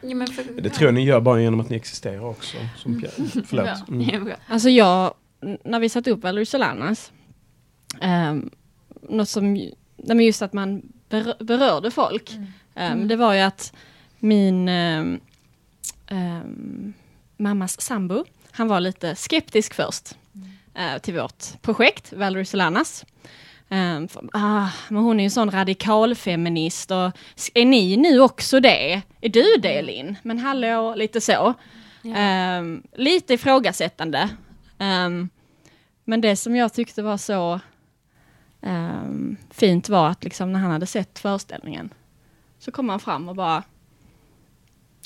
[0.00, 2.56] Ja, men för, Det tror jag ni gör bara genom att ni existerar också.
[2.76, 3.14] Som pjäs.
[3.46, 3.88] Förlåt.
[3.88, 4.32] Mm.
[4.48, 5.14] Alltså jag,
[5.64, 7.12] när vi satte upp Valerie Solanas,
[8.02, 8.50] um,
[9.02, 12.32] något som, nej men just att man ber, berörde folk,
[12.74, 13.72] ehm, det var ju att
[14.18, 15.20] min ehm,
[17.36, 20.16] mammas sambo, han var lite skeptisk först
[20.76, 23.04] eh, till vårt projekt, Valerie Solanas.
[23.68, 27.12] Um, för, ah, men hon är ju en sån radikalfeminist och
[27.54, 29.02] är ni nu också det?
[29.20, 30.16] Är du det Linn?
[30.22, 31.54] Men hallå, lite så.
[32.14, 34.28] Ehm, lite ifrågasättande.
[34.78, 35.28] Ehm,
[36.04, 37.60] men det som jag tyckte var så
[38.62, 41.94] ehm, fint var att liksom när han hade sett föreställningen
[42.58, 43.62] så kom han fram och bara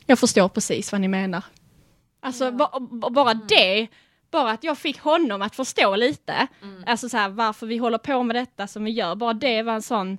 [0.07, 1.45] Jag förstår precis vad ni menar.
[2.21, 3.87] Alltså ba- bara det,
[4.31, 6.47] bara att jag fick honom att förstå lite.
[6.87, 9.15] Alltså så här, varför vi håller på med detta som vi gör.
[9.15, 10.19] Bara det var en sån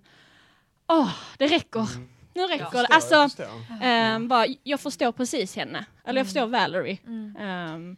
[0.87, 1.87] Åh, det räcker.
[2.33, 2.87] Nu räcker det.
[2.87, 3.47] Alltså, Jag förstår.
[3.81, 5.85] Ehm, bara, jag förstår precis henne.
[6.05, 6.97] Eller jag förstår Valerie.
[7.39, 7.97] Ehm,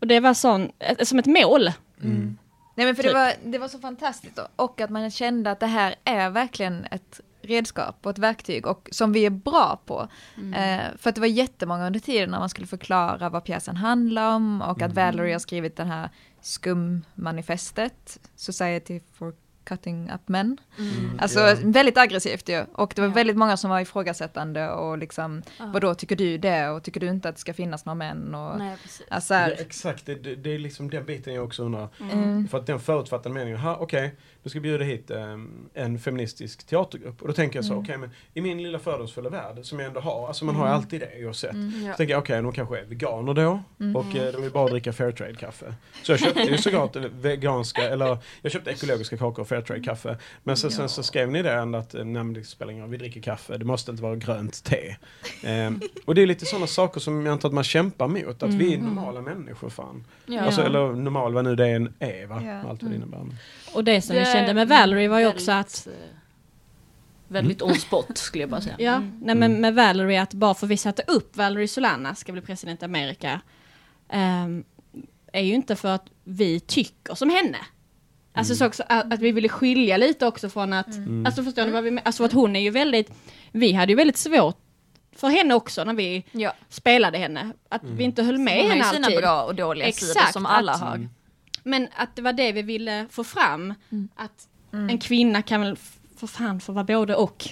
[0.00, 1.70] och det var sån, eh, som ett mål.
[2.76, 3.14] Nej men för det Typ.
[3.14, 7.20] var, det var så fantastiskt och att man kände att det här är verkligen ett
[7.44, 10.08] redskap och ett verktyg och som vi är bra på.
[10.56, 14.34] Eh, för att det var jättemånga under tiden när man skulle förklara vad pjäsen handlar
[14.36, 16.08] om och att Valerie har skrivit den här
[16.40, 19.32] skummanifestet, Society for
[19.64, 20.56] Cutting Up Men.
[21.18, 21.56] Alltså Ja.
[21.62, 22.64] väldigt aggressivt ju.
[22.74, 23.14] Och det var Ja.
[23.14, 25.66] väldigt många som var ifrågasättande och liksom, Ja.
[25.66, 28.34] vadå tycker du det och tycker du inte att det ska finnas några män?
[28.34, 28.76] Och, Nej,
[29.08, 31.88] alltså, här, exakt, det, det, det är liksom den biten jag också undrar.
[32.00, 34.14] mm, För att den förutfattade meningen, ha okej,
[34.44, 37.22] du ska bjuda hit ehm, en feministisk teatergrupp.
[37.22, 37.82] Och då tänker jag så, Mm.
[37.84, 40.72] okej men i min lilla fördomsfulla värld som jag ändå har, alltså man har ju
[40.72, 41.52] alltid det oavsett.
[41.52, 41.84] Mm.
[41.86, 41.92] Ja.
[41.92, 43.62] Så tänker jag, okej de kanske är veganer då
[43.94, 45.74] och eh, de vill bara dricka Fairtrade-kaffe.
[46.02, 50.16] Så jag köpte ju såklart veganska, eller jag köpte ekologiska kakor och Fairtrade-kaffe.
[50.42, 52.82] Men så, sen så skrev ni det ändå att, eh, nej men det spelar ingen
[52.84, 54.96] roll, vi dricker kaffe, det måste inte vara grönt te.
[55.44, 58.54] Ehm, och det är lite sådana saker som jag antar att man kämpar mot, att
[58.54, 60.04] vi är normala människor fan.
[60.26, 60.40] Ja.
[60.40, 62.42] Alltså, eller normal, vad nu det än är va?
[62.44, 62.70] Ja.
[62.70, 63.20] Allt vad det innebär.
[63.74, 65.92] Och det som Det kände med Valerie var ju Väldigt, också att, eh,
[67.28, 68.76] Väldigt on spot skulle jag bara säga.
[68.78, 72.40] ja, nej men med Valerie att bara för vi satte upp Valerie Solana ska bli
[72.42, 73.40] president i Amerika,
[74.08, 74.64] ehm,
[75.32, 77.58] är ju inte för att vi tycker som henne.
[78.36, 80.86] Alltså så också att, att vi ville skilja lite också från att,
[81.26, 81.98] alltså förstår ni vad vi?
[82.04, 83.10] Alltså att hon är ju väldigt,
[83.52, 84.56] vi hade ju väldigt svårt
[85.16, 86.52] för henne också när vi Ja.
[86.68, 89.20] spelade henne, att vi inte höll med Hon har henne ju sina alltid.
[89.20, 91.08] bra och dåliga sidor Exakt, som alla att- har.
[91.66, 93.74] Men att det var det vi ville få fram.
[93.90, 94.08] Mm.
[94.14, 95.76] Att en kvinna kan väl
[96.16, 97.44] för fan få vara både och.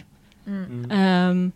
[0.47, 0.91] Mm.
[0.91, 1.53] Ehm,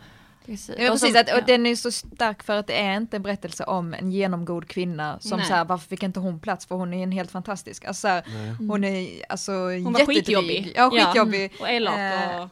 [0.47, 0.75] Precis.
[0.79, 3.17] Ja, Och precis, som- att, och den är så stark för att det är inte
[3.17, 5.47] en berättelse om en genomgod kvinna som Nej.
[5.49, 6.67] så här, varför fick inte hon plats?
[6.67, 7.85] För hon är en helt fantastisk.
[7.85, 8.23] Alltså, så här,
[8.69, 10.73] hon är alltså hon var skitjobbig.
[10.77, 11.53] Ja, skitjobbig.
[11.61, 12.49] och elak Eh, och...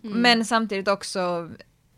[0.00, 1.50] Men samtidigt också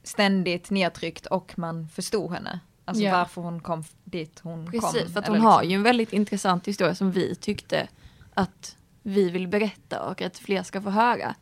[0.03, 2.61] ständigt nedtryckt och man förstod henne.
[2.89, 3.16] Alltså Ja.
[3.18, 4.80] varför hon kom dit hon kom.
[4.80, 7.89] Precis, för att hon har liksom- ju en väldigt intressant historia som vi tyckte
[8.34, 11.35] att vi vill berätta och att fler ska få höra.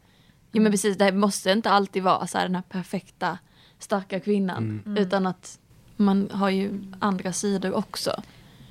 [0.53, 3.39] Jo men precis, det måste inte alltid vara så här den här perfekta
[3.79, 4.97] starka kvinnan.
[4.99, 5.59] Utan att
[5.97, 8.23] man har ju andra sidor också.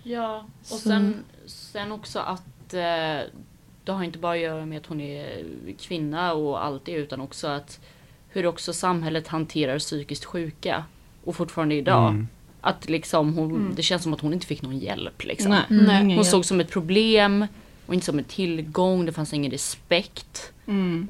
[0.03, 3.19] Ja, och Så- sen, sen också att eh,
[3.83, 5.43] det har inte bara att göra med att hon är
[5.79, 7.79] kvinna och allt det utan också att
[8.29, 10.83] hur också samhället hanterar psykiskt sjuka
[11.23, 12.09] och fortfarande idag.
[12.09, 12.27] Mm.
[12.65, 15.51] Att liksom hon, det känns som att hon inte fick någon hjälp liksom.
[15.51, 15.97] Nej, Nej.
[15.97, 16.25] Hon hjälp.
[16.25, 17.47] såg som ett problem
[17.85, 19.05] och inte som en tillgång.
[19.05, 20.51] Det fanns ingen respekt.
[20.65, 21.07] Mm.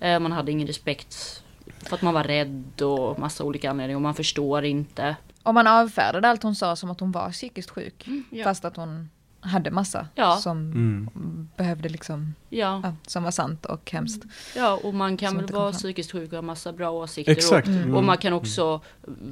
[0.00, 1.42] Eh, man hade ingen respekt
[1.78, 5.16] för att man var rädd och massa olika anledningar och man förstår inte.
[5.42, 8.06] Och man avfärdade allt hon sa som att hon var psykiskt sjuk.
[8.30, 8.44] Ja.
[8.44, 9.08] Fast att hon
[9.46, 10.36] hade massa Ja.
[10.36, 11.48] som Mm.
[11.56, 14.24] behövde liksom, Ja, ja, som var sant och hemskt.
[14.56, 17.32] ja och man kan Som väl vara psykiskt sjuk och ha massa bra åsikter.
[17.32, 17.68] Exakt.
[17.68, 17.94] Och, Mm.
[17.94, 18.80] och man kan också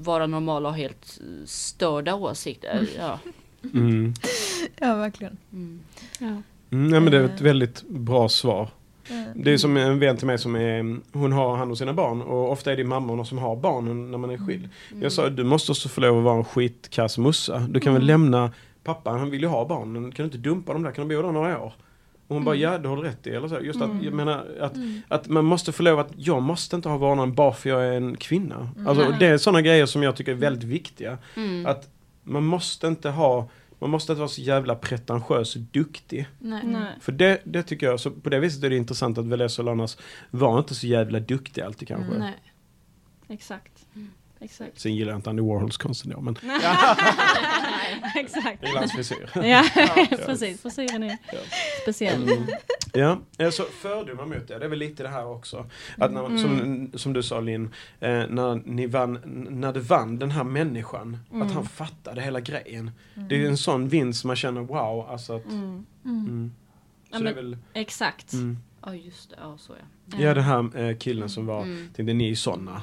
[0.02, 2.86] vara normal och ha helt störda åsikter.
[2.98, 3.18] Ja.
[3.74, 4.14] Mm.
[4.80, 5.36] Ja, verkligen.
[5.52, 5.80] Mm.
[6.20, 6.42] Mm,
[6.88, 8.68] nej, men det är ett väldigt bra svar.
[9.34, 12.22] Det är som en vän till mig som är, hon har hand om sina barn
[12.22, 14.68] och ofta är det mammorna som har barnen när man är skild.
[15.00, 17.58] Jag sa, du måste också få lov att vara en skitkass mussa.
[17.58, 18.50] Du kan väl lämna
[18.84, 21.22] pappan, han vill ju ha barnen, kan du inte dumpa dem där, kan de bo
[21.22, 21.72] där några år?
[22.26, 23.30] Och hon bara, ja du har rätt i.
[23.30, 23.60] Eller så.
[23.60, 24.74] Just att, jag menar, att,
[25.08, 27.92] att man måste få lov att, jag måste inte ha vårdnaden bara för jag är
[27.92, 28.68] en kvinna.
[28.86, 29.16] Alltså, Nej.
[29.18, 31.18] det är sådana grejer som jag tycker är väldigt viktiga.
[31.36, 31.66] Mm.
[31.66, 31.88] Att
[32.22, 33.48] man måste inte ha,
[33.78, 36.26] man måste inte vara så jävla pretentiös och duktig.
[36.38, 36.60] Nej.
[36.64, 36.92] Nej.
[37.00, 39.98] För det, det tycker jag, så på det viset är det intressant att Velez Solanas
[40.30, 42.18] var inte så jävla duktig alltid kanske.
[42.18, 42.34] Nej.
[43.28, 43.73] Exakt.
[44.44, 44.80] Exakt.
[44.80, 46.36] Sen gillar jag inte Andy Warhols konst ändå, men
[48.14, 48.58] Exakt.
[48.60, 49.28] jag gillar hans frisyr.
[49.44, 49.64] Ja,
[50.26, 50.62] precis.
[50.62, 51.18] Frisyren är
[51.82, 52.22] speciell.
[52.22, 53.18] Mm.
[53.36, 55.66] Ja, så fördomar mot det, det är väl lite det här också.
[55.98, 57.64] Att när, man- som, som du sa Linn,
[58.00, 59.18] eh, när, ni vann,
[59.50, 62.90] när du vann den här människan, att han fattade hela grejen.
[63.14, 65.86] Det är ju en sån vinst som man känner wow, alltså att, Mm.
[66.04, 66.52] mm.
[67.10, 68.32] Ja, men- väl, Exakt.
[68.32, 68.58] mm.
[68.86, 70.18] Ja just det, ja så ja.
[70.18, 71.88] Ja, den här eh, killen som var, Mm.
[71.96, 72.82] tänkte ni är såna.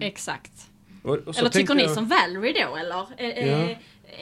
[0.00, 0.70] Exakt.
[1.04, 3.06] Och, och så Eller tycker ni jag- som Valerie då eller?
[3.20, 3.76] Är, Ja.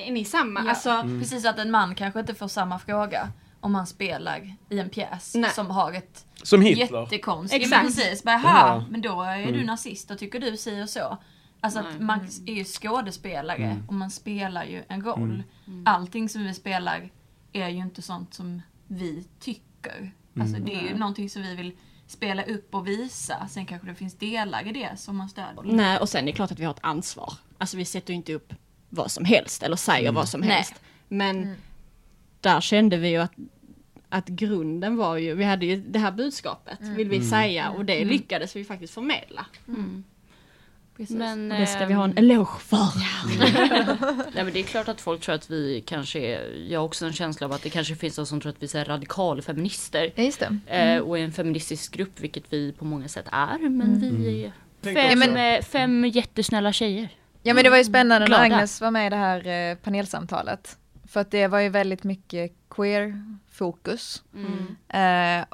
[0.06, 0.62] är ni samma?
[0.64, 0.70] Ja.
[0.70, 1.20] Alltså, Mm.
[1.20, 3.28] Precis att en man kanske inte får samma fråga
[3.60, 5.50] om han spelar i en pjäs Nej.
[5.50, 7.00] som har ett Som Hitler.
[7.02, 7.64] jättekonstigt...
[7.64, 7.82] Exakt.
[7.86, 8.22] Precis.
[8.24, 8.84] Bara, Ja.
[8.90, 9.52] Men då är Mm.
[9.52, 11.18] du nazist och tycker du si och så.
[11.60, 13.88] Alltså att man är ju skådespelare Mm.
[13.88, 15.42] och man spelar ju en roll.
[15.66, 15.82] Mm.
[15.86, 17.10] Allting som vi spelar
[17.52, 20.12] är ju inte sånt som vi tycker.
[20.40, 20.68] Alltså Mm.
[20.68, 21.72] det är ju någonting som vi vill
[22.12, 23.48] spela upp och visa.
[23.50, 25.62] Sen kanske det finns delar i det som man stödjer.
[25.64, 27.32] nej, och sen är det klart att vi har ett ansvar.
[27.58, 28.52] Alltså vi sätter ju inte upp
[28.88, 30.14] vad som helst eller säger Mm.
[30.14, 30.50] vad som Nej.
[30.50, 30.74] helst.
[31.08, 31.54] Men
[32.40, 33.32] där kände vi ju att,
[34.08, 38.04] att grunden var ju, vi hade ju det här budskapet vill vi säga och det
[38.04, 39.46] lyckades vi faktiskt förmedla.
[40.96, 41.16] Precis.
[41.16, 42.88] Men, det ska vi ehm, ha en eloge för.
[44.34, 47.06] Nej men det är klart att folk tror att vi kanske är, jag har också
[47.06, 50.12] en känsla av att det kanske finns de som tror att vi är radikalfeminister.
[50.14, 50.76] Ja, just det.
[50.78, 53.58] Eh, och är en feministisk grupp, vilket vi på många sätt är.
[53.68, 54.52] Men vi är
[54.82, 57.08] Tänk fem, eh, fem jättesnälla tjejer.
[57.42, 58.42] Ja men det var ju spännande Glada.
[58.48, 60.76] när Agnes var med i det här eh, panelsamtalet.
[61.08, 64.22] För att det var ju väldigt mycket queer-fokus.
[64.88, 65.44] Eh,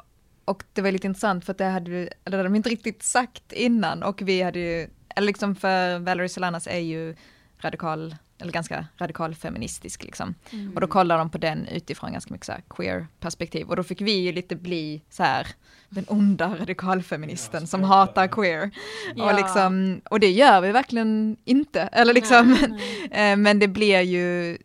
[0.45, 2.69] och det var lite intressant för att det hade, vi- eller det hade de inte
[2.69, 4.87] riktigt sagt innan och vi hade ju,
[5.19, 7.15] eller liksom för Valerie Solanas är ju
[7.61, 10.35] radikal, eller ganska radikal feministisk liksom.
[10.75, 13.83] Och då kollar de på den utifrån ganska mycket så här queer perspektiv och då
[13.83, 15.47] fick vi ju lite bli så här
[15.89, 18.71] den onda radikalfeministen som hatar queer.
[19.15, 19.25] Ja.
[19.25, 22.51] Och, liksom, och det gör vi verkligen inte, eller liksom,
[23.11, 24.57] eh, men det blir ju,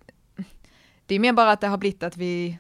[1.07, 2.59] det är mer bara att det har blivit att vi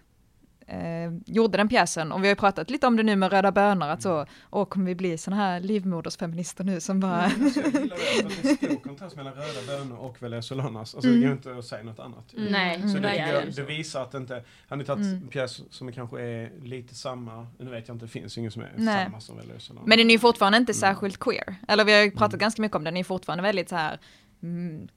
[0.66, 0.78] eh,
[1.26, 2.12] gjorde den pjäsen.
[2.12, 4.64] Och vi har ju pratat lite om det nu med Röda bönor att så, åh
[4.64, 8.48] kommer vi bli såna här livmodersfeminister nu som bara, Så jag gillar det, att det
[8.50, 10.94] är stor kontrast mellan röda bönor och Velez Solanas.
[10.94, 12.24] Alltså det går inte att säga något annat.
[12.32, 15.92] Nej, Så det, verkligen det, visar att det inte, han har tagit en pjäs som
[15.92, 19.04] kanske är lite samma, nu vet jag inte, det finns ingen som är Nej.
[19.04, 19.88] samma som Velez Solanas.
[19.88, 21.54] men den är ju fortfarande inte särskilt queer.
[21.68, 23.90] Eller vi har ju pratat ganska mycket om den, den är fortfarande väldigt så här
[23.90, 23.98] mm,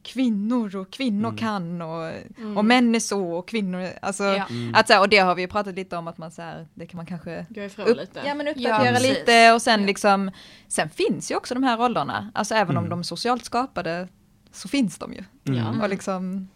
[0.04, 2.12] kvinnor och kvinnor kan och,
[2.56, 4.48] och män är så och kvinnor, alltså Ja.
[4.74, 6.68] att så här, och det har vi ju pratat lite om att man så här,
[6.74, 8.22] det kan man kanske Gå ifrån upp, lite.
[8.26, 9.10] ja, men Ja, uppdatera precis.
[9.18, 10.32] lite och sen liksom,
[10.68, 12.90] sen finns ju också de här rollerna, alltså även om Mm.
[12.90, 14.08] de är socialt skapade
[14.52, 15.24] så finns de ju.
[15.48, 15.82] Mm.
[15.82, 16.48] Och liksom,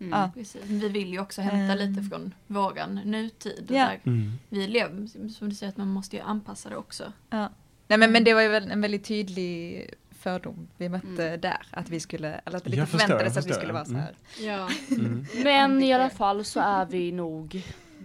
[0.00, 0.30] ja.
[0.64, 1.90] Vi vill ju också hämta Ehm.
[1.90, 3.66] lite från våran nutid.
[3.68, 3.74] Ja.
[3.74, 4.32] Där Mm.
[4.48, 7.12] vi lever, som du säger, att man måste ju anpassa det också.
[7.30, 7.48] Ja.
[7.90, 9.84] Nej men, men det var ju en väldigt tydlig
[10.18, 13.52] fördom vi mötte där, att vi skulle, eller att det lite Jag förväntades att vi
[13.52, 14.02] skulle vara så mm.
[14.02, 14.14] här.
[14.40, 14.68] Ja.
[14.90, 15.26] Mm.
[15.44, 17.62] Men i alla fall så är vi nog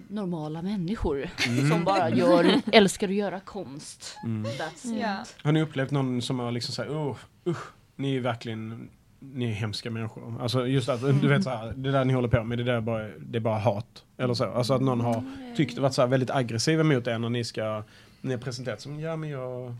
[0.07, 1.30] normala människor.
[1.48, 1.69] Mm.
[1.69, 4.18] Som bara gör, älskar att göra konst.
[4.23, 4.52] Mm.
[4.52, 5.02] That's it.
[5.02, 5.23] Ja.
[5.44, 7.18] Har ni upplevt någon som har liksom sagt, oh,
[7.48, 7.65] usch,
[7.95, 10.41] ni är verkligen, ni är hemska människor.
[10.41, 12.73] Alltså just att, du vet så här, det där ni håller på med, det där
[12.73, 14.03] är bara, det är bara hat.
[14.18, 14.45] Eller så.
[14.45, 15.23] Alltså att någon har
[15.56, 17.84] tyckt, varit så här väldigt aggressiva mot er när ni ska,
[18.22, 19.76] ni har presenterat som, ja men jag,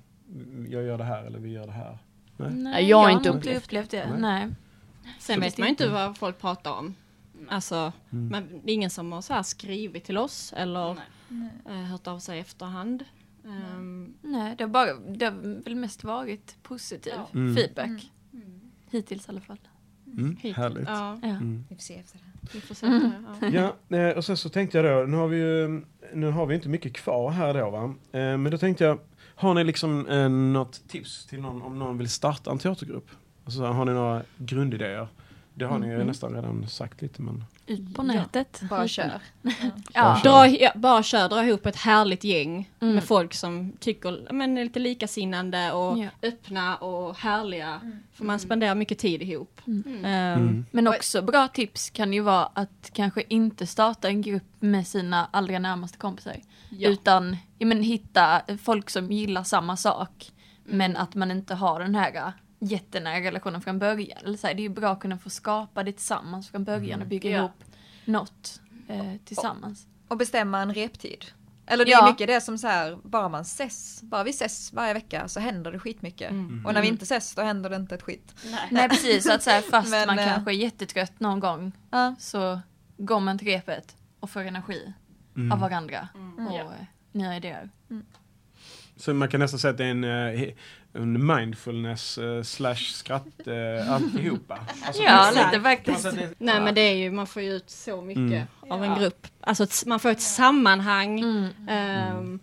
[0.69, 1.97] jag gör det här eller vi gör det här.
[2.38, 4.10] Nej, jag har har inte upplevt upplevt det.
[4.10, 4.19] Nej.
[4.19, 4.49] Nej.
[5.19, 6.95] Sen vet man ju inte vad folk pratar om.
[7.49, 8.27] Alltså, Mm.
[8.27, 10.97] men det är ingen som har så här skrivit till oss eller
[11.27, 11.49] Nej.
[11.69, 13.05] eh, hört av sig efterhand.
[13.45, 17.27] Ehm, Nej, det har, bara, det har väl mest varit positiv Ja.
[17.39, 17.55] Mm.
[17.55, 18.11] feedback.
[18.91, 19.57] Hittills i alla fall.
[20.07, 20.57] Mm, hittills.
[20.57, 20.88] härligt.
[20.88, 21.27] Ja, Ja.
[21.30, 21.65] Mm.
[21.69, 22.49] Vi får se efter det.
[22.53, 23.11] vi får se det.
[23.51, 23.73] Ja.
[23.89, 25.81] Ja, eh, och sen så tänkte jag då, nu har vi ju
[26.14, 27.84] nu har vi inte mycket kvar här då va.
[28.11, 28.99] Eh, men då tänkte jag,
[29.44, 33.07] har ni liksom eh, något tips till någon om någon vill starta en teatergrupp?
[33.45, 35.07] Alltså, har ni några grundidéer?
[35.53, 37.44] Det har ni ju nästan redan sagt lite men...
[37.68, 38.61] Ut på nätet.
[38.69, 39.19] Bara kör.
[39.94, 40.19] Ja.
[40.23, 42.95] Dra, ja, bara kör, dra ihop ett härligt gäng Mm.
[42.95, 46.07] med folk som tycker, men är lite likasinnande och Ja.
[46.22, 47.81] öppna och härliga.
[48.14, 49.61] För man spenderar mycket tid ihop.
[49.68, 50.06] Mm.
[50.06, 50.65] Mm.
[50.72, 55.27] Men också bra tips kan ju vara att kanske inte starta en grupp med sina
[55.31, 56.35] allra närmaste kompisar.
[56.69, 56.90] Ja.
[56.90, 60.31] Utan ja, men, hitta folk som gillar samma sak.
[60.65, 60.77] Mm.
[60.77, 62.11] Men att man inte har den här
[62.65, 64.18] jättenära relationen från början.
[64.26, 67.02] Eller så här, det är ju bra att kunna få skapa det tillsammans från början
[67.02, 67.38] och bygga Ja.
[67.38, 67.64] ihop
[68.06, 69.88] något eh, tillsammans.
[70.07, 71.26] Och bestämma en reptid.
[71.65, 72.06] Eller det Ja.
[72.07, 75.40] är mycket det som så här, bara man ses, bara vi ses varje vecka så
[75.40, 76.31] händer det skitmycket.
[76.31, 76.65] Mm.
[76.65, 78.35] Och när vi inte ses då händer det inte ett skit.
[78.72, 81.72] Nej precis, så att så här, fast Men, man eh, kanske är jättetrött någon gång
[81.91, 82.15] Ja.
[82.19, 82.60] så
[82.98, 84.94] går man till repet och får energi
[85.53, 86.07] av varandra
[86.48, 86.72] och Ja.
[87.11, 87.69] nya idéer.
[88.95, 90.49] Så man kan nästan säga att det är en, eh,
[90.94, 94.60] en mindfulness eh, slash skratt uh, alltihopa.
[94.86, 96.06] Alltså, Ja, lite faktiskt.
[96.06, 96.61] att det- Nej ja.
[96.64, 98.72] men det är ju, man får ju ut så mycket Mm.
[98.72, 99.28] av en grupp.
[99.40, 101.48] Alltså ett, man får ett sammanhang, Mm.
[101.70, 102.40] ehm,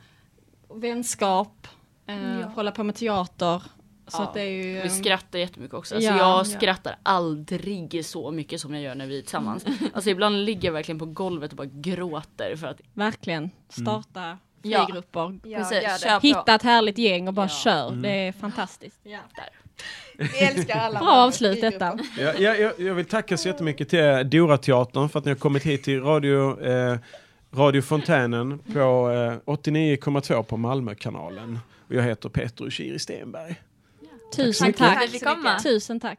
[0.74, 1.66] vänskap,
[2.06, 2.47] eh, Ja.
[2.47, 3.62] hålla på med teater.
[4.06, 4.22] Så Ja.
[4.22, 4.82] att det är ju...
[4.82, 5.94] Vi skrattar jättemycket också.
[5.94, 6.16] Alltså Ja.
[6.18, 6.44] jag Ja.
[6.44, 9.64] skrattar aldrig så mycket som jag gör när vi är tillsammans.
[9.94, 13.51] Alltså ibland ligger jag verkligen på golvet och bara gråter för att Verkligen.
[13.68, 14.36] Starta Ja.
[14.62, 15.38] Frigrupper.
[15.44, 16.18] Ja, Precis, på.
[16.22, 17.48] Hitta ett härligt gäng och bara Ja.
[17.64, 17.90] kör.
[17.90, 19.00] Det är fantastiskt.
[20.18, 20.98] Vi älskar alla.
[20.98, 21.98] Bra avslut detta.
[22.18, 25.62] Ja, ja, jag, jag vill tacka så jättemycket till Dora-teatern för att ni har kommit
[25.62, 26.98] hit till Radio, eh,
[27.52, 29.10] Radio Fontänen på
[29.46, 31.58] eh, 89,2 på Malmökanalen.
[31.88, 33.54] Och jag heter Peter Ushiri Stenberg.
[34.36, 34.78] Tusen mycket.
[34.78, 35.34] Tack tack.
[35.36, 35.58] komma.
[35.58, 36.18] Tusen tack.